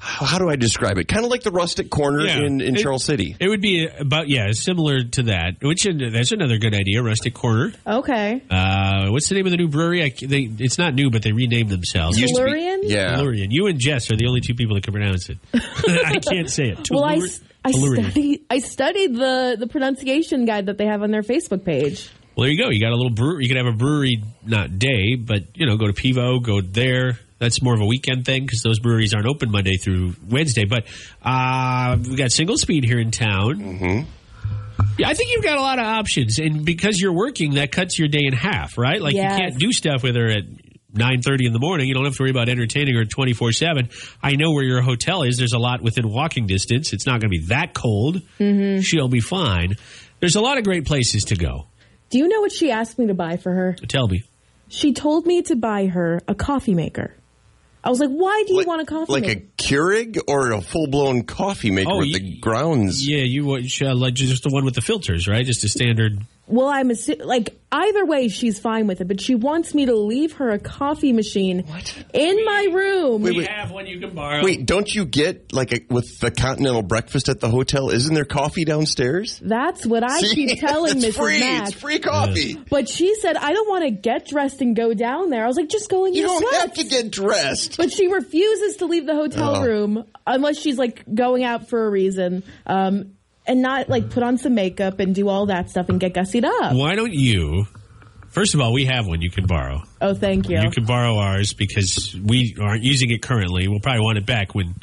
How 0.00 0.26
how 0.26 0.38
do 0.38 0.48
I 0.48 0.56
describe 0.56 0.98
it? 0.98 1.06
Kind 1.08 1.24
of 1.24 1.30
like 1.30 1.42
the 1.42 1.50
rustic 1.50 1.90
corner 1.90 2.24
Yeah. 2.26 2.38
in, 2.38 2.60
in 2.60 2.74
It- 2.76 2.80
Charles 2.82 3.04
City. 3.04 3.36
It 3.38 3.48
would 3.48 3.60
be 3.60 3.86
about 3.86 4.28
yeah, 4.28 4.50
similar 4.52 5.04
to 5.04 5.22
that. 5.24 5.56
Which 5.62 5.84
that's 5.84 6.32
another 6.32 6.58
good 6.58 6.74
idea. 6.74 7.02
Rustic 7.02 7.34
Corner. 7.34 7.72
Okay. 7.86 8.42
Uh, 8.50 9.08
what's 9.10 9.28
the 9.28 9.34
name 9.34 9.46
of 9.46 9.50
the 9.52 9.56
new 9.58 9.68
brewery? 9.68 10.02
I, 10.02 10.08
they, 10.26 10.48
it's 10.58 10.78
not 10.78 10.94
new, 10.94 11.10
but 11.10 11.22
they 11.22 11.32
renamed 11.32 11.70
themselves. 11.70 12.18
Used 12.18 12.34
to 12.36 12.44
be- 12.44 12.50
Tellurian? 12.50 12.78
yeah. 12.84 13.16
Tellurian. 13.16 13.48
You 13.50 13.66
and 13.66 13.78
Jess 13.78 14.10
are 14.10 14.16
the 14.16 14.26
only 14.26 14.40
two 14.40 14.54
people 14.54 14.74
that 14.74 14.82
can 14.84 14.92
pronounce 14.92 15.28
it. 15.28 15.38
I 15.54 16.18
can't 16.18 16.48
say 16.50 16.64
it. 16.70 16.88
Well, 16.90 17.04
I, 17.04 17.16
Tellur- 17.18 17.24
s- 17.26 17.40
I 17.64 17.72
Tellurian. 17.72 18.10
studied 18.10 18.44
I 18.50 18.58
studied 18.58 19.14
the 19.16 19.56
the 19.58 19.66
pronunciation 19.66 20.44
guide 20.46 20.66
that 20.66 20.78
they 20.78 20.86
have 20.86 21.02
on 21.02 21.10
their 21.10 21.22
Facebook 21.22 21.64
page. 21.64 22.08
Well, 22.36 22.44
there 22.44 22.52
you 22.52 22.62
go. 22.62 22.70
You 22.70 22.80
got 22.80 22.92
a 22.92 22.96
little 22.96 23.10
brewery. 23.10 23.42
You 23.44 23.48
could 23.48 23.58
have 23.58 23.66
a 23.74 23.76
brewery, 23.76 24.22
not 24.46 24.78
day, 24.78 25.16
but 25.16 25.42
you 25.54 25.66
know, 25.66 25.76
go 25.76 25.86
to 25.86 25.92
Pivo, 25.92 26.42
go 26.42 26.60
there. 26.60 27.18
That's 27.40 27.60
more 27.62 27.74
of 27.74 27.80
a 27.80 27.86
weekend 27.86 28.24
thing 28.26 28.44
because 28.44 28.62
those 28.62 28.78
breweries 28.78 29.12
aren't 29.14 29.26
open 29.26 29.50
Monday 29.50 29.76
through 29.78 30.14
Wednesday. 30.28 30.66
But 30.66 30.84
uh, 31.22 31.96
we 32.08 32.14
got 32.14 32.30
single 32.30 32.56
speed 32.58 32.84
here 32.84 33.00
in 33.00 33.10
town. 33.10 33.56
Mm-hmm. 33.58 34.10
Yeah, 34.98 35.08
I 35.08 35.14
think 35.14 35.32
you've 35.32 35.44
got 35.44 35.58
a 35.58 35.62
lot 35.62 35.78
of 35.78 35.86
options, 35.86 36.38
and 36.38 36.64
because 36.64 37.00
you're 37.00 37.12
working, 37.14 37.54
that 37.54 37.72
cuts 37.72 37.98
your 37.98 38.08
day 38.08 38.22
in 38.26 38.32
half, 38.34 38.76
right? 38.78 39.00
Like 39.00 39.14
Yes. 39.14 39.32
you 39.38 39.44
can't 39.44 39.58
do 39.58 39.72
stuff 39.72 40.02
with 40.04 40.14
her 40.16 40.28
at. 40.28 40.44
9.30 40.92 41.46
in 41.46 41.52
the 41.52 41.60
morning 41.60 41.86
you 41.86 41.94
don't 41.94 42.04
have 42.04 42.16
to 42.16 42.22
worry 42.24 42.32
about 42.32 42.48
entertaining 42.48 42.96
her 42.96 43.04
24-7 43.04 44.16
i 44.24 44.34
know 44.34 44.50
where 44.50 44.64
your 44.64 44.82
hotel 44.82 45.22
is 45.22 45.36
there's 45.36 45.52
a 45.52 45.58
lot 45.58 45.80
within 45.82 46.08
walking 46.10 46.48
distance 46.48 46.92
it's 46.92 47.06
not 47.06 47.20
going 47.20 47.30
to 47.30 47.38
be 47.38 47.46
that 47.46 47.74
cold 47.74 48.20
Mm-hmm. 48.40 48.80
she'll 48.80 49.06
be 49.06 49.20
fine 49.20 49.76
there's 50.18 50.34
a 50.34 50.40
lot 50.40 50.58
of 50.58 50.64
great 50.64 50.84
places 50.86 51.26
to 51.26 51.36
go 51.36 51.68
Do 52.08 52.18
you 52.18 52.26
know 52.26 52.40
what 52.40 52.50
she 52.50 52.72
asked 52.72 52.98
me 52.98 53.06
to 53.06 53.14
buy 53.14 53.36
for 53.36 53.52
her? 53.54 53.76
tell 53.86 54.08
me 54.08 54.24
She 54.66 54.92
told 54.92 55.26
me 55.26 55.42
to 55.42 55.54
buy 55.54 55.86
her 55.86 56.20
a 56.26 56.34
coffee 56.34 56.74
maker. 56.74 57.14
I 57.82 57.88
was 57.88 57.98
like, 58.00 58.10
"Why 58.10 58.44
do 58.46 58.52
you 58.52 58.58
Like- 58.58 58.66
want 58.66 58.82
a 58.82 58.84
coffee 58.86 59.12
Like 59.12 59.22
maker?" 59.26 59.40
a 59.40 59.62
Keurig 59.62 60.18
or 60.28 60.52
a 60.52 60.60
full 60.60 60.86
blown 60.88 61.22
coffee 61.22 61.70
maker 61.70 61.90
Oh, 61.90 61.98
with 61.98 62.08
ye- 62.08 62.12
the 62.18 62.38
grounds. 62.40 63.06
Yeah, 63.06 63.22
you 63.22 63.44
want 63.46 63.64
uh, 63.80 63.94
like 63.94 64.14
just 64.14 64.42
the 64.42 64.50
one 64.50 64.64
with 64.64 64.74
the 64.74 64.82
filters, 64.82 65.26
right? 65.26 65.44
Just 65.46 65.64
a 65.64 65.68
standard. 65.68 66.18
Well, 66.50 66.68
I'm 66.68 66.88
assu- 66.90 67.24
like 67.24 67.56
either 67.72 68.04
way, 68.04 68.28
she's 68.28 68.58
fine 68.58 68.86
with 68.88 69.00
it, 69.00 69.06
but 69.08 69.20
she 69.20 69.34
wants 69.36 69.72
me 69.74 69.86
to 69.86 69.94
leave 69.94 70.32
her 70.34 70.50
a 70.50 70.58
coffee 70.58 71.12
machine 71.12 71.64
in 72.12 72.44
my 72.44 72.66
room. 72.72 73.22
Wait, 73.22 73.36
wait. 73.36 73.48
have 73.48 73.70
one 73.70 73.86
you 73.86 74.00
can 74.00 74.14
borrow. 74.14 74.42
Wait, 74.42 74.66
don't 74.66 74.92
you 74.92 75.04
get 75.04 75.52
like 75.52 75.72
a, 75.72 75.80
with 75.88 76.18
the 76.18 76.30
continental 76.32 76.82
breakfast 76.82 77.28
at 77.28 77.38
the 77.40 77.48
hotel? 77.48 77.90
Isn't 77.90 78.12
there 78.14 78.24
coffee 78.24 78.64
downstairs? 78.64 79.40
That's 79.42 79.86
what 79.86 80.02
I 80.02 80.20
See? 80.20 80.34
keep 80.46 80.58
telling 80.58 80.96
it's 81.04 81.16
Mrs. 81.16 81.20
free. 81.22 81.40
Mack. 81.40 81.68
It's 81.68 81.80
free 81.80 81.98
coffee. 82.00 82.54
But 82.68 82.88
she 82.88 83.14
said, 83.14 83.36
"I 83.36 83.52
don't 83.52 83.68
want 83.68 83.84
to 83.84 83.90
get 83.92 84.26
dressed 84.26 84.60
and 84.60 84.74
go 84.74 84.92
down 84.92 85.30
there." 85.30 85.44
I 85.44 85.46
was 85.46 85.56
like, 85.56 85.68
"Just 85.68 85.88
go 85.88 86.04
in 86.06 86.14
You 86.14 86.22
your 86.22 86.28
don't 86.28 86.40
sweats." 86.40 86.56
have 86.64 86.74
to 86.74 86.84
get 86.84 87.10
dressed. 87.12 87.76
But 87.76 87.92
she 87.92 88.08
refuses 88.12 88.76
to 88.78 88.86
leave 88.86 89.06
the 89.06 89.14
hotel 89.14 89.56
Oh. 89.56 89.64
room 89.64 90.04
unless 90.26 90.58
she's 90.58 90.76
like 90.78 91.04
going 91.14 91.44
out 91.44 91.68
for 91.68 91.86
a 91.86 91.90
reason, 91.90 92.42
um, 92.66 93.12
and 93.50 93.62
not 93.62 93.88
like 93.88 94.10
put 94.10 94.22
on 94.22 94.38
some 94.38 94.54
makeup 94.54 95.00
and 95.00 95.12
do 95.12 95.28
all 95.28 95.46
that 95.46 95.68
stuff 95.68 95.88
and 95.88 95.98
get 95.98 96.14
gussied 96.14 96.44
up. 96.44 96.72
Why 96.76 96.94
don't 96.94 97.12
you? 97.12 97.66
First 98.28 98.54
of 98.54 98.60
all, 98.60 98.72
we 98.72 98.84
have 98.84 99.08
one 99.08 99.20
you 99.20 99.30
can 99.30 99.46
borrow. 99.46 99.82
Oh, 100.00 100.14
thank 100.14 100.48
you. 100.48 100.60
You 100.60 100.70
can 100.70 100.84
borrow 100.84 101.16
ours 101.16 101.52
because 101.52 102.16
we 102.24 102.54
aren't 102.62 102.84
using 102.84 103.10
it 103.10 103.22
currently. 103.22 103.66
We'll 103.66 103.80
probably 103.80 104.02
want 104.02 104.18
it 104.18 104.24
back 104.24 104.54
when 104.54 104.76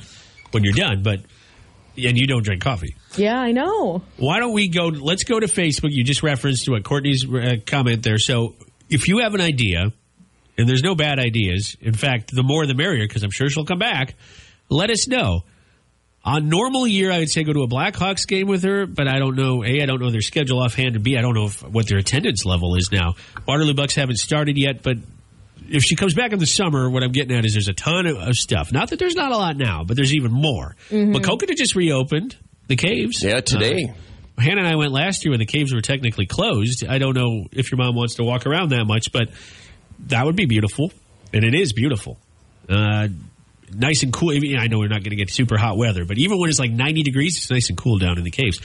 when 0.51 0.65
you're 0.65 0.73
done. 0.73 1.01
But 1.01 1.21
and 1.97 2.17
you 2.17 2.27
don't 2.27 2.43
drink 2.43 2.61
coffee. 2.61 2.93
yeah, 3.15 3.39
I 3.39 3.53
know. 3.53 4.01
Why 4.17 4.39
don't 4.39 4.53
we 4.53 4.67
go? 4.67 4.87
Let's 4.87 5.23
go 5.23 5.39
to 5.39 5.47
Facebook. 5.47 5.91
You 5.91 6.03
just 6.03 6.21
referenced 6.21 6.67
what 6.67 6.83
Courtney's 6.83 7.25
uh, 7.25 7.55
comment 7.65 8.03
there. 8.03 8.19
So 8.19 8.55
if 8.89 9.07
you 9.07 9.19
have 9.19 9.33
an 9.33 9.41
idea, 9.41 9.93
and 10.57 10.67
there's 10.67 10.83
no 10.83 10.93
bad 10.93 11.19
ideas. 11.19 11.77
In 11.79 11.93
fact, 11.93 12.35
the 12.35 12.43
more 12.43 12.65
the 12.65 12.73
merrier, 12.75 13.07
because 13.07 13.23
I'm 13.23 13.31
sure 13.31 13.49
she'll 13.49 13.65
come 13.65 13.79
back. 13.79 14.15
Let 14.69 14.89
us 14.89 15.07
know. 15.07 15.43
On 16.27 16.49
normal 16.49 16.85
year, 16.85 17.09
I 17.09 17.19
would 17.19 17.29
say 17.29 17.45
go 17.45 17.53
to 17.53 17.61
a 17.61 17.69
Blackhawks 17.69 18.27
game 18.27 18.47
with 18.47 18.63
her, 18.63 18.85
but 18.85 19.07
I 19.07 19.17
don't 19.17 19.37
know. 19.37 19.63
A, 19.63 19.81
I 19.81 19.85
don't 19.85 20.01
know 20.01 20.11
their 20.11 20.19
schedule 20.19 20.59
offhand, 20.59 20.95
and 20.95 21.03
B, 21.03 21.17
I 21.17 21.21
don't 21.21 21.33
know 21.33 21.45
if, 21.45 21.63
what 21.63 21.87
their 21.87 21.99
attendance 21.99 22.45
level 22.45 22.75
is 22.75 22.89
now. 22.91 23.15
Waterloo 23.47 23.73
Bucks 23.73 23.95
haven't 23.95 24.17
started 24.17 24.57
yet, 24.57 24.83
but 24.83 24.97
if 25.69 25.83
she 25.83 25.95
comes 25.95 26.13
back 26.13 26.33
in 26.33 26.39
the 26.39 26.45
summer, 26.45 26.89
what 26.89 27.01
I'm 27.01 27.13
getting 27.13 27.33
at 27.37 27.45
is 27.45 27.53
there's 27.53 27.69
a 27.69 27.73
ton 27.73 28.07
of, 28.07 28.17
of 28.17 28.35
stuff. 28.35 28.73
Not 28.73 28.89
that 28.89 28.99
there's 28.99 29.15
not 29.15 29.31
a 29.31 29.37
lot 29.37 29.55
now, 29.55 29.85
but 29.85 29.95
there's 29.95 30.13
even 30.13 30.33
more. 30.33 30.75
But 31.13 31.23
Coconut 31.23 31.55
just 31.55 31.75
reopened 31.75 32.35
the 32.67 32.75
caves. 32.75 33.23
Yeah, 33.23 33.39
today. 33.39 33.85
Uh, 33.85 34.41
Hannah 34.41 34.63
and 34.63 34.67
I 34.67 34.75
went 34.75 34.91
last 34.91 35.23
year 35.23 35.31
when 35.31 35.39
the 35.39 35.45
caves 35.45 35.73
were 35.73 35.81
technically 35.81 36.25
closed. 36.25 36.85
I 36.85 36.97
don't 36.97 37.15
know 37.15 37.45
if 37.53 37.71
your 37.71 37.77
mom 37.77 37.95
wants 37.95 38.15
to 38.15 38.23
walk 38.23 38.45
around 38.45 38.69
that 38.71 38.83
much, 38.83 39.13
but 39.13 39.29
that 40.07 40.25
would 40.25 40.35
be 40.35 40.45
beautiful, 40.45 40.91
and 41.33 41.45
it 41.45 41.55
is 41.55 41.71
beautiful. 41.71 42.19
Uh, 42.67 43.07
nice 43.73 44.03
and 44.03 44.13
cool. 44.13 44.31
I, 44.31 44.39
mean, 44.39 44.57
I 44.57 44.67
know 44.67 44.79
we're 44.79 44.87
not 44.87 45.03
going 45.03 45.11
to 45.11 45.15
get 45.15 45.29
super 45.31 45.57
hot 45.57 45.77
weather, 45.77 46.05
but 46.05 46.17
even 46.17 46.39
when 46.39 46.49
it's 46.49 46.59
like 46.59 46.71
90 46.71 47.03
degrees, 47.03 47.37
it's 47.37 47.51
nice 47.51 47.69
and 47.69 47.77
cool 47.77 47.97
down 47.97 48.17
in 48.17 48.23
the 48.23 48.31
caves. 48.31 48.59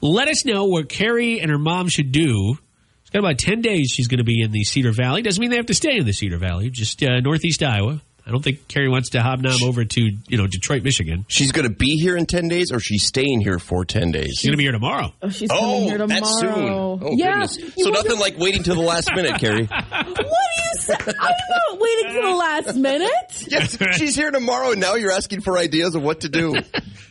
Let 0.00 0.28
us 0.28 0.44
know 0.44 0.66
what 0.66 0.88
Kerri 0.88 1.40
and 1.40 1.50
her 1.50 1.58
mom 1.58 1.88
should 1.88 2.12
do. 2.12 2.56
It's 3.02 3.10
got 3.10 3.20
about 3.20 3.38
10 3.38 3.60
days 3.60 3.90
she's 3.90 4.08
going 4.08 4.18
to 4.18 4.24
be 4.24 4.42
in 4.42 4.50
the 4.50 4.64
Cedar 4.64 4.92
Valley. 4.92 5.22
Doesn't 5.22 5.40
mean 5.40 5.50
they 5.50 5.56
have 5.56 5.66
to 5.66 5.74
stay 5.74 5.96
in 5.96 6.04
the 6.04 6.12
Cedar 6.12 6.38
Valley, 6.38 6.70
just 6.70 7.02
uh, 7.02 7.20
northeast 7.20 7.62
Iowa. 7.62 8.00
I 8.26 8.32
don't 8.32 8.42
think 8.42 8.66
Kerri 8.66 8.90
wants 8.90 9.10
to 9.10 9.22
hobnob 9.22 9.62
over 9.62 9.84
to, 9.84 10.00
you 10.00 10.36
know, 10.36 10.48
Detroit, 10.48 10.82
Michigan. 10.82 11.24
She's 11.28 11.52
going 11.52 11.68
to 11.68 11.72
be 11.72 11.96
here 11.96 12.16
in 12.16 12.26
10 12.26 12.48
days 12.48 12.72
or 12.72 12.80
she's 12.80 13.06
staying 13.06 13.40
here 13.40 13.60
for 13.60 13.84
10 13.84 14.10
days? 14.10 14.34
She's 14.38 14.46
going 14.46 14.54
to 14.54 14.56
be 14.56 14.64
here 14.64 14.72
tomorrow. 14.72 15.12
Oh, 15.22 15.28
she's 15.28 15.48
coming 15.48 15.82
here 15.84 15.98
tomorrow. 15.98 16.20
that's 16.20 16.40
soon. 16.40 16.50
Oh, 16.68 17.10
yeah. 17.12 17.46
goodness. 17.46 17.56
You 17.58 17.84
So 17.84 17.90
wonder- 17.92 18.08
nothing 18.08 18.18
like 18.20 18.36
waiting 18.38 18.64
till 18.64 18.74
the 18.74 18.80
last 18.80 19.10
minute, 19.14 19.34
Kerri. 19.40 19.68
What 19.70 20.16
do 20.16 20.24
you 20.24 20.74
say? 20.80 20.94
I'm 20.98 21.14
not 21.14 21.78
waiting 21.80 22.14
to 22.14 22.20
the 22.22 22.34
last 22.36 22.74
minute. 22.74 23.44
yes, 23.48 23.76
she's 23.96 24.16
here 24.16 24.32
tomorrow, 24.32 24.72
and 24.72 24.80
now 24.80 24.96
you're 24.96 25.12
asking 25.12 25.42
for 25.42 25.56
ideas 25.56 25.94
of 25.94 26.02
what 26.02 26.22
to 26.22 26.28
do. 26.28 26.56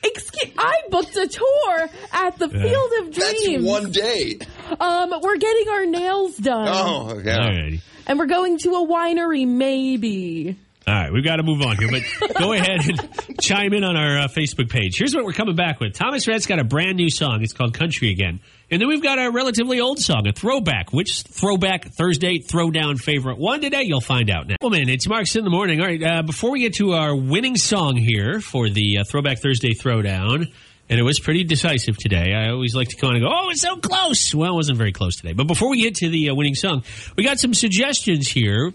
Excuse, 0.03 0.53
I 0.57 0.81
booked 0.89 1.15
a 1.15 1.27
tour 1.29 1.89
at 2.11 2.37
the 2.37 2.49
Field 2.49 2.91
of 2.99 3.15
That's 3.15 3.41
Dreams. 3.43 3.63
one 3.65 3.91
day. 3.91 4.37
Um, 4.81 5.13
we're 5.21 5.37
getting 5.37 5.69
our 5.69 5.85
nails 5.85 6.35
done, 6.35 6.67
Oh, 6.69 7.21
yeah. 7.23 7.37
All 7.37 7.77
and 8.07 8.19
we're 8.19 8.25
going 8.27 8.57
to 8.59 8.69
a 8.75 8.85
winery, 8.87 9.47
maybe. 9.47 10.57
All 10.87 10.93
right, 10.93 11.11
we've 11.11 11.23
got 11.23 11.37
to 11.37 11.43
move 11.43 11.63
on 11.63 11.77
here, 11.77 11.89
but 11.89 12.37
go 12.37 12.53
ahead 12.53 12.79
and 12.87 13.41
chime 13.41 13.73
in 13.73 13.83
on 13.83 13.97
our 13.97 14.19
uh, 14.19 14.27
Facebook 14.27 14.69
page. 14.69 14.99
Here's 14.99 15.15
what 15.15 15.25
we're 15.25 15.33
coming 15.33 15.55
back 15.55 15.79
with. 15.79 15.95
Thomas 15.95 16.27
Rhett's 16.27 16.45
got 16.45 16.59
a 16.59 16.63
brand 16.63 16.97
new 16.97 17.09
song. 17.09 17.41
It's 17.41 17.53
called 17.53 17.73
Country 17.73 18.11
Again. 18.11 18.39
And 18.69 18.79
then 18.79 18.87
we've 18.87 19.01
got 19.01 19.17
a 19.17 19.31
relatively 19.31 19.79
old 19.79 19.97
song, 19.97 20.27
a 20.27 20.31
throwback. 20.31 20.93
Which 20.93 21.23
throwback 21.23 21.85
Thursday 21.85 22.37
throwdown 22.37 22.99
favorite 22.99 23.39
one 23.39 23.61
today? 23.61 23.81
You'll 23.81 23.99
find 23.99 24.29
out 24.29 24.47
now. 24.47 24.57
Well, 24.61 24.69
man, 24.69 24.87
it's 24.87 25.07
Mark's 25.07 25.35
in 25.35 25.43
the 25.43 25.49
morning. 25.49 25.81
All 25.81 25.87
right, 25.87 26.03
uh, 26.03 26.21
before 26.21 26.51
we 26.51 26.59
get 26.59 26.75
to 26.75 26.93
our 26.93 27.15
winning 27.15 27.55
song 27.55 27.95
here 27.95 28.39
for 28.39 28.69
the 28.69 28.99
uh, 28.99 29.03
Throwback 29.09 29.39
Thursday 29.39 29.73
throwdown, 29.73 30.51
and 30.87 30.99
it 30.99 31.03
was 31.03 31.19
pretty 31.19 31.43
decisive 31.43 31.97
today. 31.97 32.33
I 32.35 32.49
always 32.49 32.75
like 32.75 32.89
to 32.89 32.95
kind 32.95 33.15
of 33.15 33.23
go, 33.23 33.29
oh, 33.35 33.49
it's 33.49 33.61
so 33.61 33.77
close. 33.77 34.35
Well, 34.35 34.53
it 34.53 34.55
wasn't 34.55 34.77
very 34.77 34.91
close 34.91 35.15
today. 35.15 35.33
But 35.33 35.47
before 35.47 35.69
we 35.71 35.81
get 35.81 35.95
to 35.95 36.09
the 36.09 36.29
uh, 36.29 36.35
winning 36.35 36.53
song, 36.53 36.83
we 37.17 37.23
got 37.23 37.39
some 37.39 37.55
suggestions 37.55 38.27
here. 38.27 38.71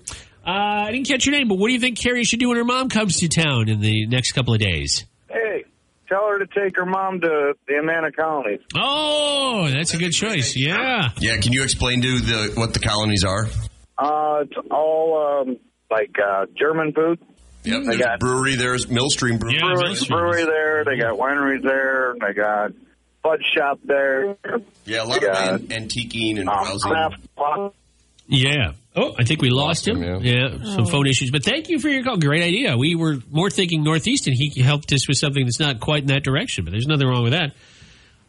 Uh, 0.46 0.50
I 0.86 0.92
didn't 0.92 1.06
catch 1.06 1.26
your 1.26 1.34
name, 1.34 1.48
but 1.48 1.56
what 1.58 1.68
do 1.68 1.74
you 1.74 1.80
think 1.80 1.98
Kerri 1.98 2.24
should 2.26 2.40
do 2.40 2.48
when 2.48 2.56
her 2.56 2.64
mom 2.64 2.88
comes 2.88 3.16
to 3.18 3.28
town 3.28 3.68
in 3.68 3.80
the 3.80 4.06
next 4.06 4.32
couple 4.32 4.54
of 4.54 4.60
days? 4.60 5.04
Hey, 5.28 5.64
tell 6.08 6.26
her 6.28 6.38
to 6.38 6.46
take 6.46 6.76
her 6.76 6.86
mom 6.86 7.20
to 7.20 7.54
the 7.68 7.74
Amana 7.78 8.10
colonies. 8.10 8.60
Oh, 8.76 9.68
that's 9.70 9.92
a 9.94 9.98
good 9.98 10.12
choice. 10.12 10.56
Yeah. 10.56 11.10
Yeah, 11.18 11.36
can 11.38 11.52
you 11.52 11.62
explain 11.62 12.00
to 12.02 12.18
the 12.20 12.52
what 12.54 12.72
the 12.72 12.80
colonies 12.80 13.22
are? 13.24 13.46
Uh, 13.98 14.44
it's 14.44 14.56
all 14.70 15.42
um, 15.46 15.56
like 15.90 16.16
uh, 16.18 16.46
German 16.58 16.92
food. 16.92 17.18
Yep, 17.64 17.76
I 17.82 17.84
there's 17.84 17.98
got- 17.98 18.14
a 18.14 18.18
brewery. 18.18 18.54
There's 18.56 18.88
Millstream 18.88 19.36
Brewery. 19.38 19.56
Yeah, 19.56 19.66
Brewery, 19.74 19.84
Millstream. 19.88 20.18
brewery 20.18 20.44
there. 20.46 20.84
They 20.86 20.96
got 20.96 21.18
wineries 21.18 21.62
there. 21.62 22.14
They 22.18 22.32
got 22.32 22.72
fudge 23.22 23.44
shop 23.54 23.78
there. 23.84 24.36
Yeah, 24.86 25.02
a 25.02 25.04
lot 25.04 25.20
Yeah. 25.20 25.54
of 25.56 25.60
an- 25.60 25.66
antiquing 25.68 26.40
and 26.40 26.48
Um, 26.48 26.64
browsing. 26.64 26.90
craft. 26.90 27.74
Yeah. 28.26 28.72
Oh, 28.96 29.14
I 29.18 29.24
think 29.24 29.40
we 29.40 29.50
lost, 29.50 29.86
Lost 29.86 29.88
him. 29.88 30.02
him, 30.02 30.22
Yeah, 30.22 30.74
some 30.74 30.86
phone 30.86 31.06
issues. 31.06 31.30
But 31.30 31.44
thank 31.44 31.68
you 31.68 31.78
for 31.78 31.88
your 31.88 32.02
call. 32.02 32.16
Great 32.18 32.42
idea. 32.42 32.76
We 32.76 32.96
were 32.96 33.18
more 33.30 33.48
thinking 33.48 33.84
northeast, 33.84 34.26
and 34.26 34.34
he 34.36 34.60
helped 34.60 34.92
us 34.92 35.06
with 35.06 35.16
something 35.16 35.44
that's 35.44 35.60
not 35.60 35.78
quite 35.78 36.02
in 36.02 36.08
that 36.08 36.24
direction. 36.24 36.64
But 36.64 36.72
there's 36.72 36.86
nothing 36.88 37.06
wrong 37.06 37.22
with 37.22 37.32
that. 37.32 37.52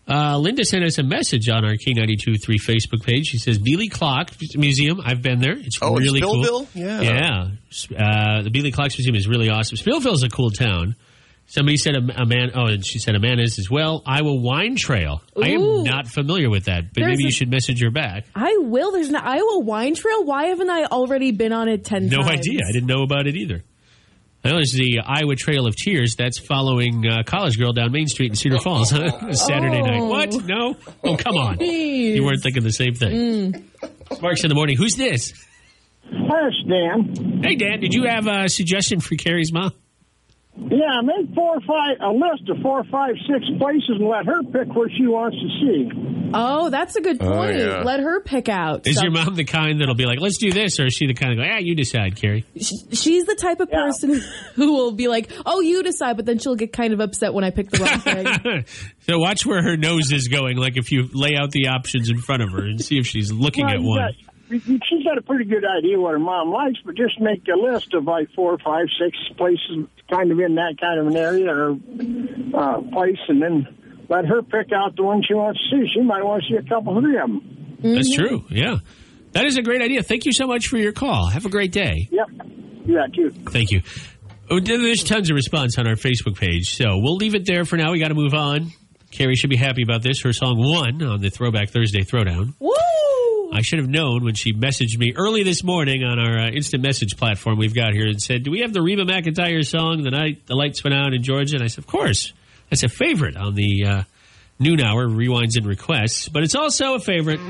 Uh, 0.07 0.37
Linda 0.37 0.63
sent 0.65 0.83
us 0.83 0.97
a 0.97 1.03
message 1.03 1.47
on 1.49 1.63
our 1.63 1.73
K92.3 1.73 2.37
Facebook 2.59 3.03
page. 3.03 3.27
She 3.27 3.37
says, 3.37 3.57
Bily 3.59 3.87
Clock 3.87 4.31
Museum. 4.55 4.99
I've 5.03 5.21
been 5.21 5.39
there. 5.39 5.53
It's 5.57 5.79
Oh, 5.81 5.97
in 5.97 6.03
really 6.03 6.21
cool. 6.21 6.43
Spillville? 6.43 6.67
Yeah. 6.73 7.01
Yeah. 7.01 7.47
Uh, 7.97 8.41
the 8.43 8.49
Bily 8.51 8.71
Clocks 8.71 8.97
Museum 8.97 9.15
is 9.15 9.27
really 9.27 9.49
awesome. 9.49 9.77
Spillville's 9.77 10.23
a 10.23 10.29
cool 10.29 10.49
town. 10.51 10.95
Somebody 11.53 11.75
said 11.75 11.95
a, 11.95 12.21
a 12.21 12.25
man. 12.25 12.51
Oh, 12.55 12.67
and 12.67 12.85
she 12.85 12.97
said 12.99 13.13
Amana's 13.13 13.59
as 13.59 13.69
well. 13.69 14.03
Iowa 14.05 14.33
Wine 14.35 14.77
Trail. 14.77 15.21
I 15.35 15.49
am 15.49 15.83
not 15.83 16.07
familiar 16.07 16.49
with 16.49 16.65
that, 16.65 16.93
but 16.93 17.01
There's 17.01 17.09
maybe 17.09 17.23
you 17.23 17.27
a- 17.27 17.31
should 17.33 17.51
message 17.51 17.81
her 17.83 17.91
back. 17.91 18.23
I 18.33 18.55
will. 18.61 18.93
There's 18.93 19.09
an 19.09 19.17
Iowa 19.17 19.59
wine 19.59 19.93
trail. 19.95 20.23
Why 20.23 20.45
haven't 20.45 20.69
I 20.69 20.85
already 20.85 21.31
been 21.31 21.51
on 21.51 21.67
it 21.67 21.83
ten 21.83 22.07
No 22.07 22.19
times? 22.19 22.29
idea. 22.39 22.61
I 22.67 22.71
didn't 22.71 22.87
know 22.87 23.03
about 23.03 23.27
it 23.27 23.35
either. 23.35 23.63
I 24.45 24.49
know 24.49 24.55
there's 24.55 24.71
the 24.71 25.01
Iowa 25.05 25.35
Trail 25.35 25.67
of 25.67 25.75
Tears. 25.75 26.15
That's 26.17 26.39
following 26.39 27.05
uh, 27.05 27.23
College 27.25 27.59
Girl 27.59 27.73
down 27.73 27.91
Main 27.91 28.07
Street 28.07 28.29
in 28.31 28.35
Cedar 28.37 28.57
Falls 28.63 28.89
Saturday 29.31 29.81
night. 29.81 30.01
What? 30.01 30.33
No? 30.45 30.77
Oh, 31.03 31.17
come 31.17 31.35
on. 31.35 31.57
Please. 31.57 32.15
You 32.15 32.23
weren't 32.23 32.41
thinking 32.41 32.63
the 32.63 32.71
same 32.71 32.95
thing. 32.95 33.69
Marks 34.21 34.43
in 34.43 34.49
the 34.49 34.55
morning. 34.55 34.77
Who's 34.77 34.95
this? 34.95 35.33
Yes, 36.09 36.53
Dan. 36.67 37.41
Hey, 37.43 37.55
Dan, 37.55 37.81
did 37.81 37.93
you 37.93 38.05
have 38.07 38.25
a 38.27 38.47
suggestion 38.49 38.99
for 39.01 39.15
Kerri's 39.15 39.51
mom? 39.53 39.73
Yeah, 40.57 40.99
make 41.01 41.33
four 41.33 41.55
or 41.57 41.61
five 41.61 41.97
a 42.01 42.11
list 42.11 42.49
of 42.49 42.61
four, 42.61 42.83
five, 42.83 43.15
six 43.25 43.45
places 43.57 43.89
and 43.99 44.07
let 44.07 44.25
her 44.25 44.43
pick 44.43 44.75
where 44.75 44.89
she 44.89 45.07
wants 45.07 45.37
to 45.37 45.47
see. 45.47 46.29
Oh, 46.33 46.69
that's 46.69 46.95
a 46.97 47.01
good 47.01 47.19
point. 47.19 47.57
yeah. 47.57 47.83
Let 47.83 48.01
her 48.01 48.21
pick 48.21 48.49
out. 48.49 48.85
Is 48.85 48.95
some- 48.97 49.05
your 49.05 49.11
mom 49.13 49.35
the 49.35 49.45
kind 49.45 49.79
that'll 49.79 49.95
be 49.95 50.05
like, 50.05 50.19
let's 50.19 50.37
do 50.37 50.51
this? 50.51 50.77
Or 50.79 50.85
is 50.87 50.93
she 50.93 51.07
the 51.07 51.13
kind 51.13 51.31
of 51.31 51.37
go, 51.37 51.43
ah, 51.49 51.57
you 51.59 51.73
decide, 51.73 52.15
Kerri? 52.15 52.43
She's 52.55 53.25
the 53.25 53.35
type 53.35 53.61
of 53.61 53.69
Yeah. 53.71 53.85
person 53.85 54.21
who 54.55 54.73
will 54.73 54.91
be 54.91 55.07
like, 55.07 55.31
"Oh, 55.45 55.61
you 55.61 55.83
decide," 55.83 56.17
but 56.17 56.25
then 56.25 56.37
she'll 56.37 56.55
get 56.55 56.73
kind 56.73 56.93
of 56.93 56.99
upset 56.99 57.33
when 57.33 57.43
I 57.45 57.49
pick 57.51 57.69
the 57.69 57.79
wrong 57.79 57.99
thing. 57.99 58.65
so 59.07 59.19
watch 59.19 59.45
where 59.45 59.63
her 59.63 59.77
nose 59.77 60.11
is 60.11 60.27
going, 60.27 60.57
like 60.57 60.75
if 60.77 60.91
you 60.91 61.07
lay 61.13 61.35
out 61.37 61.51
the 61.51 61.69
options 61.69 62.09
in 62.09 62.17
front 62.17 62.43
of 62.43 62.51
her 62.51 62.63
and 62.65 62.79
see 62.79 62.97
if 62.97 63.07
she's 63.07 63.31
looking 63.31 63.65
Well, 63.65 63.73
at 63.75 63.81
one. 63.81 63.97
got- 63.99 64.15
she's 64.89 65.03
got 65.05 65.17
a 65.17 65.21
pretty 65.21 65.45
good 65.45 65.63
idea 65.65 65.97
what 65.97 66.11
her 66.11 66.19
mom 66.19 66.51
likes, 66.51 66.77
but 66.85 66.95
just 66.95 67.19
make 67.21 67.47
a 67.47 67.55
list 67.57 67.93
of 67.93 68.03
like 68.05 68.29
four, 68.35 68.57
five, 68.59 68.85
six 69.01 69.17
places 69.37 69.87
kind 70.11 70.31
of 70.31 70.39
in 70.39 70.55
that 70.55 70.75
kind 70.79 70.99
of 70.99 71.07
an 71.07 71.15
area 71.15 71.49
or 71.49 71.71
uh, 72.53 72.81
place, 72.91 73.19
and 73.27 73.41
then 73.41 73.67
let 74.09 74.25
her 74.25 74.41
pick 74.41 74.71
out 74.75 74.95
the 74.95 75.03
one 75.03 75.23
she 75.25 75.33
wants 75.33 75.59
to 75.69 75.77
see. 75.77 75.87
She 75.93 76.01
might 76.01 76.23
want 76.23 76.43
to 76.43 76.49
see 76.49 76.57
a 76.57 76.67
couple, 76.67 76.99
three 76.99 77.17
of 77.17 77.27
them. 77.27 77.77
That's 77.81 78.13
true. 78.13 78.43
Yeah. 78.49 78.77
That 79.31 79.45
is 79.45 79.57
a 79.57 79.61
great 79.61 79.81
idea. 79.81 80.03
Thank 80.03 80.25
you 80.25 80.33
so 80.33 80.45
much 80.45 80.67
for 80.67 80.77
your 80.77 80.91
call. 80.91 81.27
Have 81.27 81.45
a 81.45 81.49
great 81.49 81.71
day. 81.71 82.09
Yep. 82.11 82.27
Yeah, 82.85 83.07
too. 83.15 83.29
Thank 83.29 83.71
you. 83.71 83.81
Oh, 84.49 84.59
There's 84.59 85.03
tons 85.03 85.29
of 85.29 85.35
response 85.35 85.77
on 85.77 85.87
our 85.87 85.95
Facebook 85.95 86.37
page, 86.37 86.75
so 86.75 86.97
we'll 86.97 87.15
leave 87.15 87.35
it 87.35 87.45
there 87.45 87.63
for 87.63 87.77
now. 87.77 87.93
We 87.93 87.99
got 87.99 88.09
to 88.09 88.15
move 88.15 88.33
on. 88.33 88.71
Kerri 89.11 89.35
should 89.35 89.49
be 89.49 89.57
happy 89.57 89.83
about 89.83 90.01
this. 90.03 90.21
Her 90.21 90.33
song 90.33 90.57
won 90.57 91.01
on 91.03 91.21
the 91.21 91.29
Throwback 91.29 91.69
Thursday 91.69 92.01
Throwdown. 92.01 92.53
Woo! 92.59 92.71
I 93.53 93.61
should 93.61 93.79
have 93.79 93.89
known 93.89 94.23
when 94.23 94.33
she 94.33 94.53
messaged 94.53 94.97
me 94.97 95.13
early 95.15 95.43
this 95.43 95.63
morning 95.63 96.03
on 96.03 96.19
our 96.19 96.39
uh, 96.39 96.49
instant 96.49 96.81
message 96.81 97.17
platform 97.17 97.57
we've 97.57 97.75
got 97.75 97.93
here 97.93 98.07
and 98.07 98.21
said, 98.21 98.43
"Do 98.43 98.51
we 98.51 98.61
have 98.61 98.73
the 98.73 98.81
Reba 98.81 99.03
McEntire 99.03 99.65
song 99.65 100.03
the 100.03 100.11
night 100.11 100.45
the 100.45 100.55
lights 100.55 100.83
went 100.83 100.93
out 100.93 101.13
in 101.13 101.21
Georgia?" 101.21 101.55
And 101.55 101.63
I 101.63 101.67
said, 101.67 101.79
"Of 101.79 101.87
course. 101.87 102.33
That's 102.69 102.83
a 102.83 102.89
favorite 102.89 103.35
on 103.35 103.53
the 103.53 103.85
uh, 103.85 104.03
noon 104.57 104.79
hour 104.79 105.05
rewinds 105.05 105.57
and 105.57 105.65
requests, 105.65 106.29
but 106.29 106.41
it's 106.43 106.55
also 106.55 106.95
a 106.95 106.99
favorite 106.99 107.41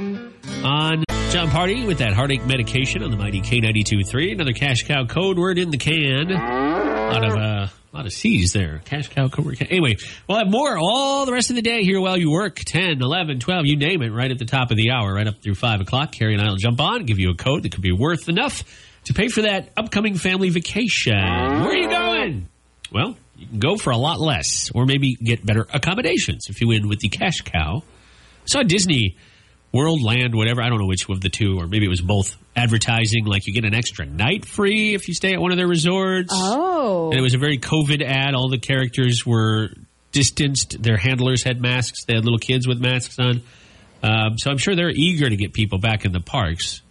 on 0.64 1.03
Jon 1.30 1.47
Pardi 1.49 1.86
with 1.86 1.99
that 1.99 2.14
heartache 2.14 2.43
medication 2.47 3.03
on 3.03 3.12
the 3.12 3.18
mighty 3.18 3.39
K92.3. 3.39 4.32
Another 4.34 4.53
cash 4.53 4.84
cow 4.88 5.05
code 5.05 5.38
word 5.38 5.59
in 5.59 5.70
the 5.70 5.78
can. 5.78 6.90
A 7.12 7.14
lot 7.14 7.26
of 7.26 7.38
uh, 7.38 7.68
a 7.93 7.97
lot 7.97 8.05
of 8.05 8.14
C's 8.14 8.53
there. 8.53 8.82
Cash 8.86 9.09
cow 9.09 9.30
word. 9.38 9.57
Anyway, 9.70 9.97
we'll 10.28 10.38
have 10.38 10.49
more 10.49 10.78
all 10.78 11.26
the 11.26 11.34
rest 11.34 11.49
of 11.49 11.57
the 11.57 11.62
day 11.62 11.84
here 11.84 11.99
while 11.99 12.18
you 12.18 12.32
work. 12.32 12.55
10, 12.55 13.01
11, 13.01 13.39
12, 13.39 13.66
you 13.66 13.76
name 13.76 14.01
it, 14.01 14.12
right 14.12 14.32
at 14.32 14.39
the 14.39 14.45
top 14.45 14.72
of 14.72 14.78
the 14.78 14.91
hour, 14.91 15.14
right 15.14 15.28
up 15.28 15.41
through 15.41 15.55
5 15.55 15.82
o'clock. 15.82 16.14
Kerri 16.14 16.34
and 16.34 16.41
I 16.41 16.47
will 16.49 16.55
jump 16.55 16.80
on, 16.80 16.97
and 16.97 17.07
give 17.07 17.20
you 17.20 17.32
a 17.32 17.36
code 17.36 17.64
that 17.64 17.74
could 17.74 17.82
be 17.82 17.91
worth 17.91 18.30
enough 18.30 18.64
to 19.05 19.14
pay 19.14 19.28
for 19.28 19.41
that 19.41 19.72
upcoming 19.76 20.16
family 20.16 20.49
vacation. 20.49 21.14
Where 21.14 21.70
are 21.70 21.76
you 21.76 21.89
going? 21.89 22.47
Well, 22.93 23.18
you 23.36 23.47
can 23.47 23.59
go 23.59 23.76
for 23.76 23.91
a 23.91 23.97
lot 23.97 24.22
less, 24.22 24.72
or 24.74 24.86
maybe 24.86 25.16
get 25.16 25.45
better 25.45 25.68
accommodations 25.74 26.47
if 26.49 26.62
you 26.62 26.70
win 26.70 26.88
with 26.88 26.99
the 26.99 27.09
cash 27.09 27.41
cow. 27.41 27.84
I 27.84 28.45
saw 28.45 28.64
Disney 28.64 29.18
World, 29.72 30.01
Land, 30.03 30.36
whatever. 30.36 30.61
I 30.61 30.69
don't 30.69 30.80
know 30.80 30.88
which 30.88 31.07
of 31.09 31.22
the 31.22 31.30
two, 31.30 31.57
or 31.59 31.67
maybe 31.67 31.86
it 31.86 31.89
was 31.89 32.01
both. 32.01 32.36
Advertising 32.55 33.24
like 33.26 33.47
you 33.47 33.53
get 33.53 33.63
an 33.63 33.74
extra 33.74 34.05
night 34.05 34.43
free 34.45 34.93
if 34.93 35.07
you 35.07 35.13
stay 35.13 35.34
at 35.34 35.39
one 35.39 35.51
of 35.51 35.57
their 35.57 35.67
resorts. 35.67 36.34
Oh, 36.34 37.09
And 37.11 37.17
it 37.17 37.22
was 37.22 37.34
a 37.34 37.38
very 37.38 37.57
COVID 37.57 38.01
ad. 38.03 38.34
All 38.36 38.49
the 38.49 38.59
characters 38.59 39.26
were 39.26 39.69
distanced. 40.11 40.82
Their 40.84 40.97
handlers 40.97 41.43
had 41.43 41.61
masks. 41.61 42.03
They 42.03 42.13
had 42.13 42.26
little 42.26 42.39
kids 42.39 42.67
with 42.67 42.82
masks 42.82 43.17
on. 43.19 43.41
Um, 44.03 44.38
so 44.38 44.51
I'm 44.51 44.57
sure 44.57 44.76
they're 44.76 44.89
eager 44.89 45.30
to 45.30 45.36
get 45.38 45.53
people 45.53 45.80
back 45.80 46.03
in 46.03 46.11
the 46.11 46.19
parks. 46.19 46.82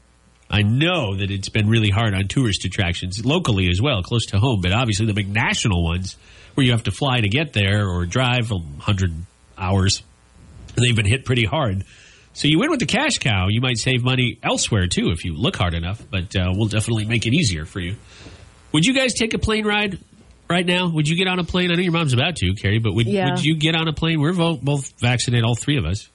I 0.51 0.63
know 0.63 1.15
that 1.17 1.31
it's 1.31 1.49
been 1.49 1.69
really 1.69 1.91
hard 1.91 2.15
on 2.15 2.27
tourist 2.29 2.65
attractions 2.65 3.25
locally 3.25 3.69
as 3.71 3.81
well, 3.81 4.03
close 4.03 4.27
to 4.27 4.39
home, 4.39 4.63
but 4.63 4.73
obviously 4.73 5.07
the 5.07 5.13
big 5.13 5.29
national 5.29 5.85
ones 5.85 6.17
where 6.55 6.65
you 6.65 6.73
have 6.73 6.85
to 6.85 6.91
fly 6.91 7.21
to 7.21 7.29
get 7.29 7.53
there 7.53 7.87
or 7.89 8.07
drive 8.07 8.51
a 8.51 8.55
100 8.57 9.13
hours, 9.59 10.03
they've 10.75 10.97
been 10.97 11.07
hit 11.07 11.25
pretty 11.25 11.45
hard. 11.45 11.85
So 12.33 12.49
you 12.49 12.59
win 12.59 12.71
with 12.71 12.81
the 12.81 12.87
cash 12.87 13.19
cow, 13.19 13.49
you 13.49 13.61
might 13.61 13.77
save 13.79 14.03
money 14.05 14.39
elsewhere 14.43 14.87
too 14.87 15.11
if 15.11 15.25
you 15.25 15.35
look 15.35 15.57
hard 15.57 15.75
enough, 15.75 16.03
but 16.11 16.35
uh, 16.37 16.53
we'll 16.55 16.69
definitely 16.69 17.05
make 17.05 17.27
it 17.27 17.35
easier 17.35 17.65
for 17.65 17.81
you. 17.81 17.97
Would 18.73 18.85
you 18.87 18.95
guys 18.95 19.15
take 19.15 19.35
a 19.35 19.39
plane 19.39 19.67
ride 19.67 19.99
right 20.49 20.65
now? 20.65 20.91
Would 20.91 21.09
you 21.09 21.17
get 21.17 21.27
on 21.27 21.39
a 21.41 21.45
plane? 21.45 21.71
I 21.73 21.75
know 21.75 21.83
your 21.83 21.93
mom's 21.93 22.13
about 22.13 22.37
to, 22.37 22.55
Kerri, 22.55 22.81
but 22.83 22.95
would, 22.95 23.07
Yeah. 23.07 23.31
would 23.35 23.45
you 23.45 23.57
get 23.57 23.75
on 23.75 23.89
a 23.89 23.93
plane? 23.93 24.21
We're 24.21 24.33
both, 24.33 24.61
both 24.63 24.93
vaccinated, 25.01 25.45
all 25.45 25.57
three 25.57 25.77
of 25.77 25.85
us. 25.85 26.09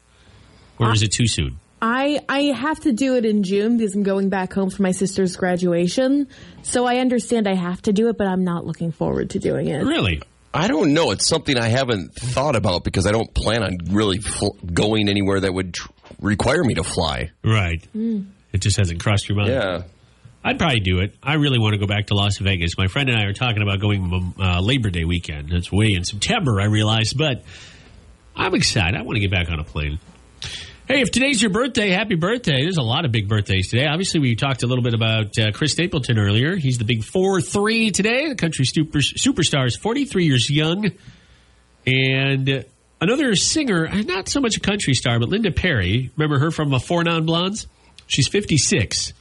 Or 0.80 0.92
is 0.94 1.04
it 1.04 1.12
too 1.12 1.28
soon? 1.28 1.60
I 1.82 2.20
I 2.28 2.40
have 2.54 2.80
to 2.82 2.92
do 2.94 3.16
it 3.16 3.26
in 3.26 3.44
June 3.44 3.78
because 3.78 3.96
I'm 3.96 4.04
going 4.04 4.30
back 4.30 4.54
home 4.54 4.70
for 4.70 4.82
my 4.82 4.92
sister's 4.92 5.36
graduation. 5.36 6.28
So 6.64 6.86
I 6.86 6.98
understand 6.98 7.48
I 7.48 7.56
have 7.56 7.82
to 7.84 7.94
do 7.94 8.08
it, 8.10 8.18
but 8.18 8.28
I'm 8.28 8.44
not 8.44 8.66
looking 8.66 8.92
forward 8.92 9.30
to 9.32 9.40
doing 9.40 9.68
it. 9.68 9.84
Really? 9.84 10.22
I 10.54 10.68
don't 10.70 10.94
know. 10.94 11.12
It's 11.12 11.28
something 11.28 11.58
I 11.58 11.68
haven't 11.68 12.16
thought 12.16 12.56
about 12.56 12.86
because 12.86 13.06
I 13.06 13.12
don't 13.12 13.34
plan 13.34 13.62
on 13.62 13.78
really 13.92 14.20
fl- 14.20 14.56
going 14.74 15.10
anywhere 15.10 15.42
that 15.42 15.54
would 15.54 15.74
tr- 15.74 15.90
require 16.20 16.64
me 16.64 16.76
to 16.76 16.84
fly. 16.84 17.32
Right. 17.44 17.86
It 17.94 18.60
just 18.60 18.78
hasn't 18.78 19.02
crossed 19.02 19.28
your 19.28 19.38
mind. 19.38 19.50
Yeah. 19.50 19.84
I'd 20.44 20.60
probably 20.60 20.80
do 20.80 21.00
it. 21.00 21.16
I 21.24 21.36
really 21.36 21.58
want 21.58 21.74
to 21.74 21.80
go 21.80 21.88
back 21.88 22.08
to 22.08 22.14
Las 22.14 22.38
Vegas. 22.38 22.78
My 22.78 22.88
friend 22.88 23.10
and 23.10 23.20
I 23.20 23.24
are 23.24 23.34
talking 23.34 23.64
about 23.64 23.80
going 23.80 24.34
uh, 24.40 24.62
Labor 24.62 24.92
Day 24.92 25.04
weekend. 25.04 25.50
That's 25.50 25.72
way 25.72 25.94
in 25.94 26.04
September, 26.04 26.62
I 26.62 26.66
realize, 26.66 27.14
but 27.14 27.44
I'm 28.36 28.54
excited. 28.54 28.96
I 28.96 29.02
want 29.02 29.16
to 29.16 29.22
get 29.22 29.32
back 29.32 29.50
on 29.50 29.60
a 29.60 29.64
plane. 29.64 29.98
Hey, 30.88 31.02
if 31.02 31.10
today's 31.10 31.42
your 31.42 31.50
birthday, 31.50 31.90
happy 31.90 32.14
birthday. 32.14 32.62
There's 32.62 32.78
a 32.78 32.84
lot 32.84 33.06
of 33.06 33.12
big 33.12 33.28
birthdays 33.28 33.72
today. 33.72 33.88
Obviously, 33.88 34.20
we 34.20 34.36
talked 34.36 34.62
a 34.62 34.68
little 34.68 34.84
bit 34.84 34.94
about 34.94 35.36
uh, 35.40 35.52
Chris 35.52 35.72
Stapleton 35.72 36.20
earlier. 36.20 36.56
He's 36.56 36.78
the 36.78 36.86
big 36.86 37.04
4 37.04 37.42
3 37.42 37.90
today. 37.90 38.30
The 38.30 38.36
country 38.36 38.66
super, 38.66 39.00
superstar 39.00 39.66
is 39.66 39.76
43 39.76 40.26
years 40.26 40.48
young. 40.48 40.92
And 41.88 42.48
uh, 42.48 42.62
another 43.02 43.36
singer, 43.36 43.88
uh, 43.88 44.02
not 44.02 44.30
so 44.30 44.40
much 44.42 44.58
a 44.58 44.60
country 44.60 44.94
star, 44.94 45.20
but 45.20 45.30
Linda 45.30 45.52
Perry. 45.52 46.12
Remember 46.16 46.40
her 46.40 46.52
from 46.52 46.74
uh, 46.74 46.80
Four 46.80 47.04
Non 47.04 47.26
Blondes? 47.26 47.68
She's 48.08 48.28
56. 48.28 49.14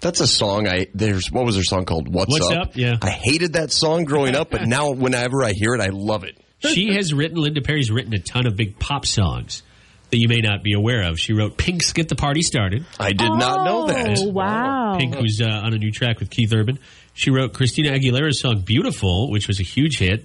That's 0.00 0.18
a 0.18 0.26
song 0.26 0.66
I 0.66 0.88
there's 0.94 1.30
what 1.30 1.44
was 1.44 1.54
her 1.56 1.62
song 1.62 1.84
called? 1.84 2.12
What's, 2.12 2.32
What's 2.32 2.50
up? 2.50 2.68
Up? 2.70 2.76
Yeah. 2.76 2.96
I 3.00 3.10
hated 3.10 3.52
that 3.52 3.70
song 3.70 4.02
growing 4.04 4.34
up, 4.34 4.50
but 4.50 4.66
now 4.66 4.90
whenever 4.90 5.44
I 5.44 5.52
hear 5.52 5.74
it, 5.74 5.80
I 5.80 5.90
love 5.90 6.24
it. 6.24 6.36
she 6.58 6.92
has 6.94 7.14
written 7.14 7.38
linda 7.38 7.60
perry's 7.60 7.90
written 7.90 8.12
a 8.14 8.18
ton 8.18 8.46
of 8.46 8.56
big 8.56 8.78
pop 8.80 9.04
songs 9.06 9.62
that 10.10 10.18
you 10.18 10.28
may 10.28 10.40
not 10.40 10.62
be 10.62 10.74
aware 10.74 11.08
of 11.08 11.18
she 11.18 11.32
wrote 11.32 11.56
pink's 11.56 11.92
get 11.92 12.08
the 12.08 12.14
party 12.16 12.42
started 12.42 12.84
I 13.00 13.12
did 13.12 13.30
not 13.30 13.64
know 13.64 13.86
that. 13.88 14.18
Oh, 14.20 14.28
wow. 14.28 14.96
pink 14.98 15.14
who's 15.16 15.40
uh, 15.40 15.46
on 15.48 15.72
a 15.74 15.78
new 15.78 15.90
track 15.90 16.20
with 16.20 16.30
keith 16.30 16.52
urban 16.52 16.78
she 17.14 17.30
wrote 17.30 17.52
christina 17.52 17.90
aguilera's 17.90 18.40
song 18.40 18.60
beautiful 18.60 19.30
which 19.30 19.48
was 19.48 19.58
a 19.60 19.64
huge 19.64 19.98
hit 19.98 20.24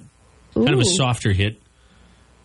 kind 0.54 0.70
of 0.74 0.80
a 0.80 0.86
softer 0.86 1.32
hit 1.34 1.60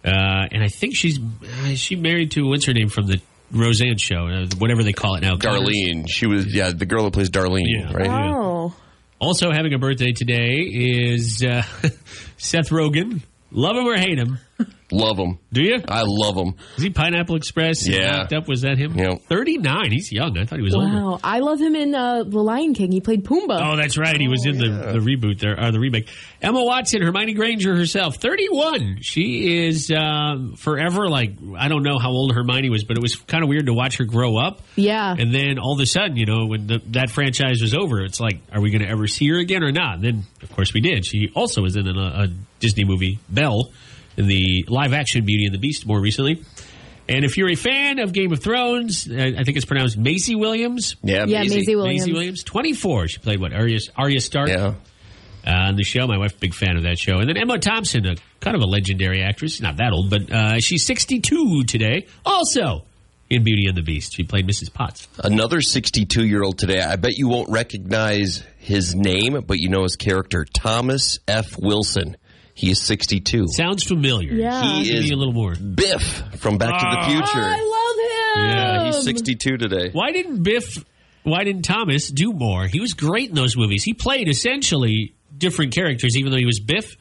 uh, 0.04 0.08
and 0.50 0.62
i 0.62 0.68
think 0.68 0.94
she's 0.96 1.18
uh, 1.18 1.74
she 1.74 1.96
married 1.96 2.30
to 2.32 2.42
what's 2.42 2.66
her 2.66 2.72
name 2.72 2.88
from 2.88 3.06
the 3.06 3.20
roseanne 3.52 3.98
show 3.98 4.26
uh, 4.28 4.46
whatever 4.58 4.82
they 4.82 4.92
call 4.92 5.14
it 5.16 5.20
now 5.22 5.36
Connors. 5.36 5.68
Darlene. 5.68 6.08
She 6.08 6.26
was 6.26 6.54
yeah, 6.54 6.70
the 6.72 6.86
girl 6.86 7.04
that 7.04 7.12
plays 7.12 7.30
Darlene, 7.30 7.64
Yeah. 7.66 7.92
right? 7.92 8.08
Oh, 8.34 8.74
also 9.20 9.50
having 9.52 9.74
a 9.74 9.78
birthday 9.78 10.12
today 10.12 10.56
is 10.60 11.44
uh, 11.44 11.62
seth 12.38 12.70
rogen 12.70 13.22
love 13.50 13.76
him 13.76 13.86
or 13.86 13.96
hate 13.96 14.18
him 14.18 14.38
Love 14.92 15.16
him. 15.18 15.38
do 15.50 15.62
you 15.62 15.78
I 15.88 16.02
love 16.06 16.36
him. 16.36 16.54
Is 16.76 16.82
he 16.82 16.90
Pineapple 16.90 17.36
Express? 17.36 17.88
Yeah. 17.88 18.18
Locked 18.18 18.34
up? 18.34 18.46
Was 18.46 18.60
that 18.60 18.76
him? 18.76 18.94
Yeah. 18.94 19.14
39. 19.14 19.90
He's 19.90 20.12
young. 20.12 20.36
I 20.36 20.44
thought 20.44 20.58
he 20.58 20.62
was 20.62 20.74
older. 20.74 20.86
wow! 20.86 21.18
I 21.24 21.38
love 21.38 21.58
him 21.58 21.74
in 21.74 21.94
uh, 21.94 22.24
The 22.24 22.38
Lion 22.38 22.74
King. 22.74 22.92
He 22.92 23.00
played 23.00 23.24
Pumbaa. 23.24 23.72
Oh, 23.72 23.76
that's 23.76 23.96
right. 23.96 24.20
He 24.20 24.28
was 24.28 24.44
in 24.44 24.58
the, 24.58 24.68
the 24.68 24.98
reboot 24.98 25.40
there, 25.40 25.58
or 25.58 25.72
the 25.72 25.80
remake. 25.80 26.08
Emma 26.42 26.62
Watson, 26.62 27.00
Hermione 27.00 27.32
Granger 27.32 27.74
herself, 27.74 28.16
31. 28.16 28.98
She 29.00 29.64
is 29.66 29.90
um, 29.90 30.56
forever 30.56 31.08
like, 31.08 31.32
I 31.56 31.68
don't 31.68 31.82
know 31.84 31.98
how 31.98 32.10
old 32.10 32.34
Hermione 32.34 32.68
was, 32.68 32.84
but 32.84 32.98
it 32.98 33.02
was 33.02 33.16
kind 33.16 33.42
of 33.42 33.48
weird 33.48 33.66
to 33.66 33.72
watch 33.74 33.96
her 33.96 34.04
grow 34.04 34.36
up. 34.36 34.60
yeah. 34.76 35.14
And 35.18 35.32
then 35.34 35.58
all 35.58 35.72
of 35.72 35.80
a 35.80 35.86
sudden, 35.86 36.16
you 36.18 36.26
know, 36.26 36.46
when 36.46 36.66
the, 36.66 36.82
that 36.90 37.08
franchise 37.10 37.62
was 37.62 37.74
over, 37.74 38.02
it's 38.04 38.20
like, 38.20 38.40
are 38.52 38.60
we 38.60 38.70
going 38.70 38.82
to 38.82 38.88
ever 38.90 39.06
see 39.08 39.26
her 39.30 39.38
again 39.38 39.64
or 39.64 39.72
not? 39.72 39.94
And 39.94 40.04
then, 40.04 40.24
of 40.42 40.52
course, 40.52 40.74
we 40.74 40.82
did. 40.82 41.06
She 41.06 41.30
also 41.34 41.62
was 41.62 41.76
in 41.76 41.88
a, 41.88 41.98
a 41.98 42.28
Disney 42.60 42.84
movie, 42.84 43.18
Belle, 43.30 43.62
in 43.64 43.70
the 44.16 44.64
live 44.68 44.92
action 44.92 45.24
Beauty 45.24 45.46
and 45.46 45.54
the 45.54 45.58
Beast 45.58 45.86
more 45.86 46.00
recently. 46.00 46.42
And 47.08 47.24
if 47.24 47.36
you're 47.36 47.50
a 47.50 47.56
fan 47.56 47.98
of 47.98 48.12
Game 48.12 48.32
of 48.32 48.42
Thrones, 48.42 49.08
uh, 49.10 49.14
I 49.36 49.42
think 49.42 49.56
it's 49.56 49.66
pronounced 49.66 49.98
Maisie 49.98 50.36
Williams. 50.36 50.96
Yeah, 51.02 51.24
Yeah, 51.26 51.40
Maisie. 51.40 51.56
Maisie 51.56 51.76
Williams. 51.76 52.00
Maisie 52.02 52.12
Williams, 52.12 52.44
24. 52.44 53.08
She 53.08 53.18
played 53.18 53.40
what? 53.40 53.52
Arya, 53.52 53.78
Arya 53.96 54.20
Stark 54.20 54.48
Yeah. 54.48 54.74
uh, 55.46 55.50
on 55.50 55.76
the 55.76 55.82
show. 55.82 56.06
My 56.06 56.16
wife's 56.16 56.34
a 56.34 56.38
big 56.38 56.54
fan 56.54 56.76
of 56.76 56.84
that 56.84 56.98
show. 56.98 57.18
And 57.18 57.28
then 57.28 57.36
Emma 57.36 57.58
Thompson, 57.58 58.06
a 58.06 58.14
kind 58.40 58.56
of 58.56 58.62
a 58.62 58.66
legendary 58.66 59.20
actress. 59.22 59.60
Not 59.60 59.78
that 59.78 59.92
old, 59.92 60.10
but 60.10 60.30
uh, 60.32 60.60
she's 60.60 60.86
62 60.86 61.64
today. 61.64 62.06
Also 62.24 62.84
in 63.28 63.42
Beauty 63.42 63.66
and 63.66 63.76
the 63.76 63.82
Beast. 63.82 64.14
She 64.14 64.22
played 64.22 64.46
Mrs. 64.46 64.72
Potts. 64.72 65.08
Another 65.18 65.60
62 65.60 66.24
year 66.24 66.42
old 66.44 66.56
today. 66.58 66.80
I 66.80 66.96
bet 66.96 67.16
you 67.18 67.28
won't 67.28 67.48
recognize 67.50 68.44
his 68.58 68.94
name, 68.94 69.42
but 69.46 69.58
you 69.58 69.68
know 69.70 69.82
his 69.82 69.96
character, 69.96 70.44
Thomas 70.44 71.18
F. 71.26 71.58
Wilson. 71.58 72.16
He 72.54 72.70
is 72.70 72.82
62. 72.82 73.48
Sounds 73.48 73.82
familiar. 73.82 74.32
Yeah. 74.32 74.62
He 74.62 74.94
is 74.94 75.10
a 75.10 75.14
little 75.16 75.32
more. 75.32 75.54
Biff 75.54 76.02
from 76.38 76.58
Back 76.58 76.80
to 76.80 76.86
the 76.86 76.98
ah. 76.98 77.08
Future. 77.08 77.44
I 77.44 78.36
love 78.36 78.44
him. 78.44 78.44
yeah, 78.44 78.84
he's 78.86 79.04
62 79.04 79.56
today. 79.56 79.90
Why 79.92 80.12
didn't 80.12 80.42
Biff, 80.42 80.84
why 81.22 81.44
didn't 81.44 81.62
Thomas 81.62 82.08
do 82.10 82.32
more? 82.32 82.66
He 82.66 82.80
was 82.80 82.94
great 82.94 83.30
in 83.30 83.34
those 83.34 83.56
movies. 83.56 83.84
He 83.84 83.94
played 83.94 84.28
essentially 84.28 85.14
different 85.36 85.74
characters, 85.74 86.16
even 86.16 86.30
though 86.30 86.38
he 86.38 86.46
was 86.46 86.60
Biff. 86.60 86.96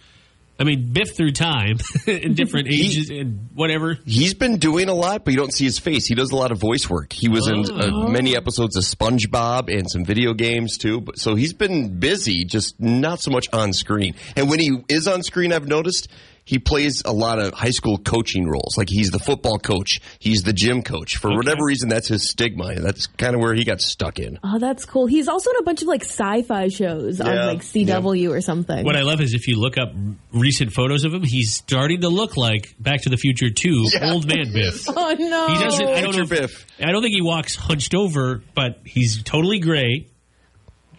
I 0.62 0.64
mean, 0.64 0.94
Biff 0.94 1.16
through 1.18 1.32
time 1.32 1.80
in 2.08 2.36
different 2.36 2.68
ages 2.68 3.10
and 3.10 3.50
whatever. 3.56 3.98
He's 4.06 4.36
been 4.36 4.60
doing 4.60 4.90
a 4.90 4.94
lot, 4.94 5.26
but 5.26 5.32
you 5.32 5.38
don't 5.40 5.52
see 5.52 5.64
his 5.64 5.80
face. 5.80 6.06
He 6.06 6.14
does 6.14 6.30
a 6.30 6.36
lot 6.36 6.52
of 6.52 6.60
voice 6.60 6.88
work. 6.88 7.14
He 7.14 7.30
was 7.30 7.48
in 7.48 7.66
uh, 7.68 8.08
many 8.10 8.36
episodes 8.36 8.78
of 8.78 8.84
SpongeBob 8.84 9.76
and 9.76 9.90
some 9.90 10.06
video 10.06 10.36
games 10.36 10.78
too. 10.78 11.02
But, 11.02 11.18
so 11.18 11.34
he's 11.34 11.54
been 11.54 11.98
busy, 11.98 12.46
just 12.46 12.80
not 12.80 13.22
so 13.22 13.32
much 13.32 13.48
on 13.52 13.74
screen. 13.74 14.14
And 14.36 14.52
when 14.52 14.60
he 14.60 14.84
is 14.88 15.08
on 15.08 15.24
screen, 15.24 15.52
I've 15.52 15.68
noticed 15.68 16.10
he 16.46 16.60
plays 16.60 17.02
a 17.06 17.14
lot 17.14 17.40
of 17.40 17.54
high 17.54 17.72
school 17.72 17.98
coaching 17.98 18.48
roles. 18.48 18.78
Like 18.78 18.90
he's 18.90 19.12
the 19.12 19.20
football 19.20 19.58
coach, 19.60 20.00
he's 20.20 20.44
the 20.44 20.54
gym 20.54 20.82
coach. 20.82 21.18
For 21.18 21.30
whatever 21.36 21.64
reason, 21.64 21.90
that's 21.90 22.08
his 22.08 22.30
stigma. 22.30 22.66
and 22.68 22.84
That's 22.84 23.08
kind 23.08 23.36
of 23.36 23.42
where 23.42 23.54
he 23.54 23.64
got 23.64 23.82
stuck 23.82 24.20
in. 24.20 24.40
Oh, 24.44 24.60
that's 24.60 24.86
cool. 24.86 25.06
He's 25.08 25.28
also 25.28 25.50
in 25.52 25.58
a 25.58 25.64
bunch 25.64 25.82
of 25.82 25.88
like 25.88 26.04
sci-fi 26.04 26.68
shows 26.70 27.22
on 27.22 27.36
like 27.36 27.60
CW 27.62 28.32
or 28.32 28.42
something. 28.42 28.84
What 28.86 28.96
I 28.96 29.02
love 29.04 29.22
is 29.22 29.34
if 29.34 29.48
you 29.48 29.58
look 29.60 29.78
up 29.78 29.94
recent 30.34 30.74
photos 30.74 31.04
of 31.04 31.14
him, 31.14 31.24
he's 31.24 31.54
starting 31.54 32.02
to 32.02 32.10
look 32.10 32.38
like 32.38 32.76
Back 32.80 33.02
to 33.04 33.10
the 33.10 33.18
Future 33.18 33.50
2, 33.50 33.88
Yeah. 33.94 34.12
old 34.14 34.28
man 34.28 34.52
Biff. 34.54 34.84
oh 34.88 35.16
no. 35.18 35.48
He 35.48 35.64
doesn't. 35.64 35.88
I 35.88 36.02
don't 36.02 36.16
know. 36.16 36.24
If, 36.24 36.30
Biff. 36.30 36.66
I 36.80 36.92
don't 36.92 37.02
think 37.02 37.14
he 37.16 37.22
walks 37.22 37.56
hunched 37.56 37.94
over, 37.96 38.42
but 38.56 38.80
he's 38.86 39.22
totally 39.24 39.60
gray. 39.60 40.08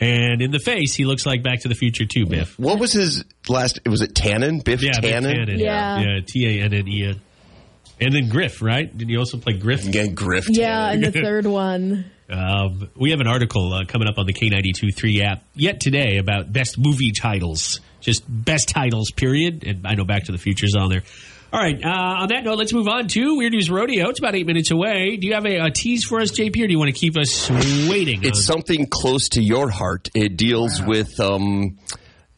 And 0.03 0.42
in 0.42 0.50
the 0.50 0.59
face, 0.59 0.94
he 0.94 1.05
looks 1.05 1.24
like 1.24 1.42
Back 1.42 1.61
to 1.61 1.68
the 1.68 1.74
Future 1.74 2.05
too, 2.05 2.26
Biff. 2.26 2.59
What 2.59 2.78
was 2.80 2.92
his 2.92 3.24
last? 3.48 3.78
Was 3.86 4.03
it 4.03 4.14
Tannen? 4.14 4.64
Biff 4.64 4.82
Yeah, 4.82 4.98
Biff 5.00 5.12
Tannen? 5.12 5.34
Tannen. 5.34 5.59
Yeah. 5.59 6.00
yeah, 6.00 6.20
T 6.26 6.46
A 6.61 6.64
N 6.64 6.74
N 6.74 6.88
E 6.88 7.05
N. 7.07 7.20
And 8.00 8.12
then 8.12 8.28
Griff, 8.28 8.61
right? 8.62 8.96
Did 8.96 9.09
he 9.09 9.16
also 9.16 9.38
play 9.38 9.53
Griff? 9.53 9.86
Again, 9.86 10.14
Griff. 10.14 10.48
Yeah, 10.48 10.90
and 10.90 11.05
the 11.05 11.12
third 11.12 11.46
one. 11.46 12.07
Um, 12.30 12.88
we 12.96 13.11
have 13.11 13.20
an 13.20 13.26
article 13.26 13.74
uh, 13.74 13.84
coming 13.84 14.09
up 14.09 14.16
on 14.16 14.24
the 14.24 14.32
K92 14.32 14.96
3 14.96 15.20
app 15.22 15.44
yet 15.55 15.80
today 15.80 16.16
about 16.16 16.50
best 16.50 16.78
movie 16.78 17.12
titles. 17.12 17.80
Just 18.00 18.22
best 18.26 18.70
titles, 18.70 19.11
period. 19.11 19.64
And 19.66 19.86
I 19.86 19.96
know 19.96 20.05
Back 20.07 20.24
to 20.24 20.32
the 20.32 20.38
Future's 20.38 20.74
on 20.74 20.88
there. 20.88 21.03
All 21.53 21.61
right. 21.61 21.78
Uh, 21.84 21.88
on 22.22 22.28
that 22.30 22.44
note, 22.44 22.57
let's 22.57 22.72
move 22.72 22.88
on 22.88 23.09
to 23.09 23.36
Weird 23.36 23.53
News 23.53 23.70
Rodeo. 23.70 24.09
It's 24.09 24.18
about 24.18 24.34
eight 24.34 24.46
minutes 24.46 24.70
away. 24.70 25.18
Do 25.18 25.26
you 25.26 25.34
have 25.34 25.44
a, 25.44 25.59
a 25.66 25.70
tease 25.70 26.03
for 26.05 26.20
us, 26.20 26.30
JP, 26.30 26.64
or 26.64 26.66
do 26.66 26.72
you 26.72 26.78
want 26.78 26.88
to 26.94 26.98
keep 26.98 27.16
us 27.18 27.50
waiting? 27.50 28.22
It's 28.24 28.38
on- 28.48 28.55
something 28.57 28.86
close 28.86 29.28
to 29.30 29.42
your 29.42 29.68
heart. 29.68 30.09
It 30.14 30.38
deals 30.38 30.80
with 30.82 31.20
um, 31.20 31.78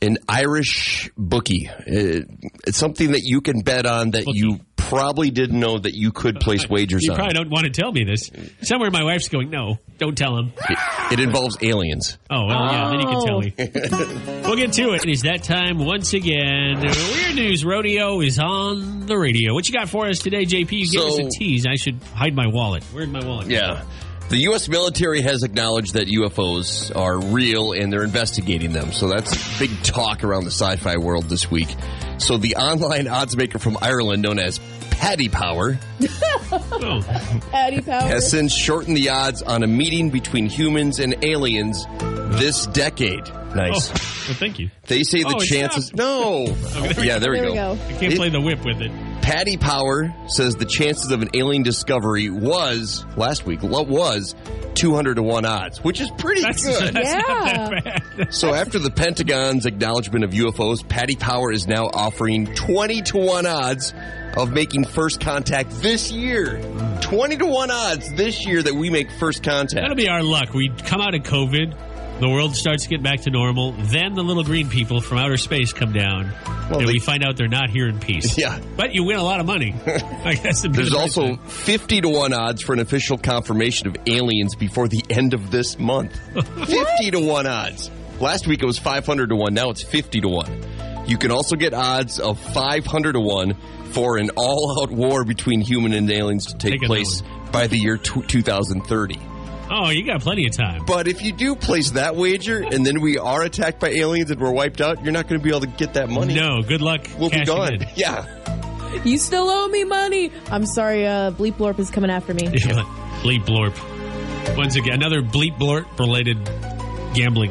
an 0.02 0.18
Irish 0.28 1.10
bookie. 1.16 1.70
It- 1.86 2.28
it's 2.66 2.76
something 2.76 3.12
that 3.12 3.22
you 3.22 3.40
can 3.40 3.60
bet 3.60 3.86
on 3.86 4.10
that 4.12 4.24
you 4.26 4.58
probably 4.88 5.30
didn't 5.30 5.58
know 5.58 5.78
that 5.78 5.94
you 5.94 6.12
could 6.12 6.40
place 6.40 6.68
wagers 6.68 7.02
on 7.02 7.02
it. 7.02 7.04
you 7.04 7.10
on. 7.12 7.16
probably 7.16 7.34
don't 7.34 7.50
want 7.50 7.64
to 7.64 7.70
tell 7.70 7.92
me 7.92 8.04
this. 8.04 8.30
Somewhere 8.62 8.90
my 8.90 9.02
wife's 9.04 9.28
going, 9.28 9.50
no, 9.50 9.78
don't 9.98 10.16
tell 10.16 10.36
him. 10.36 10.52
It, 10.68 10.78
it 11.12 11.20
involves 11.20 11.56
aliens. 11.62 12.18
Oh, 12.30 12.46
well, 12.46 12.72
yeah, 12.72 12.90
then 12.90 13.00
you 13.00 13.06
can 13.06 13.26
tell 13.26 13.36
Oh. 13.36 13.40
me. 13.40 13.52
we'll 14.46 14.56
get 14.56 14.72
to 14.74 14.92
it. 14.94 15.04
It 15.04 15.10
is 15.10 15.22
that 15.22 15.42
time 15.42 15.78
once 15.78 16.12
again. 16.14 16.80
Weird 16.82 17.34
News 17.34 17.64
Rodeo 17.64 18.20
is 18.20 18.38
on 18.38 19.06
the 19.06 19.16
radio. 19.18 19.54
What 19.54 19.68
you 19.68 19.74
got 19.74 19.88
for 19.88 20.06
us 20.08 20.18
today, 20.20 20.44
JP? 20.44 20.72
You 20.72 20.90
gave 20.90 21.00
us 21.00 21.18
a 21.18 21.28
tease. 21.38 21.66
I 21.66 21.74
should 21.76 22.02
hide 22.14 22.34
my 22.34 22.46
wallet. 22.46 22.84
Where'd 22.84 23.10
my 23.10 23.24
wallet? 23.24 23.48
go? 23.48 23.54
Yeah. 23.54 23.84
The 24.30 24.38
U.S. 24.48 24.68
military 24.68 25.20
has 25.22 25.42
acknowledged 25.42 25.94
that 25.94 26.08
UFOs 26.08 26.94
are 26.96 27.20
real 27.20 27.72
and 27.72 27.92
they're 27.92 28.02
investigating 28.04 28.72
them. 28.72 28.90
So 28.92 29.08
that's 29.08 29.58
big 29.58 29.70
talk 29.84 30.24
around 30.24 30.44
the 30.44 30.50
sci 30.50 30.76
fi 30.76 30.96
world 30.96 31.24
this 31.28 31.50
week. 31.50 31.68
So 32.18 32.36
the 32.38 32.56
online 32.56 33.06
odds 33.06 33.36
maker 33.36 33.58
from 33.58 33.76
Ireland, 33.80 34.22
known 34.22 34.38
as 34.38 34.58
Paddy 34.90 35.28
Power, 35.28 35.78
Paddy 37.50 37.80
Power. 37.82 38.02
has 38.08 38.30
since 38.30 38.52
shortened 38.54 38.96
the 38.96 39.10
odds 39.10 39.42
on 39.42 39.62
a 39.62 39.66
meeting 39.66 40.10
between 40.10 40.46
humans 40.46 40.98
and 41.00 41.22
aliens 41.24 41.84
this 42.38 42.66
decade. 42.68 43.24
Nice. 43.54 43.90
oh, 43.90 43.92
well, 43.92 44.36
thank 44.38 44.58
you. 44.58 44.70
They 44.86 45.04
say 45.04 45.20
the 45.20 45.28
Oh, 45.28 45.36
it's 45.36 45.46
chances. 45.48 45.86
stopped. 45.86 45.98
No. 45.98 46.46
yeah, 47.02 47.18
there, 47.18 47.32
There 47.34 47.42
we 47.44 47.50
we 47.50 47.54
go. 47.54 47.74
go. 47.76 47.80
I 47.84 47.92
can't 47.98 48.12
It- 48.14 48.16
play 48.16 48.28
the 48.30 48.40
whip 48.40 48.64
with 48.64 48.80
it. 48.80 48.90
Paddy 49.24 49.56
Power 49.56 50.14
says 50.28 50.54
the 50.56 50.66
chances 50.66 51.10
of 51.10 51.22
an 51.22 51.30
alien 51.32 51.62
discovery 51.62 52.28
was 52.28 53.06
last 53.16 53.46
week 53.46 53.62
what 53.62 53.88
was 53.88 54.34
200 54.74 55.14
to 55.14 55.22
1 55.22 55.46
odds, 55.46 55.82
which 55.82 55.98
is 56.02 56.10
pretty 56.18 56.42
That's, 56.42 56.62
good. 56.62 56.92
that's 56.94 57.08
Yeah. 57.08 57.22
not 57.26 57.44
that 57.84 57.84
bad. 58.18 58.34
so 58.34 58.52
after 58.52 58.78
the 58.78 58.90
Pentagon's 58.90 59.64
acknowledgement 59.64 60.24
of 60.24 60.32
UFOs, 60.32 60.86
Paddy 60.86 61.16
Power 61.16 61.50
is 61.50 61.66
now 61.66 61.86
offering 61.86 62.52
20 62.54 63.00
to 63.00 63.16
1 63.16 63.46
odds 63.46 63.94
of 64.36 64.52
making 64.52 64.84
first 64.84 65.20
contact 65.22 65.70
this 65.80 66.12
year. 66.12 66.60
20 67.00 67.38
to 67.38 67.46
1 67.46 67.70
odds 67.70 68.12
this 68.12 68.46
year 68.46 68.62
that 68.62 68.74
we 68.74 68.90
make 68.90 69.10
first 69.12 69.42
contact. 69.42 69.80
That'll 69.80 69.96
be 69.96 70.08
our 70.10 70.22
luck. 70.22 70.52
We 70.52 70.68
come 70.84 71.00
out 71.00 71.14
of 71.14 71.22
COVID. 71.22 71.74
The 72.20 72.28
world 72.28 72.54
starts 72.54 72.84
to 72.84 72.88
get 72.88 73.02
back 73.02 73.22
to 73.22 73.30
normal. 73.30 73.72
Then 73.72 74.14
the 74.14 74.22
little 74.22 74.44
green 74.44 74.68
people 74.68 75.00
from 75.00 75.18
outer 75.18 75.36
space 75.36 75.72
come 75.72 75.92
down, 75.92 76.32
Well, 76.70 76.78
and 76.78 76.88
they- 76.88 76.92
we 76.94 76.98
find 77.00 77.24
out 77.24 77.36
they're 77.36 77.48
not 77.48 77.70
here 77.70 77.88
in 77.88 77.98
peace. 77.98 78.38
Yeah. 78.44 78.60
but 78.76 78.94
you 78.94 79.02
win 79.04 79.16
a 79.18 79.22
lot 79.22 79.40
of 79.40 79.46
money. 79.46 79.74
I 80.24 80.34
guess 80.34 80.64
it'd 80.64 80.74
There's 80.74 80.94
also 80.94 81.22
thing. 81.22 81.38
50 81.38 82.00
to 82.02 82.08
1 82.08 82.32
odds 82.32 82.62
for 82.62 82.72
an 82.72 82.78
official 82.78 83.18
confirmation 83.18 83.88
of 83.88 83.96
aliens 84.06 84.54
before 84.54 84.86
the 84.88 85.04
end 85.10 85.34
of 85.34 85.50
this 85.50 85.78
month. 85.78 86.16
50 86.66 87.10
to 87.10 87.20
1 87.20 87.46
odds. 87.46 87.90
Last 88.20 88.46
week 88.46 88.62
it 88.62 88.66
was 88.66 88.78
500 88.78 89.30
to 89.30 89.36
1, 89.36 89.52
now 89.52 89.70
it's 89.70 89.82
50 89.82 90.20
to 90.20 90.28
1. 90.28 91.06
You 91.08 91.18
can 91.18 91.32
also 91.32 91.56
get 91.56 91.74
odds 91.74 92.20
of 92.20 92.38
500 92.38 93.12
to 93.14 93.20
1 93.20 93.54
for 93.92 94.18
an 94.18 94.30
all 94.36 94.80
out 94.82 94.90
war 94.90 95.24
between 95.24 95.60
human 95.60 95.92
and 95.92 96.08
aliens 96.10 96.46
to 96.46 96.56
take 96.56 96.80
Take 96.80 96.82
place 96.88 97.22
by 97.52 97.66
the 97.66 97.76
year 97.76 97.96
tw 97.98 98.26
2030. 98.26 99.18
Oh, 99.76 99.90
you 99.90 100.04
got 100.06 100.20
plenty 100.20 100.46
of 100.46 100.52
time. 100.52 100.84
But 100.86 101.08
if 101.08 101.20
you 101.22 101.32
do 101.32 101.56
place 101.56 101.90
that 101.92 102.14
wager 102.14 102.62
and 102.62 102.86
then 102.86 103.00
we 103.00 103.18
are 103.18 103.42
attacked 103.42 103.80
by 103.80 103.88
aliens 103.88 104.30
and 104.30 104.40
we're 104.40 104.52
wiped 104.52 104.80
out, 104.80 105.02
you're 105.02 105.12
not 105.12 105.26
going 105.26 105.40
to 105.40 105.42
be 105.44 105.50
able 105.50 105.62
to 105.62 105.66
get 105.66 105.94
that 105.94 106.08
money. 106.08 106.34
No, 106.34 106.62
good 106.62 106.80
luck. 106.80 107.08
We'll 107.18 107.30
be 107.30 107.44
gone. 107.44 107.74
in. 107.74 107.86
Yeah. 107.96 108.24
You 109.04 109.18
still 109.18 109.48
owe 109.50 109.66
me 109.66 109.82
money. 109.82 110.30
I'm 110.52 110.64
sorry, 110.66 111.04
uh, 111.04 111.32
Bleep 111.32 111.54
Blorp 111.54 111.80
is 111.80 111.90
coming 111.90 112.10
after 112.10 112.32
me. 112.32 112.44
Yeah. 112.44 112.82
Bleep 113.24 113.44
blorp. 113.44 114.56
Once 114.56 114.76
again, 114.76 114.92
another 114.94 115.20
bleep 115.22 115.56
blorp 115.58 115.98
related 115.98 116.36
gambling 117.14 117.50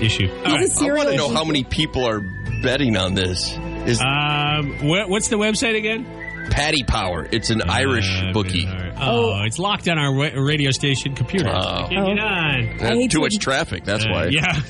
issue. 0.00 0.30
All 0.46 0.58
He's 0.58 0.80
a 0.80 0.84
right. 0.84 0.90
I 0.90 0.94
want 0.94 1.08
to 1.08 1.16
know 1.16 1.30
how 1.30 1.44
many 1.44 1.64
people 1.64 2.06
are 2.06 2.20
betting 2.62 2.96
on 2.96 3.14
this. 3.14 3.56
Is 3.86 4.00
Um, 4.00 4.74
wh- 4.78 5.08
what's 5.08 5.28
the 5.28 5.36
website 5.36 5.76
again? 5.76 6.06
Paddy 6.50 6.84
Power. 6.84 7.26
It's 7.32 7.50
an 7.50 7.62
Irish 7.62 8.22
Uh, 8.22 8.32
bookie. 8.32 8.66
All 8.96 9.30
right. 9.32 9.40
Oh, 9.42 9.44
it's 9.44 9.58
locked 9.58 9.88
on 9.88 9.98
our 9.98 10.12
wa- 10.14 10.30
radio 10.34 10.70
station 10.70 11.14
computer. 11.14 11.48
Oh. 11.48 11.52
I 11.84 11.88
can't 11.88 12.16
get 12.16 12.18
on. 12.24 12.62
Hate 12.98 13.10
too 13.10 13.18
to- 13.18 13.22
much 13.22 13.38
traffic. 13.38 13.84
That's 13.84 14.04
Uh, 14.04 14.10
why. 14.10 14.26
yeah. 14.28 14.60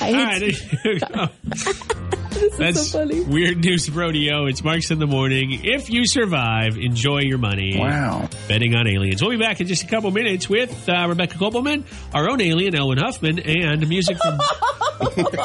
I 0.00 0.06
All 0.06 0.12
hate 0.12 0.24
right. 0.24 0.54
there 0.82 0.92
you 0.94 1.00
go. 1.00 1.26
This 2.34 2.56
That's 2.58 2.76
is 2.80 2.90
so 2.90 2.98
funny. 2.98 3.20
Weird 3.22 3.58
News 3.64 3.88
Rodeo. 3.88 4.46
It's 4.46 4.62
Marks 4.64 4.90
in 4.90 4.98
the 4.98 5.06
Morning. 5.06 5.60
If 5.62 5.88
you 5.88 6.04
survive, 6.04 6.76
enjoy 6.76 7.20
your 7.20 7.38
money. 7.38 7.76
Wow. 7.78 8.28
Betting 8.48 8.74
on 8.74 8.88
aliens. 8.88 9.22
We'll 9.22 9.30
be 9.30 9.36
back 9.38 9.60
in 9.60 9.68
just 9.68 9.84
a 9.84 9.86
couple 9.86 10.10
minutes 10.10 10.48
with 10.48 10.88
uh, 10.88 11.06
Rebecca 11.08 11.38
Kopelman, 11.38 11.84
our 12.12 12.28
own 12.28 12.40
alien, 12.40 12.74
Elwin 12.74 12.98
Huffman, 12.98 13.38
and 13.38 13.88
music 13.88 14.16
from. 14.18 14.40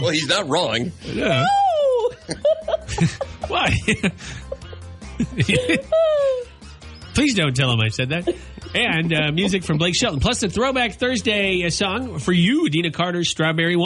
Well, 0.00 0.10
he's 0.10 0.26
not 0.26 0.48
wrong. 0.48 0.90
Yeah. 1.04 1.44
Why? 3.48 3.76
Please 7.14 7.34
don't 7.34 7.54
tell 7.54 7.70
him 7.72 7.80
I 7.80 7.88
said 7.88 8.08
that. 8.10 8.28
And 8.74 9.14
uh, 9.14 9.30
music 9.30 9.62
from 9.62 9.78
Blake 9.78 9.94
Shelton. 9.94 10.18
Plus, 10.18 10.40
the 10.40 10.48
Throwback 10.48 10.94
Thursday 10.94 11.64
uh, 11.64 11.70
song 11.70 12.18
for 12.18 12.32
you, 12.32 12.68
Deana 12.68 12.90
Carter's 12.90 13.30
Strawberry 13.30 13.76